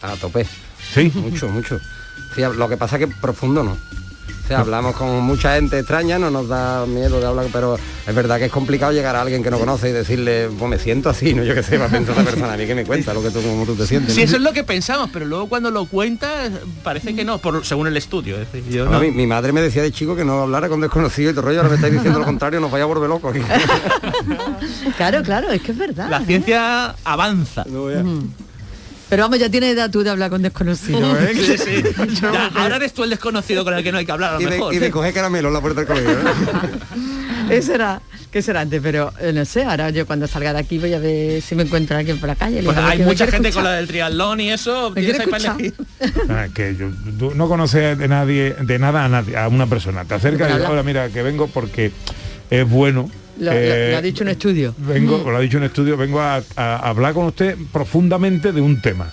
A 0.00 0.14
tope. 0.14 0.46
Sí. 0.94 1.10
Mucho, 1.14 1.48
mucho. 1.48 1.80
Sí, 2.36 2.42
lo 2.56 2.68
que 2.68 2.76
pasa 2.76 2.96
es 2.98 3.06
que 3.06 3.14
profundo 3.20 3.64
no. 3.64 3.76
O 4.44 4.46
sea, 4.46 4.58
hablamos 4.60 4.94
con 4.94 5.22
mucha 5.22 5.54
gente 5.54 5.78
extraña, 5.78 6.18
no 6.18 6.30
nos 6.30 6.48
da 6.48 6.84
miedo 6.84 7.18
de 7.18 7.26
hablar, 7.26 7.46
pero 7.50 7.78
es 8.06 8.14
verdad 8.14 8.38
que 8.38 8.44
es 8.44 8.52
complicado 8.52 8.92
llegar 8.92 9.16
a 9.16 9.22
alguien 9.22 9.42
que 9.42 9.50
no 9.50 9.58
conoce 9.58 9.88
y 9.88 9.92
decirle, 9.92 10.50
pues 10.58 10.70
me 10.70 10.78
siento 10.78 11.08
así, 11.08 11.32
¿no? 11.32 11.42
Yo 11.44 11.54
qué 11.54 11.62
sé, 11.62 11.78
va 11.78 11.86
a 11.86 11.88
pensar 11.88 12.14
esa 12.14 12.24
persona 12.24 12.52
a 12.52 12.56
mí 12.58 12.66
que 12.66 12.74
me 12.74 12.84
cuenta 12.84 13.14
lo 13.14 13.22
que 13.22 13.30
tú, 13.30 13.40
cómo 13.40 13.64
tú 13.64 13.74
te 13.74 13.86
sientes. 13.86 14.12
Sí, 14.14 14.20
¿no? 14.20 14.24
eso 14.26 14.36
es 14.36 14.42
lo 14.42 14.52
que 14.52 14.62
pensamos, 14.62 15.08
pero 15.10 15.24
luego 15.24 15.48
cuando 15.48 15.70
lo 15.70 15.86
cuentas 15.86 16.50
parece 16.82 17.14
que 17.14 17.24
no, 17.24 17.38
por, 17.38 17.64
según 17.64 17.86
el 17.86 17.96
estudio. 17.96 18.38
Es 18.38 18.52
decir, 18.52 18.70
yo 18.70 18.84
No, 18.84 18.90
no. 18.92 19.00
mi, 19.00 19.10
mi 19.10 19.26
madre 19.26 19.52
me 19.52 19.62
decía 19.62 19.82
de 19.82 19.90
chico 19.92 20.14
que 20.14 20.24
no 20.26 20.42
hablara 20.42 20.68
con 20.68 20.80
desconocidos 20.82 21.32
y 21.32 21.34
todo 21.34 21.46
rollo, 21.46 21.58
ahora 21.60 21.70
me 21.70 21.76
estáis 21.76 21.94
diciendo 21.94 22.18
lo 22.18 22.26
contrario, 22.26 22.60
nos 22.60 22.70
vaya 22.70 22.84
a 22.84 22.86
volver 22.86 23.08
loco 23.08 23.30
aquí. 23.30 23.40
Claro, 24.96 25.22
claro, 25.22 25.50
es 25.50 25.60
que 25.62 25.72
es 25.72 25.78
verdad. 25.78 26.08
La 26.08 26.20
ciencia 26.20 26.94
avanza. 27.04 27.64
Mm. 27.64 28.28
Pero 29.14 29.26
vamos, 29.26 29.38
ya 29.38 29.48
tienes 29.48 29.74
edad 29.74 29.92
tú 29.92 30.02
de 30.02 30.10
hablar 30.10 30.28
con 30.28 30.42
desconocidos, 30.42 31.16
¿eh? 31.22 31.34
Sí, 31.36 31.56
sí. 31.56 31.84
Ya, 32.20 32.50
ahora 32.56 32.74
eres 32.74 32.92
tú 32.94 33.04
el 33.04 33.10
desconocido 33.10 33.62
con 33.62 33.72
el 33.72 33.84
que 33.84 33.92
no 33.92 33.98
hay 33.98 34.04
que 34.04 34.10
hablar, 34.10 34.30
a 34.30 34.34
lo 34.34 34.40
y, 34.40 34.44
de, 34.44 34.50
mejor. 34.50 34.74
y 34.74 34.78
de 34.78 34.90
coger 34.90 35.14
caramelo 35.14 35.46
en 35.46 35.54
la 35.54 35.60
puerta 35.60 35.82
del 35.82 35.86
colegio. 35.86 36.10
¿eh? 36.10 36.24
Eso 37.56 37.74
era, 37.76 38.02
que 38.32 38.42
será 38.42 38.62
antes, 38.62 38.80
pero 38.82 39.12
eh, 39.20 39.32
no 39.32 39.44
sé, 39.44 39.62
ahora 39.62 39.90
yo 39.90 40.04
cuando 40.04 40.26
salga 40.26 40.52
de 40.52 40.58
aquí 40.58 40.78
voy 40.78 40.94
a 40.94 40.98
ver 40.98 41.40
si 41.42 41.54
me 41.54 41.62
encuentro 41.62 41.94
a 41.94 42.00
alguien 42.00 42.18
por 42.18 42.28
la 42.28 42.34
calle. 42.34 42.60
le 42.60 42.64
Pues 42.64 42.76
hay 42.76 43.02
mucha 43.02 43.28
gente 43.28 43.50
escuchar. 43.50 43.62
con 43.62 43.64
la 43.64 43.76
del 43.76 43.86
triatlón 43.86 44.40
y 44.40 44.50
eso. 44.50 44.90
¿Me 44.90 45.04
quiere 45.04 45.18
escuchar? 45.18 45.58
Ah, 46.28 46.48
que 46.52 46.74
yo, 46.74 46.90
tú 47.16 47.36
no 47.36 47.46
conoces 47.46 47.96
de 47.96 48.08
nadie, 48.08 48.56
de 48.62 48.78
nada 48.80 49.04
a 49.04 49.08
nadie, 49.08 49.36
a 49.36 49.46
una 49.46 49.68
persona. 49.68 50.04
Te 50.04 50.14
acercas 50.14 50.50
y 50.58 50.60
hola, 50.60 50.82
mira, 50.82 51.08
que 51.10 51.22
vengo 51.22 51.46
porque 51.46 51.92
es 52.50 52.68
bueno. 52.68 53.08
Lo, 53.38 53.50
eh, 53.52 53.90
lo 53.90 53.96
ha 53.96 54.02
dicho 54.02 54.22
un 54.22 54.28
estudio. 54.30 54.74
Vengo, 54.78 55.28
lo 55.28 55.36
ha 55.36 55.40
dicho 55.40 55.58
en 55.58 55.64
estudio, 55.64 55.96
vengo 55.96 56.20
a, 56.20 56.42
a 56.56 56.76
hablar 56.88 57.14
con 57.14 57.26
usted 57.26 57.56
profundamente 57.72 58.52
de 58.52 58.60
un 58.60 58.80
tema. 58.80 59.12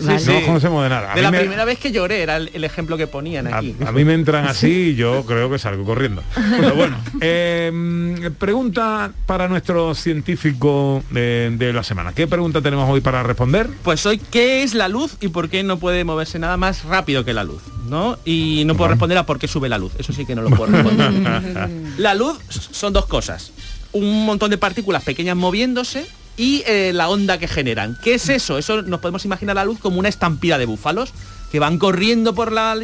Vale. 0.00 0.24
No 0.24 0.32
nos 0.32 0.42
conocemos 0.44 0.82
de 0.82 0.88
nada. 0.90 1.12
A 1.12 1.14
De 1.14 1.22
la 1.22 1.30
me- 1.30 1.38
primera 1.40 1.64
vez 1.64 1.78
que 1.78 1.92
lloré 1.92 2.22
era 2.22 2.36
el, 2.36 2.50
el 2.52 2.64
ejemplo 2.64 2.96
que 2.96 3.06
ponían 3.06 3.46
A, 3.52 3.58
aquí. 3.58 3.74
a 3.86 3.92
mí 3.92 4.04
me 4.04 4.14
entran 4.14 4.46
así 4.46 4.90
y 4.90 4.94
yo 4.94 5.24
creo 5.26 5.50
que 5.50 5.58
salgo 5.58 5.84
corriendo. 5.84 6.22
Pero 6.34 6.74
bueno, 6.74 6.96
eh, 7.20 8.30
pregunta 8.38 9.12
para 9.26 9.48
nuestro 9.48 9.94
científico 9.94 11.02
de, 11.10 11.54
de 11.56 11.72
la 11.72 11.82
semana. 11.82 12.12
¿Qué 12.12 12.26
pregunta 12.26 12.60
tenemos 12.60 12.88
hoy 12.90 13.00
para 13.00 13.22
responder? 13.22 13.68
Pues 13.82 14.04
hoy, 14.06 14.18
¿qué 14.18 14.62
es 14.62 14.74
la 14.74 14.88
luz 14.88 15.16
y 15.20 15.28
por 15.28 15.48
qué 15.48 15.62
no 15.62 15.78
puede 15.78 16.04
moverse 16.04 16.38
nada 16.38 16.56
más 16.56 16.84
rápido 16.84 17.24
que 17.24 17.32
la 17.32 17.44
luz? 17.44 17.62
¿no? 17.88 18.18
Y 18.24 18.64
no 18.66 18.76
puedo 18.76 18.88
responder 18.90 19.16
a 19.16 19.26
por 19.26 19.38
qué 19.38 19.46
sube 19.46 19.68
la 19.68 19.78
luz. 19.78 19.92
Eso 19.98 20.12
sí 20.12 20.26
que 20.26 20.34
no 20.34 20.42
lo 20.42 20.50
puedo 20.50 20.66
responder. 20.72 21.70
la 21.98 22.14
luz 22.14 22.38
son 22.50 22.92
dos 22.92 23.06
cosas. 23.06 23.52
Un 23.92 24.26
montón 24.26 24.50
de 24.50 24.58
partículas 24.58 25.02
pequeñas 25.04 25.36
moviéndose 25.36 26.06
y 26.36 26.62
eh, 26.66 26.92
la 26.94 27.08
onda 27.08 27.38
que 27.38 27.48
generan. 27.48 27.96
¿Qué 28.02 28.14
es 28.14 28.28
eso? 28.28 28.58
Eso 28.58 28.82
nos 28.82 29.00
podemos 29.00 29.24
imaginar 29.24 29.56
la 29.56 29.64
luz 29.64 29.78
como 29.78 29.98
una 29.98 30.08
estampida 30.08 30.58
de 30.58 30.66
búfalos 30.66 31.12
que 31.50 31.58
van 31.58 31.78
corriendo 31.78 32.34
por 32.34 32.52
la, 32.52 32.76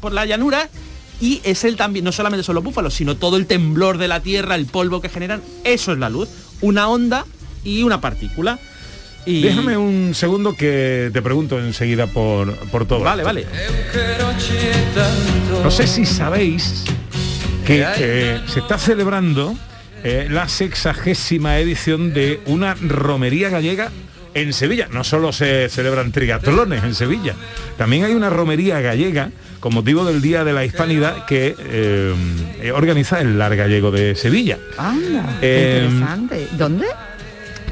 por 0.00 0.12
la 0.12 0.26
llanura 0.26 0.68
y 1.20 1.40
es 1.44 1.64
el 1.64 1.76
también, 1.76 2.04
no 2.04 2.12
solamente 2.12 2.42
son 2.42 2.54
los 2.54 2.64
búfalos, 2.64 2.94
sino 2.94 3.16
todo 3.16 3.36
el 3.36 3.46
temblor 3.46 3.98
de 3.98 4.08
la 4.08 4.20
tierra, 4.20 4.54
el 4.54 4.66
polvo 4.66 5.00
que 5.00 5.10
generan, 5.10 5.42
eso 5.64 5.92
es 5.92 5.98
la 5.98 6.08
luz. 6.08 6.28
Una 6.62 6.88
onda 6.88 7.26
y 7.62 7.82
una 7.82 8.00
partícula. 8.00 8.58
Y... 9.26 9.42
Déjame 9.42 9.76
un 9.76 10.14
segundo 10.14 10.56
que 10.56 11.10
te 11.12 11.20
pregunto 11.20 11.58
enseguida 11.58 12.06
por, 12.06 12.54
por 12.70 12.86
todo. 12.86 13.00
Vale, 13.00 13.22
esto. 13.22 13.26
vale. 13.26 13.46
No 15.62 15.70
sé 15.70 15.86
si 15.86 16.06
sabéis 16.06 16.84
que 17.66 17.84
eh, 17.98 18.40
se 18.46 18.60
está 18.60 18.78
celebrando 18.78 19.54
eh, 20.04 20.28
la 20.30 20.48
sexagésima 20.48 21.58
edición 21.58 22.12
de 22.12 22.40
una 22.46 22.74
romería 22.74 23.48
gallega 23.48 23.90
en 24.34 24.52
Sevilla. 24.52 24.88
No 24.92 25.04
solo 25.04 25.32
se 25.32 25.68
celebran 25.68 26.12
triatlones 26.12 26.84
en 26.84 26.94
Sevilla, 26.94 27.34
también 27.76 28.04
hay 28.04 28.14
una 28.14 28.30
romería 28.30 28.80
gallega 28.80 29.30
con 29.60 29.74
motivo 29.74 30.04
del 30.04 30.22
Día 30.22 30.44
de 30.44 30.52
la 30.52 30.64
Hispanidad 30.64 31.26
que 31.26 31.54
eh, 31.58 32.14
eh, 32.62 32.72
organiza 32.72 33.20
el 33.20 33.38
Lar 33.38 33.54
Gallego 33.56 33.90
de 33.90 34.14
Sevilla. 34.14 34.58
Anda, 34.78 35.38
Eh, 35.42 35.86
interesante. 35.90 36.48
¿Dónde? 36.52 36.86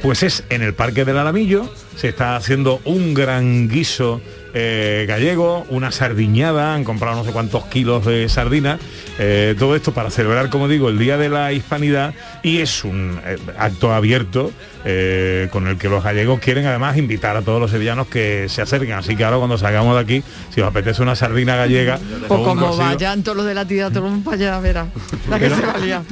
Pues 0.03 0.22
es 0.22 0.45
en 0.51 0.62
el 0.62 0.74
Parque 0.74 1.05
del 1.05 1.18
Alamillo, 1.18 1.72
se 1.97 2.09
está 2.09 2.37
haciendo 2.37 2.81
un 2.85 3.14
gran 3.14 3.68
guiso 3.68 4.20
eh, 4.61 5.05
gallego, 5.07 5.65
una 5.69 5.93
sardiñada, 5.93 6.75
han 6.75 6.83
comprado 6.83 7.15
no 7.15 7.25
sé 7.25 7.31
cuántos 7.31 7.67
kilos 7.67 8.05
de 8.05 8.29
sardina, 8.29 8.81
eh, 9.21 9.55
todo 9.57 9.77
esto 9.77 9.95
para 9.95 10.11
celebrar, 10.11 10.51
como 10.51 10.67
digo, 10.67 10.89
el 10.89 10.99
Día 10.99 11.17
de 11.17 11.29
la 11.29 11.53
Hispanidad 11.53 12.13
y 12.43 12.59
es 12.59 12.83
un 12.83 13.21
eh, 13.25 13.37
acto 13.57 13.95
abierto 13.95 14.51
eh, 14.85 15.49
con 15.53 15.69
el 15.69 15.79
que 15.79 15.89
los 15.89 16.03
gallegos 16.03 16.41
quieren 16.41 16.67
además 16.67 16.97
invitar 16.97 17.37
a 17.37 17.43
todos 17.43 17.61
los 17.61 17.71
sevillanos 17.71 18.09
que 18.09 18.49
se 18.49 18.61
acerquen, 18.61 18.95
así 18.95 19.15
que 19.15 19.25
ahora 19.25 19.37
cuando 19.37 19.59
salgamos 19.59 19.95
de 19.95 20.01
aquí, 20.01 20.25
si 20.53 20.61
os 20.61 20.67
apetece 20.67 21.03
una 21.03 21.15
sardina 21.15 21.55
gallega, 21.55 22.01
O 22.27 22.43
como 22.43 22.77
vayan 22.77 23.23
todos 23.23 23.37
los 23.37 23.47
de 23.47 23.55
la 23.55 23.65
tía, 23.65 23.93
todo 23.93 24.11
para 24.25 24.37
allá, 24.37 24.59
verá. 24.59 24.87
La 25.31 25.39
que 25.39 25.51
Pero, 25.51 25.57
se 25.57 25.67
valía. 25.67 26.03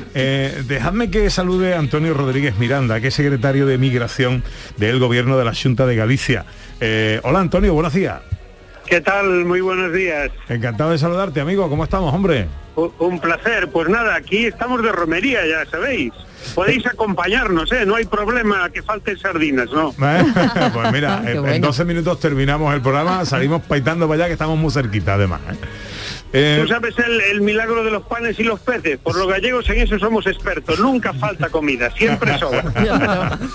dejadme 0.68 1.10
que 1.10 1.30
salude 1.30 1.74
a 1.74 1.80
Antonio 1.80 2.14
Rodríguez 2.14 2.56
Miranda, 2.58 3.00
que 3.00 3.08
es 3.08 3.14
secretario 3.14 3.66
de 3.66 3.76
Migración 3.76 4.44
del 4.76 5.00
Gobierno 5.00 5.36
de 5.36 5.44
la 5.44 5.52
Junta 5.52 5.84
de 5.84 5.96
Galicia. 5.96 6.44
Hola 7.24 7.40
Antonio, 7.40 7.74
buenos 7.74 7.92
días. 7.92 8.20
¿Qué 8.86 9.00
tal? 9.00 9.44
Muy 9.44 9.60
buenos 9.60 9.92
días. 9.92 10.30
Encantado 10.48 10.90
de 10.90 10.98
saludarte, 10.98 11.40
amigo. 11.40 11.68
¿Cómo 11.68 11.84
estamos, 11.84 12.14
hombre? 12.14 12.46
Un 12.76 13.18
placer. 13.18 13.68
Pues 13.70 13.88
nada, 13.88 14.14
aquí 14.14 14.46
estamos 14.46 14.82
de 14.82 14.92
romería, 14.92 15.40
ya 15.46 15.68
sabéis. 15.68 16.12
Podéis 16.54 16.86
acompañarnos, 16.86 17.72
¿eh? 17.72 17.84
No 17.84 17.96
hay 17.96 18.04
problema 18.04 18.70
que 18.70 18.82
falten 18.82 19.18
sardinas, 19.18 19.68
¿no? 19.70 19.92
pues 20.72 20.92
mira, 20.92 21.22
en 21.26 21.42
bueno. 21.42 21.66
12 21.66 21.84
minutos 21.84 22.20
terminamos 22.20 22.72
el 22.74 22.80
programa, 22.80 23.24
salimos 23.24 23.62
paitando 23.62 24.06
para 24.06 24.16
allá 24.16 24.26
que 24.26 24.34
estamos 24.34 24.56
muy 24.56 24.70
cerquita 24.70 25.14
además. 25.14 25.40
¿eh? 25.50 25.56
Eh, 26.38 26.58
Tú 26.60 26.68
sabes 26.68 26.94
el, 26.98 27.18
el 27.18 27.40
milagro 27.40 27.82
de 27.82 27.90
los 27.90 28.02
panes 28.02 28.38
y 28.38 28.42
los 28.42 28.60
peces. 28.60 28.98
Por 28.98 29.16
los 29.16 29.26
gallegos 29.26 29.66
en 29.70 29.80
eso 29.80 29.98
somos 29.98 30.26
expertos. 30.26 30.78
Nunca 30.78 31.14
falta 31.14 31.48
comida, 31.48 31.90
siempre 31.92 32.38
sobra. 32.38 33.38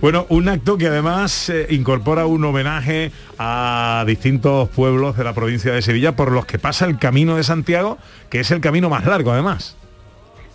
Bueno, 0.00 0.26
un 0.30 0.48
acto 0.48 0.76
que 0.78 0.88
además 0.88 1.48
eh, 1.48 1.66
incorpora 1.70 2.26
un 2.26 2.44
homenaje 2.44 3.12
a 3.38 4.02
distintos 4.06 4.68
pueblos 4.70 5.16
de 5.16 5.22
la 5.22 5.32
provincia 5.32 5.72
de 5.72 5.80
Sevilla 5.80 6.16
por 6.16 6.32
los 6.32 6.44
que 6.44 6.58
pasa 6.58 6.86
el 6.86 6.98
Camino 6.98 7.36
de 7.36 7.44
Santiago, 7.44 7.98
que 8.28 8.40
es 8.40 8.50
el 8.50 8.60
camino 8.60 8.88
más 8.88 9.04
largo 9.04 9.30
además. 9.30 9.76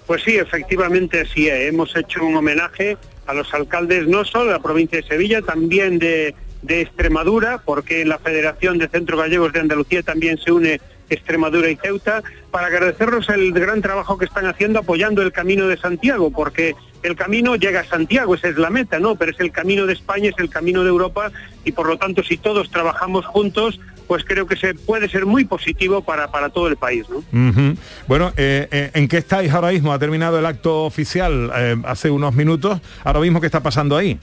Pues 0.06 0.24
sí, 0.24 0.36
efectivamente 0.36 1.22
así 1.22 1.48
es. 1.48 1.70
Hemos 1.70 1.96
hecho 1.96 2.26
un 2.26 2.36
homenaje 2.36 2.98
a 3.26 3.34
los 3.34 3.54
alcaldes 3.54 4.08
no 4.08 4.26
solo 4.26 4.46
de 4.46 4.52
la 4.54 4.60
provincia 4.60 5.00
de 5.00 5.08
Sevilla, 5.08 5.42
también 5.42 5.98
de, 6.00 6.36
de 6.62 6.82
Extremadura, 6.82 7.62
porque 7.64 8.04
la 8.04 8.18
Federación 8.18 8.78
de 8.80 8.90
Centros 8.90 9.20
Gallegos 9.20 9.54
de 9.54 9.62
Andalucía 9.62 10.04
también 10.04 10.38
se 10.40 10.52
une 10.52 10.82
Extremadura 11.10 11.70
y 11.70 11.76
Ceuta, 11.76 12.24
para 12.52 12.68
agradecerles 12.68 13.30
el 13.30 13.54
gran 13.54 13.82
trabajo 13.82 14.18
que 14.18 14.26
están 14.26 14.46
haciendo 14.46 14.80
apoyando 14.80 15.22
el 15.22 15.32
Camino 15.32 15.68
de 15.68 15.78
Santiago, 15.78 16.32
porque 16.32 16.76
el 17.04 17.16
camino 17.16 17.56
llega 17.56 17.82
a 17.82 17.86
Santiago, 17.86 18.36
esa 18.36 18.50
es 18.50 18.58
la 18.58 18.70
meta, 18.70 19.00
¿no? 19.00 19.16
Pero 19.16 19.32
es 19.32 19.40
el 19.40 19.52
camino 19.52 19.86
de 19.86 19.94
España, 19.94 20.30
es 20.30 20.36
el 20.40 20.50
camino 20.50 20.84
de 20.84 20.90
Europa 20.90 21.32
y 21.64 21.72
por 21.72 21.88
lo 21.88 21.98
tanto 21.98 22.24
si 22.24 22.38
todos 22.38 22.70
trabajamos 22.70 23.26
juntos, 23.26 23.80
pues 24.08 24.24
creo 24.24 24.48
que 24.48 24.56
se 24.56 24.74
puede 24.74 25.10
ser 25.10 25.26
muy 25.26 25.46
positivo 25.46 26.02
para, 26.02 26.32
para 26.32 26.50
todo 26.50 26.68
el 26.68 26.78
país. 26.78 27.06
Bueno, 28.08 28.34
eh, 28.38 28.68
eh, 28.72 28.92
¿en 28.94 29.08
qué 29.08 29.18
estáis 29.18 29.52
ahora 29.52 29.72
mismo? 29.72 29.94
Ha 29.94 30.00
terminado 30.00 30.40
el 30.40 30.46
acto 30.46 30.86
oficial 30.86 31.52
eh, 31.56 31.76
hace 31.84 32.10
unos 32.10 32.34
minutos. 32.34 32.80
Ahora 33.04 33.20
mismo, 33.20 33.42
¿qué 33.42 33.48
está 33.48 33.62
pasando 33.62 33.98
ahí? 33.98 34.18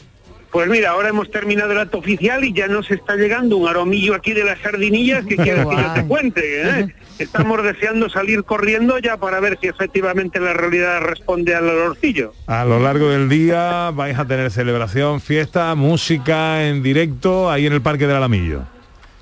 Pues 0.55 0.69
mira, 0.69 0.91
ahora 0.91 1.09
hemos 1.09 1.33
terminado 1.33 1.73
el 1.73 1.79
acto 1.79 1.99
oficial 1.99 2.45
y 2.45 2.53
ya 2.53 2.69
nos 2.69 2.89
está 2.89 3.17
llegando 3.17 3.57
un 3.57 3.67
aromillo 3.67 4.15
aquí 4.15 4.33
de 4.35 4.45
las 4.45 4.61
sardinillas 4.61 5.27
que 5.27 5.35
quieres 5.43 5.67
que 5.67 5.75
yo 5.77 5.93
te 5.95 6.07
cuente. 6.07 6.63
¿eh? 6.63 6.95
Estamos 7.19 7.61
deseando 7.65 8.09
salir 8.09 8.45
corriendo 8.45 9.01
ya 9.01 9.17
para 9.17 9.41
ver 9.41 9.59
si 9.61 9.67
efectivamente 9.67 10.39
la 10.39 10.53
realidad 10.53 11.01
responde 11.01 11.57
al 11.57 11.69
olorcillo. 11.69 12.35
A 12.47 12.65
lo 12.65 12.79
largo 12.79 13.09
del 13.09 13.29
día 13.29 13.91
vais 13.91 14.17
a 14.17 14.27
tener 14.27 14.49
celebración, 14.53 15.21
fiesta, 15.21 15.75
música 15.75 16.65
en 16.69 16.85
directo 16.85 17.51
ahí 17.51 17.67
en 17.67 17.73
el 17.73 17.83
Parque 17.83 18.07
del 18.07 18.19
Alamillo. 18.19 18.61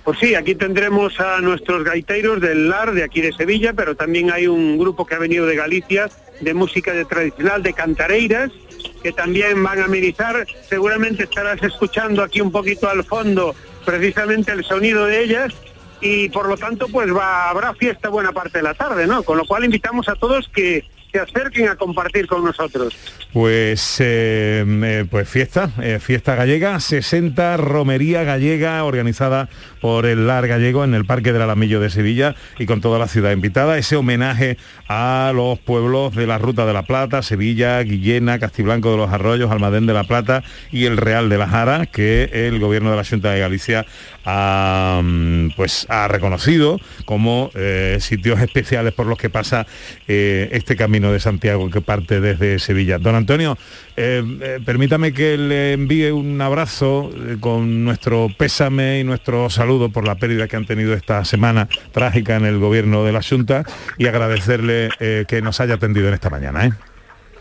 Pues 0.05 0.19
sí, 0.19 0.35
aquí 0.35 0.55
tendremos 0.55 1.19
a 1.19 1.41
nuestros 1.41 1.83
gaiteros 1.83 2.43
del 2.43 2.69
LAR 2.69 2.93
de 2.93 3.05
aquí 3.05 3.23
de 3.23 3.33
Sevilla, 3.33 3.73
pero 3.73 3.95
también 3.95 4.31
hay 4.31 4.49
un 4.49 4.77
grupo 4.77 5.07
que 5.07 5.15
ha 5.15 5.19
venido 5.19 5.47
de 5.47 5.57
Galicia 5.57 6.11
de 6.43 6.53
música 6.53 6.93
de 6.93 7.07
tradicional 7.07 7.63
de 7.63 7.73
cantareiras 7.73 8.51
que 9.03 9.13
también 9.13 9.63
van 9.63 9.81
a 9.81 9.85
amenizar. 9.85 10.47
Seguramente 10.69 11.25
estarás 11.25 11.63
escuchando 11.63 12.23
aquí 12.23 12.41
un 12.41 12.53
poquito 12.53 12.89
al 12.89 13.05
fondo 13.05 13.55
precisamente 13.85 14.53
el 14.53 14.65
sonido 14.65 15.07
de 15.07 15.25
ellas 15.25 15.53
y 16.01 16.29
por 16.29 16.49
lo 16.49 16.57
tanto 16.57 16.89
pues 16.89 17.15
va, 17.15 17.49
habrá 17.49 17.75
fiesta 17.75 18.09
buena 18.09 18.33
parte 18.33 18.59
de 18.59 18.65
la 18.65 18.75
tarde, 18.75 19.07
¿no? 19.07 19.23
Con 19.23 19.39
lo 19.39 19.45
cual 19.45 19.65
invitamos 19.65 20.09
a 20.09 20.15
todos 20.15 20.49
que 20.49 20.85
se 21.13 21.21
acerquen 21.21 21.69
a 21.69 21.77
compartir 21.77 22.27
con 22.27 22.45
nosotros. 22.45 22.97
Pues, 23.33 24.01
eh, 24.01 24.65
eh, 24.67 25.05
pues 25.11 25.29
fiesta, 25.29 25.71
eh, 25.83 25.99
fiesta 26.01 26.35
gallega, 26.35 26.81
60 26.81 27.59
romería 27.59 28.25
gallega 28.25 28.83
organizada 28.83 29.49
por 29.83 30.07
el 30.07 30.29
LAR 30.29 30.47
gallego 30.47 30.85
en 30.85 30.95
el 30.95 31.05
Parque 31.05 31.33
del 31.33 31.43
Alamillo 31.43 31.81
de 31.81 31.91
Sevilla 31.91 32.37
y 32.57 32.67
con 32.67 32.81
toda 32.81 33.01
la 33.01 33.09
ciudad 33.09 33.33
invitada. 33.33 33.77
Ese 33.77 33.97
homenaje 33.97 34.57
a 34.89 35.33
los 35.35 35.59
pueblos 35.59 36.15
de 36.15 36.29
la 36.29 36.39
Ruta 36.39 36.65
de 36.65 36.73
la 36.73 36.85
Plata, 36.85 37.21
Sevilla, 37.21 37.81
Guillena, 37.83 38.39
Castiblanco 38.39 38.93
de 38.93 38.97
los 38.97 39.11
Arroyos, 39.11 39.51
Almadén 39.51 39.87
de 39.87 39.93
la 39.93 40.05
Plata 40.05 40.45
y 40.71 40.85
el 40.85 40.99
Real 40.99 41.29
de 41.29 41.37
la 41.37 41.49
Jara, 41.49 41.87
que 41.87 42.31
el 42.33 42.61
gobierno 42.61 42.93
de 42.93 42.97
la 42.97 43.05
Junta 43.05 43.33
de 43.33 43.41
Galicia 43.41 43.85
ha, 44.25 45.03
pues, 45.57 45.85
ha 45.91 46.07
reconocido 46.07 46.79
como 47.05 47.51
eh, 47.57 47.99
sitios 48.01 48.41
especiales 48.41 48.93
por 48.93 49.07
los 49.07 49.19
que 49.19 49.31
pasa 49.31 49.67
eh, 50.07 50.49
este 50.53 50.77
camino 50.77 51.13
de 51.13 51.19
Santiago 51.19 51.69
que 51.71 51.81
parte 51.81 52.21
desde 52.21 52.61
Sevilla. 52.61 52.99
Don 52.99 53.17
Antonio, 53.17 53.59
eh, 53.97 54.61
permítame 54.65 55.13
que 55.13 55.37
le 55.37 55.73
envíe 55.73 56.13
un 56.13 56.41
abrazo 56.41 57.11
con 57.41 57.85
nuestro 57.85 58.29
pésame 58.39 59.01
y 59.01 59.05
nuestro 59.05 59.51
saludo 59.51 59.72
por 59.93 60.07
la 60.07 60.17
pérdida 60.17 60.49
que 60.49 60.57
han 60.57 60.67
tenido 60.67 60.95
esta 60.95 61.25
semana 61.25 61.69
trágica 61.93 62.37
en 62.37 62.45
el 62.45 62.59
gobierno 62.59 63.05
de 63.05 63.13
la 63.13 63.23
Junta 63.23 63.65
y 63.99 64.07
agradecerle 64.07 64.91
eh, 65.01 65.25
que 65.27 65.43
nos 65.43 65.61
haya 65.61 65.75
atendido 65.75 66.09
en 66.09 66.15
esta 66.15 66.31
mañana. 66.31 66.67
¿eh? 66.67 66.73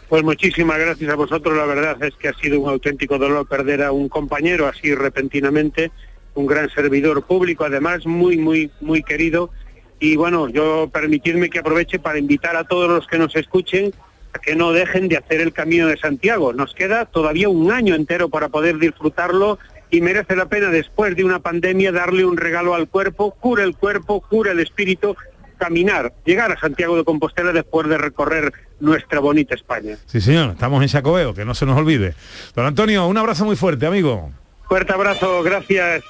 Pues 0.10 0.24
muchísimas 0.24 0.78
gracias 0.78 1.10
a 1.10 1.16
vosotros. 1.16 1.56
La 1.56 1.66
verdad 1.66 1.96
es 2.04 2.14
que 2.16 2.28
ha 2.28 2.34
sido 2.34 2.60
un 2.60 2.70
auténtico 2.70 3.18
dolor 3.18 3.48
perder 3.48 3.82
a 3.84 3.92
un 3.92 4.10
compañero 4.10 4.68
así 4.68 4.94
repentinamente, 4.94 5.92
un 6.34 6.46
gran 6.48 6.70
servidor 6.70 7.26
público, 7.26 7.64
además 7.64 8.06
muy, 8.06 8.38
muy, 8.38 8.72
muy 8.82 9.04
querido. 9.04 9.52
Y 10.00 10.16
bueno, 10.16 10.50
yo 10.50 10.90
permitidme 10.92 11.50
que 11.50 11.60
aproveche 11.60 12.00
para 12.00 12.20
invitar 12.20 12.56
a 12.56 12.64
todos 12.64 12.90
los 12.90 13.08
que 13.08 13.20
nos 13.20 13.36
escuchen 13.36 13.94
a 14.34 14.40
que 14.40 14.56
no 14.56 14.72
dejen 14.72 15.08
de 15.08 15.18
hacer 15.18 15.42
el 15.42 15.54
Camino 15.54 15.88
de 15.88 15.98
Santiago. 15.98 16.54
Nos 16.54 16.74
queda 16.74 17.06
todavía 17.06 17.50
un 17.50 17.72
año 17.72 17.96
entero 17.96 18.28
para 18.28 18.50
poder 18.50 18.80
disfrutarlo 18.80 19.60
y 19.92 20.02
merece 20.02 20.36
la 20.36 20.48
pena 20.48 20.70
después 20.70 21.16
de 21.16 21.24
una 21.24 21.40
pandemia 21.40 21.92
darle 21.92 22.26
un 22.26 22.38
regalo 22.38 22.74
al 22.74 22.88
cuerpo, 22.88 23.36
cura 23.40 23.64
el 23.64 23.76
cuerpo, 23.76 24.22
cura 24.22 24.54
el 24.54 24.62
espíritu, 24.62 25.16
caminar, 25.58 26.14
llegar 26.26 26.52
a 26.52 26.60
Santiago 26.60 26.96
de 26.98 27.04
Compostela 27.04 27.52
después 27.52 27.88
de 27.88 27.98
recorrer 27.98 28.54
nuestra 28.80 29.20
bonita 29.20 29.54
España. 29.54 29.98
Sí, 30.08 30.22
señor, 30.22 30.52
estamos 30.52 30.82
en 30.82 30.90
Sacobeo, 30.90 31.34
que 31.34 31.46
no 31.46 31.54
se 31.54 31.66
nos 31.66 31.78
olvide. 31.78 32.16
Don 32.56 32.66
Antonio, 32.66 33.06
un 33.06 33.18
abrazo 33.18 33.46
muy 33.46 33.56
fuerte, 33.56 33.86
amigo. 33.86 34.32
Fuerte 34.68 34.94
abrazo, 34.94 35.44
gracias. 35.44 36.04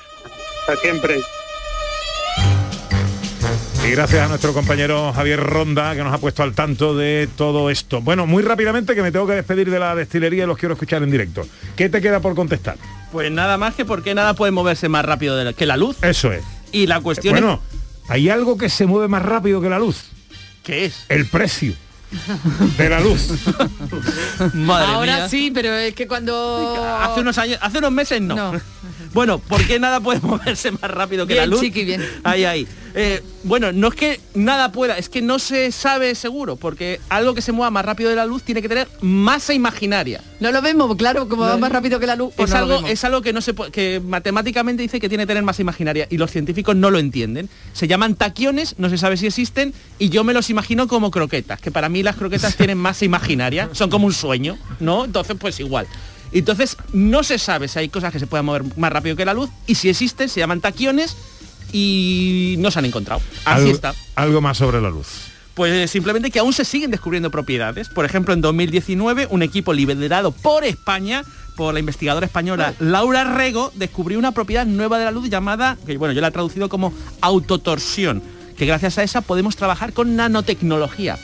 Hasta 0.61 0.75
siempre. 0.77 1.19
Y 3.83 3.89
gracias 3.89 4.21
a 4.21 4.27
nuestro 4.27 4.53
compañero 4.53 5.11
Javier 5.11 5.39
Ronda, 5.39 5.95
que 5.95 6.03
nos 6.03 6.13
ha 6.13 6.19
puesto 6.19 6.43
al 6.43 6.53
tanto 6.53 6.95
de 6.95 7.27
todo 7.35 7.71
esto. 7.71 7.99
Bueno, 7.99 8.27
muy 8.27 8.43
rápidamente, 8.43 8.93
que 8.93 9.01
me 9.01 9.11
tengo 9.11 9.25
que 9.25 9.33
despedir 9.33 9.71
de 9.71 9.79
la 9.79 9.95
destilería 9.95 10.43
y 10.43 10.47
los 10.47 10.57
quiero 10.57 10.73
escuchar 10.73 11.01
en 11.01 11.09
directo. 11.09 11.41
¿Qué 11.75 11.89
te 11.89 11.99
queda 11.99 12.19
por 12.19 12.35
contestar? 12.35 12.77
Pues 13.11 13.31
nada 13.31 13.57
más 13.57 13.75
que 13.75 13.85
porque 13.85 14.15
nada 14.15 14.33
puede 14.33 14.51
moverse 14.51 14.87
más 14.89 15.03
rápido 15.05 15.35
de 15.35 15.45
la- 15.45 15.53
que 15.53 15.65
la 15.65 15.77
luz. 15.77 15.97
Eso 16.01 16.31
es. 16.31 16.43
Y 16.71 16.87
la 16.87 17.01
cuestión 17.01 17.33
Bueno, 17.33 17.61
hay 18.07 18.29
algo 18.29 18.57
que 18.57 18.69
se 18.69 18.85
mueve 18.85 19.07
más 19.07 19.21
rápido 19.21 19.61
que 19.61 19.69
la 19.69 19.79
luz. 19.79 20.05
¿Qué 20.63 20.85
es? 20.85 21.05
El 21.09 21.27
precio 21.27 21.73
de 22.77 22.89
la 22.89 22.99
luz. 23.01 23.27
Madre 24.53 24.87
Ahora 24.93 25.15
mía. 25.17 25.29
sí, 25.29 25.51
pero 25.53 25.73
es 25.75 25.93
que 25.95 26.07
cuando... 26.07 26.85
Hace 27.01 27.21
unos 27.21 27.37
años, 27.37 27.57
hace 27.61 27.77
unos 27.79 27.91
meses 27.91 28.21
no. 28.21 28.53
Bueno, 29.13 29.39
¿por 29.39 29.65
qué 29.65 29.79
nada 29.79 29.99
puede 29.99 30.19
moverse 30.23 30.71
más 30.71 30.89
rápido 30.89 31.27
que 31.27 31.33
Bien, 31.33 31.49
la 31.49 31.55
luz? 31.55 31.61
chiqui, 31.61 31.83
bien. 31.83 32.01
Ahí, 32.23 32.45
ahí. 32.45 32.67
Eh, 32.93 33.23
bueno, 33.43 33.71
no 33.71 33.87
es 33.87 33.95
que 33.95 34.19
nada 34.33 34.71
pueda, 34.73 34.97
es 34.97 35.07
que 35.07 35.21
no 35.21 35.39
se 35.39 35.71
sabe 35.71 36.13
seguro, 36.13 36.57
porque 36.57 36.99
algo 37.07 37.33
que 37.33 37.41
se 37.41 37.53
mueva 37.53 37.71
más 37.71 37.85
rápido 37.85 38.09
de 38.09 38.17
la 38.17 38.25
luz 38.25 38.43
tiene 38.43 38.61
que 38.61 38.67
tener 38.67 38.87
masa 39.01 39.53
imaginaria. 39.53 40.21
No 40.41 40.51
lo 40.51 40.61
vemos, 40.61 40.93
claro, 40.97 41.29
como 41.29 41.43
va 41.43 41.57
más 41.57 41.71
rápido 41.71 41.99
que 42.01 42.05
la 42.07 42.17
luz. 42.17 42.33
pues 42.35 42.49
es, 42.49 42.53
no 42.55 42.61
algo, 42.61 42.87
es 42.87 43.03
algo 43.05 43.21
que 43.21 43.31
no 43.31 43.39
se 43.39 43.53
puede- 43.53 43.71
que 43.71 44.01
matemáticamente 44.05 44.81
dice 44.83 44.99
que 44.99 45.07
tiene 45.07 45.23
que 45.23 45.27
tener 45.27 45.43
masa 45.43 45.61
imaginaria 45.61 46.05
y 46.09 46.17
los 46.17 46.31
científicos 46.31 46.75
no 46.75 46.91
lo 46.91 46.99
entienden. 46.99 47.49
Se 47.71 47.87
llaman 47.87 48.15
taquiones, 48.15 48.75
no 48.77 48.89
se 48.89 48.97
sabe 48.97 49.15
si 49.15 49.27
existen 49.27 49.73
y 49.97 50.09
yo 50.09 50.25
me 50.25 50.33
los 50.33 50.49
imagino 50.49 50.87
como 50.89 51.11
croquetas, 51.11 51.61
que 51.61 51.71
para 51.71 51.87
mí 51.87 52.03
las 52.03 52.17
croquetas 52.17 52.55
tienen 52.57 52.77
masa 52.77 53.05
imaginaria, 53.05 53.69
son 53.71 53.89
como 53.89 54.05
un 54.05 54.13
sueño, 54.13 54.57
¿no? 54.81 55.05
Entonces 55.05 55.37
pues 55.39 55.59
igual. 55.61 55.87
Entonces 56.31 56.77
no 56.93 57.23
se 57.23 57.37
sabe 57.37 57.67
si 57.67 57.79
hay 57.79 57.89
cosas 57.89 58.11
que 58.13 58.19
se 58.19 58.27
puedan 58.27 58.45
mover 58.45 58.63
más 58.77 58.91
rápido 58.91 59.15
que 59.15 59.25
la 59.25 59.33
luz 59.33 59.49
y 59.67 59.75
si 59.75 59.89
existen 59.89 60.29
se 60.29 60.39
llaman 60.39 60.61
taquiones 60.61 61.15
y 61.73 62.55
no 62.59 62.71
se 62.71 62.79
han 62.79 62.85
encontrado. 62.85 63.21
Así 63.45 63.61
Algo- 63.63 63.71
está. 63.71 63.93
Algo 64.15 64.41
más 64.41 64.57
sobre 64.57 64.81
la 64.81 64.89
luz. 64.89 65.07
Pues 65.53 65.91
simplemente 65.91 66.31
que 66.31 66.39
aún 66.39 66.53
se 66.53 66.63
siguen 66.65 66.91
descubriendo 66.91 67.29
propiedades. 67.29 67.89
Por 67.89 68.05
ejemplo, 68.05 68.33
en 68.33 68.41
2019, 68.41 69.27
un 69.29 69.43
equipo 69.43 69.73
liderado 69.73 70.31
por 70.31 70.63
España, 70.63 71.23
por 71.57 71.73
la 71.73 71.79
investigadora 71.81 72.25
española 72.25 72.73
Laura 72.79 73.25
Rego, 73.35 73.71
descubrió 73.75 74.17
una 74.17 74.31
propiedad 74.31 74.65
nueva 74.65 74.97
de 74.97 75.05
la 75.05 75.11
luz 75.11 75.29
llamada, 75.29 75.77
que 75.85 75.97
bueno, 75.97 76.13
yo 76.13 76.21
la 76.21 76.29
he 76.29 76.31
traducido 76.31 76.69
como 76.69 76.93
autotorsión, 77.19 78.23
que 78.57 78.65
gracias 78.65 78.97
a 78.97 79.03
esa 79.03 79.21
podemos 79.21 79.55
trabajar 79.57 79.91
con 79.91 80.15
nanotecnología. 80.15 81.17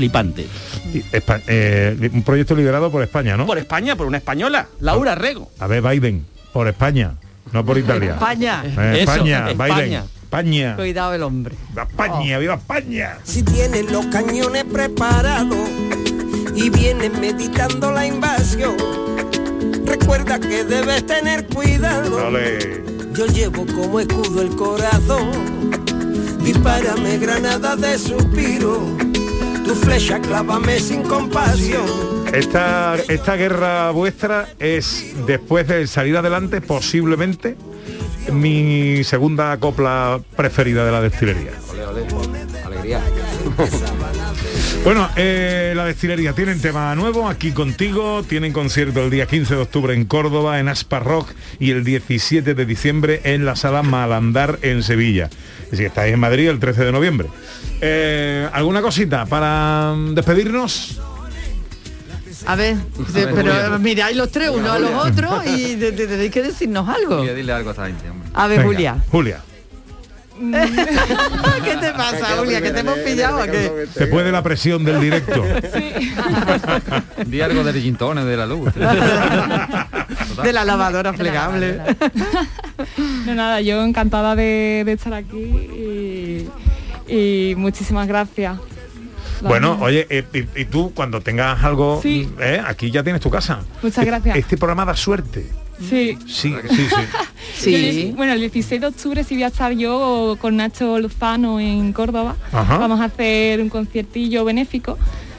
Flipante. 0.00 0.46
Y 0.94 1.00
Espa- 1.14 1.42
eh, 1.46 2.10
un 2.14 2.22
proyecto 2.22 2.54
liderado 2.54 2.90
por 2.90 3.02
España, 3.02 3.36
¿no? 3.36 3.44
Por 3.44 3.58
España, 3.58 3.96
por 3.96 4.06
una 4.06 4.16
española, 4.16 4.66
Laura 4.80 5.14
Rego. 5.14 5.50
A 5.58 5.66
ver, 5.66 5.82
Biden, 5.82 6.24
por 6.54 6.66
España, 6.68 7.16
no 7.52 7.62
por 7.66 7.76
Italia. 7.76 8.12
España. 8.14 8.62
Eh, 8.64 9.02
Eso, 9.02 9.12
España, 9.12 9.50
España. 9.50 9.74
Biden. 9.76 10.02
España. 10.22 10.76
Cuidado 10.76 11.12
el 11.14 11.22
hombre. 11.22 11.54
¡Viva 11.70 11.82
España! 11.82 12.38
¡Viva 12.38 12.54
España! 12.54 13.18
Si 13.24 13.42
tienen 13.42 13.92
los 13.92 14.06
cañones 14.06 14.64
preparados 14.64 15.68
y 16.54 16.70
vienen 16.70 17.20
meditando 17.20 17.92
la 17.92 18.06
invasión, 18.06 18.76
recuerda 19.84 20.38
que 20.40 20.64
debes 20.64 21.04
tener 21.04 21.46
cuidado. 21.46 22.30
Yo 23.12 23.26
llevo 23.26 23.66
como 23.66 24.00
escudo 24.00 24.40
el 24.40 24.56
corazón. 24.56 25.70
Dispárame 26.42 27.18
granadas 27.18 27.78
de 27.80 27.98
suspiro. 27.98 29.09
Tu 29.70 29.76
flecha 29.76 30.18
clávame 30.20 30.80
sin 30.80 31.04
compasión. 31.04 31.84
Esta, 32.34 32.96
esta 33.08 33.36
guerra 33.36 33.92
vuestra 33.92 34.48
es, 34.58 35.14
después 35.28 35.68
de 35.68 35.86
salir 35.86 36.16
adelante, 36.16 36.60
posiblemente 36.60 37.56
mi 38.32 39.04
segunda 39.04 39.56
copla 39.58 40.20
preferida 40.34 40.84
de 40.84 40.90
la 40.90 41.00
destilería. 41.00 41.52
Alegría. 42.66 43.00
Bueno, 44.82 45.10
eh, 45.14 45.74
la 45.76 45.84
destilería 45.84 46.32
tienen 46.32 46.58
tema 46.58 46.94
nuevo 46.94 47.28
aquí 47.28 47.52
contigo, 47.52 48.22
tienen 48.26 48.54
concierto 48.54 49.02
el 49.02 49.10
día 49.10 49.26
15 49.26 49.56
de 49.56 49.60
octubre 49.60 49.94
en 49.94 50.06
Córdoba, 50.06 50.58
en 50.58 50.68
Aspa 50.68 51.00
Rock 51.00 51.32
y 51.58 51.70
el 51.72 51.84
17 51.84 52.54
de 52.54 52.64
diciembre 52.64 53.20
en 53.24 53.44
la 53.44 53.56
sala 53.56 53.82
Malandar 53.82 54.58
en 54.62 54.82
Sevilla. 54.82 55.28
Y 55.70 55.76
si 55.76 55.84
estáis 55.84 56.14
en 56.14 56.20
Madrid 56.20 56.48
el 56.48 56.60
13 56.60 56.86
de 56.86 56.92
noviembre. 56.92 57.28
Eh, 57.80 58.48
¿Alguna 58.52 58.82
cosita 58.82 59.26
para 59.26 59.94
mm, 59.96 60.14
despedirnos? 60.14 61.00
A 62.46 62.56
ver, 62.56 62.76
ver, 63.12 63.32
pero 63.34 63.52
Julia. 63.52 63.78
miráis 63.78 64.16
los 64.16 64.30
tres 64.30 64.50
uno 64.50 64.72
a 64.72 64.78
los 64.78 64.90
otros 64.92 65.46
y 65.46 65.76
te- 65.80 65.92
te- 65.92 66.06
tenéis 66.06 66.30
que 66.30 66.42
decirnos 66.42 66.88
algo. 66.88 67.20
A 67.20 67.24
decirle 67.24 67.52
algo 67.52 67.70
a 67.70 67.72
esta 67.72 67.86
gente, 67.86 68.08
hombre. 68.10 68.28
A 68.34 68.46
ver, 68.46 68.58
Venga, 68.58 68.68
Julia. 68.70 68.96
Julia, 69.10 69.40
¿Qué 71.64 71.76
te 71.76 71.92
pasa, 71.92 72.36
Julia? 72.38 72.62
¿Que 72.62 72.70
te 72.70 72.80
hemos 72.80 72.98
pillado 73.00 73.42
o 73.42 73.44
qué? 73.44 73.86
te 73.94 74.06
puede 74.06 74.32
la 74.32 74.42
presión 74.42 74.82
del 74.86 74.98
directo. 74.98 75.44
Di 77.26 77.42
algo 77.42 77.62
de 77.62 77.78
gintones 77.78 78.24
de 78.24 78.36
la 78.38 78.46
luz. 78.46 78.72
De 78.74 80.52
la 80.54 80.64
lavadora 80.64 81.12
plegable. 81.12 81.78
No, 83.26 83.34
nada, 83.34 83.60
yo 83.60 83.82
encantada 83.84 84.34
de, 84.34 84.82
de 84.86 84.92
estar 84.92 85.12
aquí 85.12 85.36
y, 85.36 86.48
y 87.10 87.54
muchísimas 87.56 88.06
gracias. 88.06 88.58
Bueno, 89.42 89.78
oye, 89.80 90.06
eh, 90.10 90.24
y, 90.34 90.60
y 90.60 90.64
tú 90.66 90.92
cuando 90.94 91.20
tengas 91.22 91.64
algo, 91.64 92.00
Sí. 92.02 92.28
eh, 92.40 92.60
aquí 92.64 92.90
ya 92.90 93.02
tienes 93.02 93.22
tu 93.22 93.30
casa. 93.30 93.60
Muchas 93.82 94.04
gracias. 94.04 94.36
Este 94.36 94.56
programa 94.58 94.84
da 94.84 94.94
suerte. 94.94 95.46
Sí. 95.88 96.18
Sí, 96.28 96.54
sí, 96.68 96.88
sí. 97.56 98.12
Bueno, 98.16 98.34
el 98.34 98.40
16 98.40 98.80
de 98.82 98.86
octubre 98.86 99.24
sí 99.24 99.34
voy 99.34 99.44
a 99.44 99.46
estar 99.46 99.72
yo 99.72 100.36
con 100.40 100.56
Nacho 100.56 100.98
Luzano 100.98 101.58
en 101.58 101.92
Córdoba. 101.94 102.36
Ajá. 102.52 102.76
Vamos 102.76 103.00
a 103.00 103.04
hacer 103.04 103.60
un 103.62 103.70
conciertillo 103.70 104.44
benéfico. 104.44 104.98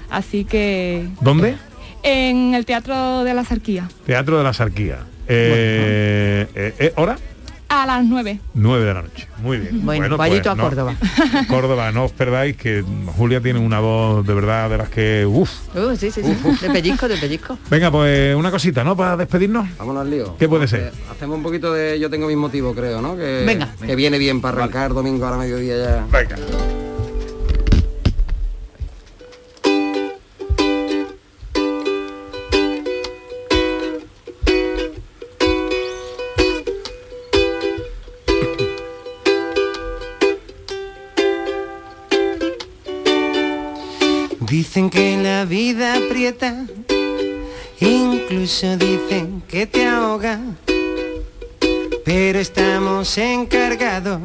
Así 0.09 0.45
que 0.45 1.07
¿Dónde? 1.21 1.55
en 2.03 2.55
el 2.55 2.65
Teatro 2.65 3.23
de 3.23 3.33
la 3.35 3.45
Sarquía. 3.45 3.87
Teatro 4.07 4.39
de 4.39 4.43
la 4.43 4.53
Sarquía. 4.53 4.99
Eh, 5.27 6.47
eh, 6.55 6.73
eh, 6.79 6.93
¿Hora? 6.97 7.17
A 7.73 7.85
las 7.85 8.03
9. 8.03 8.39
9 8.53 8.85
de 8.85 8.93
la 8.93 9.01
noche. 9.01 9.27
Muy 9.41 9.57
bien. 9.59 9.85
Bueno, 9.85 10.17
vayito 10.17 10.51
a 10.51 10.55
no- 10.55 10.63
Córdoba. 10.63 10.93
Córdoba, 11.47 11.91
no 11.93 12.03
os 12.03 12.11
perdáis 12.11 12.57
que 12.57 12.83
Julia 13.15 13.39
tiene 13.39 13.59
una 13.59 13.79
voz 13.79 14.27
de 14.27 14.33
verdad 14.33 14.69
de 14.69 14.77
las 14.77 14.89
que... 14.89 15.25
Uf. 15.25 15.49
Uh, 15.73 15.95
sí, 15.95 16.11
sí, 16.11 16.21
sí. 16.21 16.35
De 16.61 16.69
pellizco, 16.69 17.07
de 17.07 17.15
pellizco. 17.15 17.57
Venga, 17.69 17.89
pues 17.89 18.35
una 18.35 18.51
cosita, 18.51 18.83
¿no? 18.83 18.97
Para 18.97 19.15
despedirnos. 19.15 19.67
Vámonos 19.77 20.01
al 20.01 20.09
lío. 20.11 20.35
¿Qué 20.37 20.49
puede 20.49 20.67
ser? 20.67 20.81
Eh, 20.81 20.91
Hacemos 21.09 21.37
un 21.37 21.43
poquito 21.43 21.71
de 21.73 21.97
Yo 21.97 22.09
tengo 22.09 22.27
mis 22.27 22.35
motivos, 22.37 22.75
creo, 22.75 23.01
¿no? 23.01 23.15
Que, 23.15 23.43
Venga. 23.45 23.73
Que 23.85 23.95
viene 23.95 24.17
bien 24.17 24.41
para 24.41 24.57
arrancar 24.57 24.93
domingo 24.93 25.25
a 25.27 25.31
la 25.31 25.37
mediodía 25.37 25.77
ya. 25.77 26.05
Venga. 26.11 26.35
Dicen 44.73 44.89
que 44.89 45.17
la 45.17 45.43
vida 45.43 45.95
aprieta, 45.95 46.65
incluso 47.81 48.77
dicen 48.77 49.43
que 49.45 49.67
te 49.67 49.85
ahoga, 49.85 50.39
pero 52.05 52.39
estamos 52.39 53.17
encargados 53.17 54.21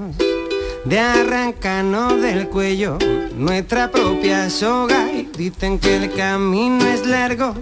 de 0.84 1.01
arrancarnos 1.01 2.22
del 2.22 2.49
cuello 2.49 2.97
nuestra 3.34 3.90
propia 3.90 4.49
soga 4.49 5.11
y 5.12 5.28
dicen 5.36 5.80
que 5.80 5.97
el 5.97 6.12
camino 6.12 6.86
es 6.86 7.05
largo 7.05 7.53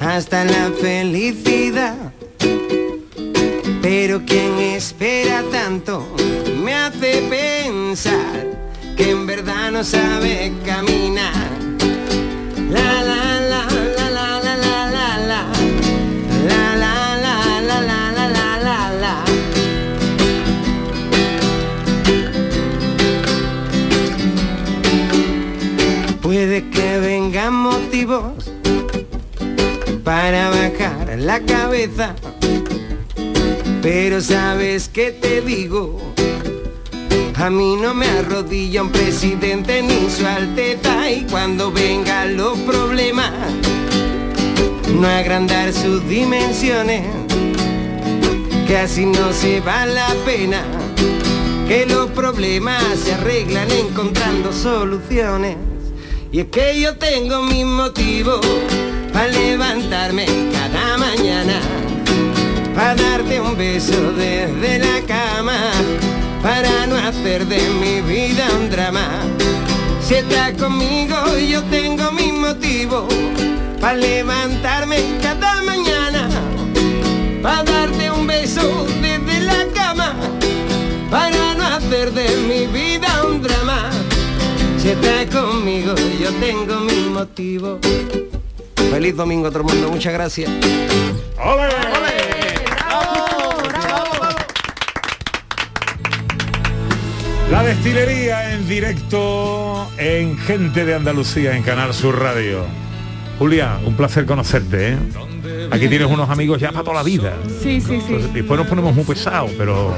hasta 0.00 0.46
la 0.46 0.72
felicidad. 0.80 2.14
Pero 3.82 4.24
quien 4.24 4.58
espera 4.60 5.44
tanto 5.52 6.08
me 6.64 6.74
hace 6.74 7.20
pensar 7.28 8.57
que 8.98 9.10
en 9.12 9.26
verdad 9.26 9.70
no 9.70 9.84
sabe 9.84 10.52
caminar. 10.66 11.48
La 12.68 13.02
la 13.08 13.40
la 13.52 13.62
la 13.96 14.10
la 14.10 14.40
la 14.40 14.56
la 14.56 14.76
la 14.88 15.08
la 15.28 15.42
la 16.48 16.76
la 16.82 16.94
la 17.62 17.80
la 17.80 18.28
la 18.28 18.58
la 18.66 18.78
la 19.02 19.24
Puede 26.20 26.68
que 26.68 26.98
vengan 26.98 27.54
motivos 27.54 28.50
para 30.02 30.50
bajar 30.50 31.16
la 31.18 31.38
cabeza, 31.40 32.16
pero 33.80 34.20
sabes 34.20 34.88
que 34.88 35.12
te 35.12 35.40
digo, 35.40 36.00
a 37.40 37.50
mí 37.50 37.76
no 37.76 37.94
me 37.94 38.06
arrodilla 38.06 38.82
un 38.82 38.90
presidente 38.90 39.80
ni 39.80 40.10
su 40.10 40.26
alteza 40.26 41.08
y 41.08 41.24
cuando 41.30 41.70
vengan 41.70 42.36
los 42.36 42.58
problemas, 42.60 43.30
no 44.92 45.06
agrandar 45.06 45.72
sus 45.72 46.06
dimensiones, 46.08 47.04
que 48.66 48.76
así 48.76 49.06
no 49.06 49.32
se 49.32 49.60
va 49.60 49.86
la 49.86 50.08
pena, 50.24 50.64
que 51.68 51.86
los 51.86 52.10
problemas 52.10 52.82
se 53.04 53.14
arreglan 53.14 53.70
encontrando 53.70 54.52
soluciones. 54.52 55.56
Y 56.32 56.40
es 56.40 56.46
que 56.46 56.80
yo 56.80 56.96
tengo 56.96 57.42
mis 57.44 57.64
motivos 57.64 58.40
para 59.12 59.28
levantarme 59.28 60.26
cada 60.52 60.98
mañana, 60.98 61.60
para 62.74 62.96
darte 62.96 63.40
un 63.40 63.56
beso 63.56 64.12
desde 64.12 64.80
la 64.80 65.00
cama, 65.06 65.70
para 66.42 66.86
no 66.86 66.96
hacer 66.96 67.46
de 67.46 67.60
mi 67.70 68.00
vida 68.00 68.48
un 68.58 68.70
drama. 68.70 69.08
Si 70.00 70.14
estás 70.14 70.52
conmigo 70.52 71.16
yo 71.36 71.62
tengo 71.64 72.10
mis 72.12 72.32
motivos 72.32 73.04
para 73.80 73.96
levantarme 73.96 74.96
cada 75.22 75.62
mañana, 75.62 76.28
para 77.42 77.62
darte 77.64 78.10
un 78.10 78.26
beso 78.26 78.86
desde 79.00 79.40
la 79.40 79.66
cama, 79.74 80.14
para 81.10 81.54
no 81.54 81.64
hacer 81.64 82.12
de 82.12 82.36
mi 82.48 82.66
vida 82.66 83.24
un 83.24 83.42
drama. 83.42 83.90
Si 84.80 84.90
estás 84.90 85.26
conmigo 85.26 85.94
yo 86.20 86.32
tengo 86.40 86.80
mis 86.80 87.06
motivos. 87.06 87.78
Feliz 88.90 89.16
domingo 89.16 89.50
todo 89.50 89.60
el 89.60 89.74
mundo, 89.74 89.90
muchas 89.90 90.14
gracias. 90.14 90.50
La 97.50 97.62
destilería 97.62 98.54
en 98.54 98.68
directo 98.68 99.88
en 99.96 100.36
Gente 100.36 100.84
de 100.84 100.94
Andalucía 100.94 101.56
en 101.56 101.62
Canal 101.62 101.94
Sur 101.94 102.20
Radio. 102.20 102.64
Julia, 103.38 103.78
un 103.86 103.94
placer 103.94 104.26
conocerte, 104.26 104.92
¿eh? 104.92 104.98
Aquí 105.70 105.88
tienes 105.88 106.08
unos 106.08 106.28
amigos 106.28 106.60
ya 106.60 106.72
para 106.72 106.84
toda 106.84 106.96
la 106.96 107.02
vida. 107.02 107.32
Sí, 107.62 107.80
sí, 107.80 107.86
sí. 107.86 107.94
Entonces, 108.06 108.34
después 108.34 108.58
nos 108.58 108.68
ponemos 108.68 108.94
muy 108.94 109.04
pesados, 109.04 109.50
pero 109.56 109.96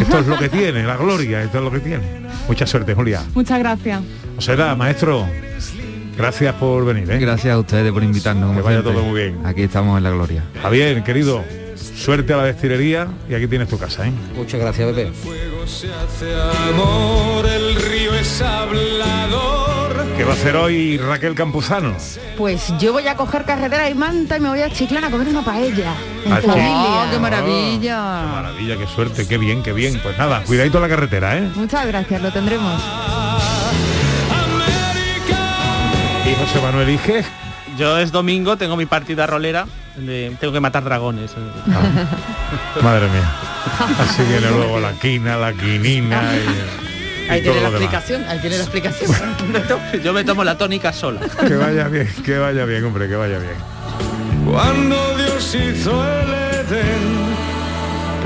esto 0.00 0.18
es 0.18 0.26
lo 0.26 0.36
que 0.36 0.48
tiene, 0.48 0.82
la 0.82 0.96
gloria, 0.96 1.42
esto 1.42 1.58
es 1.58 1.64
lo 1.64 1.70
que 1.70 1.80
tiene. 1.80 2.04
Mucha 2.48 2.66
suerte, 2.66 2.94
Julia. 2.94 3.22
Muchas 3.34 3.58
gracias. 3.60 4.02
O 4.36 4.40
sea, 4.40 4.74
maestro, 4.74 5.26
gracias 6.16 6.54
por 6.56 6.84
venir, 6.84 7.08
¿eh? 7.10 7.18
Gracias 7.18 7.54
a 7.54 7.58
ustedes 7.58 7.92
por 7.92 8.02
invitarnos. 8.02 8.56
Que 8.56 8.62
vaya 8.62 8.80
siempre. 8.80 8.92
todo 8.92 9.10
muy 9.10 9.20
bien. 9.20 9.46
Aquí 9.46 9.62
estamos 9.62 9.96
en 9.96 10.04
la 10.04 10.10
gloria. 10.10 10.42
Javier, 10.60 11.04
querido, 11.04 11.44
suerte 11.76 12.32
a 12.32 12.38
la 12.38 12.44
destilería 12.44 13.06
y 13.28 13.34
aquí 13.34 13.46
tienes 13.46 13.68
tu 13.68 13.78
casa, 13.78 14.08
¿eh? 14.08 14.12
Muchas 14.34 14.58
gracias, 14.60 14.92
Pepe. 14.92 15.12
Se 15.70 15.86
hace 15.94 16.34
amor, 16.68 17.46
el 17.46 17.76
río 17.76 18.12
es 18.14 18.42
hablador. 18.42 20.04
¿Qué 20.16 20.24
va 20.24 20.32
a 20.32 20.34
hacer 20.34 20.56
hoy 20.56 20.98
Raquel 20.98 21.34
Campuzano? 21.34 21.94
Pues 22.36 22.74
yo 22.78 22.92
voy 22.92 23.06
a 23.06 23.16
coger 23.16 23.44
carretera 23.44 23.88
y 23.88 23.94
manta 23.94 24.36
y 24.36 24.40
me 24.40 24.48
voy 24.48 24.60
a 24.60 24.68
Chiclana 24.68 25.06
a 25.06 25.10
comer 25.10 25.28
una 25.28 25.42
paella. 25.44 25.94
En 26.26 26.32
¿Ah, 26.32 26.40
familia. 26.42 26.70
Oh, 26.74 27.06
qué 27.12 27.18
maravilla. 27.18 27.96
Maravilla, 28.32 28.76
qué 28.76 28.86
suerte, 28.88 29.28
qué 29.28 29.38
bien, 29.38 29.62
qué 29.62 29.72
bien. 29.72 29.98
Pues 30.02 30.18
nada, 30.18 30.42
cuidadito 30.42 30.80
la 30.80 30.88
carretera, 30.88 31.38
¿eh? 31.38 31.48
Muchas 31.54 31.86
gracias, 31.86 32.20
lo 32.20 32.30
tendremos. 32.32 32.82
Y 36.26 36.34
José 36.34 36.60
Manuel 36.60 36.90
Ige, 36.90 37.24
Yo 37.78 37.96
es 37.96 38.10
domingo, 38.12 38.56
tengo 38.56 38.76
mi 38.76 38.86
partida 38.86 39.26
rolera, 39.26 39.66
de- 39.96 40.36
tengo 40.40 40.52
que 40.52 40.60
matar 40.60 40.84
dragones. 40.84 41.32
madre 42.82 43.08
mía. 43.08 43.30
Así 44.00 44.22
viene 44.24 44.50
luego 44.56 44.80
la 44.80 44.92
quina, 44.92 45.36
la 45.36 45.52
quinina 45.52 46.22
y, 46.36 46.38
y 47.26 47.30
Ahí 47.30 47.42
tiene 47.42 47.60
la 47.60 47.68
explicación, 47.68 48.24
ahí 48.28 48.38
tiene 48.40 48.56
la 48.56 48.62
explicación. 48.64 49.10
Yo 50.04 50.12
me 50.12 50.24
tomo 50.24 50.42
la 50.44 50.56
tónica 50.58 50.92
sola. 50.92 51.20
Que 51.46 51.54
vaya 51.54 51.88
bien, 51.88 52.08
que 52.24 52.38
vaya 52.38 52.64
bien, 52.64 52.84
hombre, 52.84 53.08
que 53.08 53.14
vaya 53.16 53.38
bien. 53.38 53.54
Cuando 54.44 55.16
Dios 55.16 55.54
hizo 55.54 56.02
el 56.04 56.28
Edén, 56.32 57.30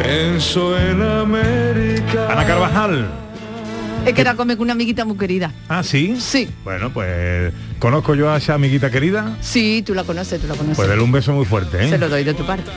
pensó 0.03 0.79
en 0.79 1.03
América. 1.03 2.29
Ana 2.31 2.47
Carvajal. 2.47 3.09
He 4.07 4.13
quedado 4.13 4.37
comer 4.37 4.57
con 4.59 4.65
una 4.65 4.75
amiguita 4.75 5.05
muy 5.07 5.17
querida. 5.17 5.51
Ah, 5.69 5.83
¿sí? 5.83 6.17
Sí. 6.19 6.49
Bueno, 6.63 6.93
pues 6.93 7.53
conozco 7.79 8.15
yo 8.15 8.31
a 8.31 8.37
esa 8.37 8.55
amiguita 8.55 8.91
querida. 8.91 9.37
Sí, 9.41 9.83
tú 9.85 9.95
la 9.95 10.05
conoces, 10.05 10.41
tú 10.41 10.47
la 10.47 10.55
conoces. 10.55 10.77
Pues 10.77 10.89
dale 10.89 11.03
un 11.03 11.11
beso 11.11 11.33
muy 11.33 11.47
fuerte, 11.47 11.85
¿eh? 11.85 11.89
Se 11.89 11.97
lo 11.97 12.09
doy 12.09 12.23
de 12.23 12.35
tu 12.35 12.45
parte. 12.45 12.71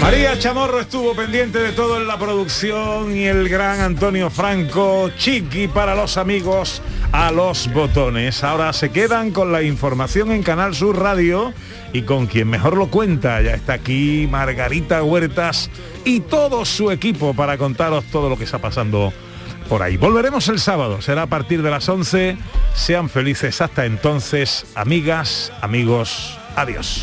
María 0.00 0.38
Chamorro 0.38 0.80
estuvo 0.80 1.16
pendiente 1.16 1.58
de 1.58 1.72
todo 1.72 2.00
en 2.00 2.06
la 2.06 2.16
producción 2.16 3.16
y 3.16 3.24
el 3.24 3.48
gran 3.48 3.80
Antonio 3.80 4.30
Franco, 4.30 5.10
Chiqui 5.16 5.66
para 5.66 5.96
los 5.96 6.16
amigos 6.16 6.80
a 7.10 7.32
los 7.32 7.72
botones. 7.72 8.44
Ahora 8.44 8.72
se 8.72 8.90
quedan 8.90 9.32
con 9.32 9.50
la 9.50 9.62
información 9.62 10.30
en 10.30 10.44
Canal 10.44 10.76
Sur 10.76 10.98
Radio 10.98 11.52
y 11.92 12.02
con 12.02 12.28
quien 12.28 12.48
mejor 12.48 12.76
lo 12.76 12.88
cuenta. 12.88 13.42
Ya 13.42 13.54
está 13.54 13.72
aquí 13.72 14.28
Margarita 14.30 15.02
Huertas 15.02 15.70
y 16.04 16.20
todo 16.20 16.64
su 16.64 16.92
equipo 16.92 17.34
para 17.34 17.58
contaros 17.58 18.04
todo 18.04 18.28
lo 18.28 18.38
que 18.38 18.44
está 18.44 18.58
pasando 18.58 19.12
por 19.66 19.82
ahí. 19.82 19.96
Volveremos 19.96 20.48
el 20.48 20.58
sábado, 20.58 21.00
será 21.02 21.22
a 21.22 21.26
partir 21.26 21.62
de 21.62 21.70
las 21.70 21.88
11. 21.88 22.38
Sean 22.74 23.08
felices 23.08 23.60
hasta 23.60 23.84
entonces, 23.84 24.66
amigas, 24.74 25.52
amigos, 25.60 26.38
adiós. 26.56 27.02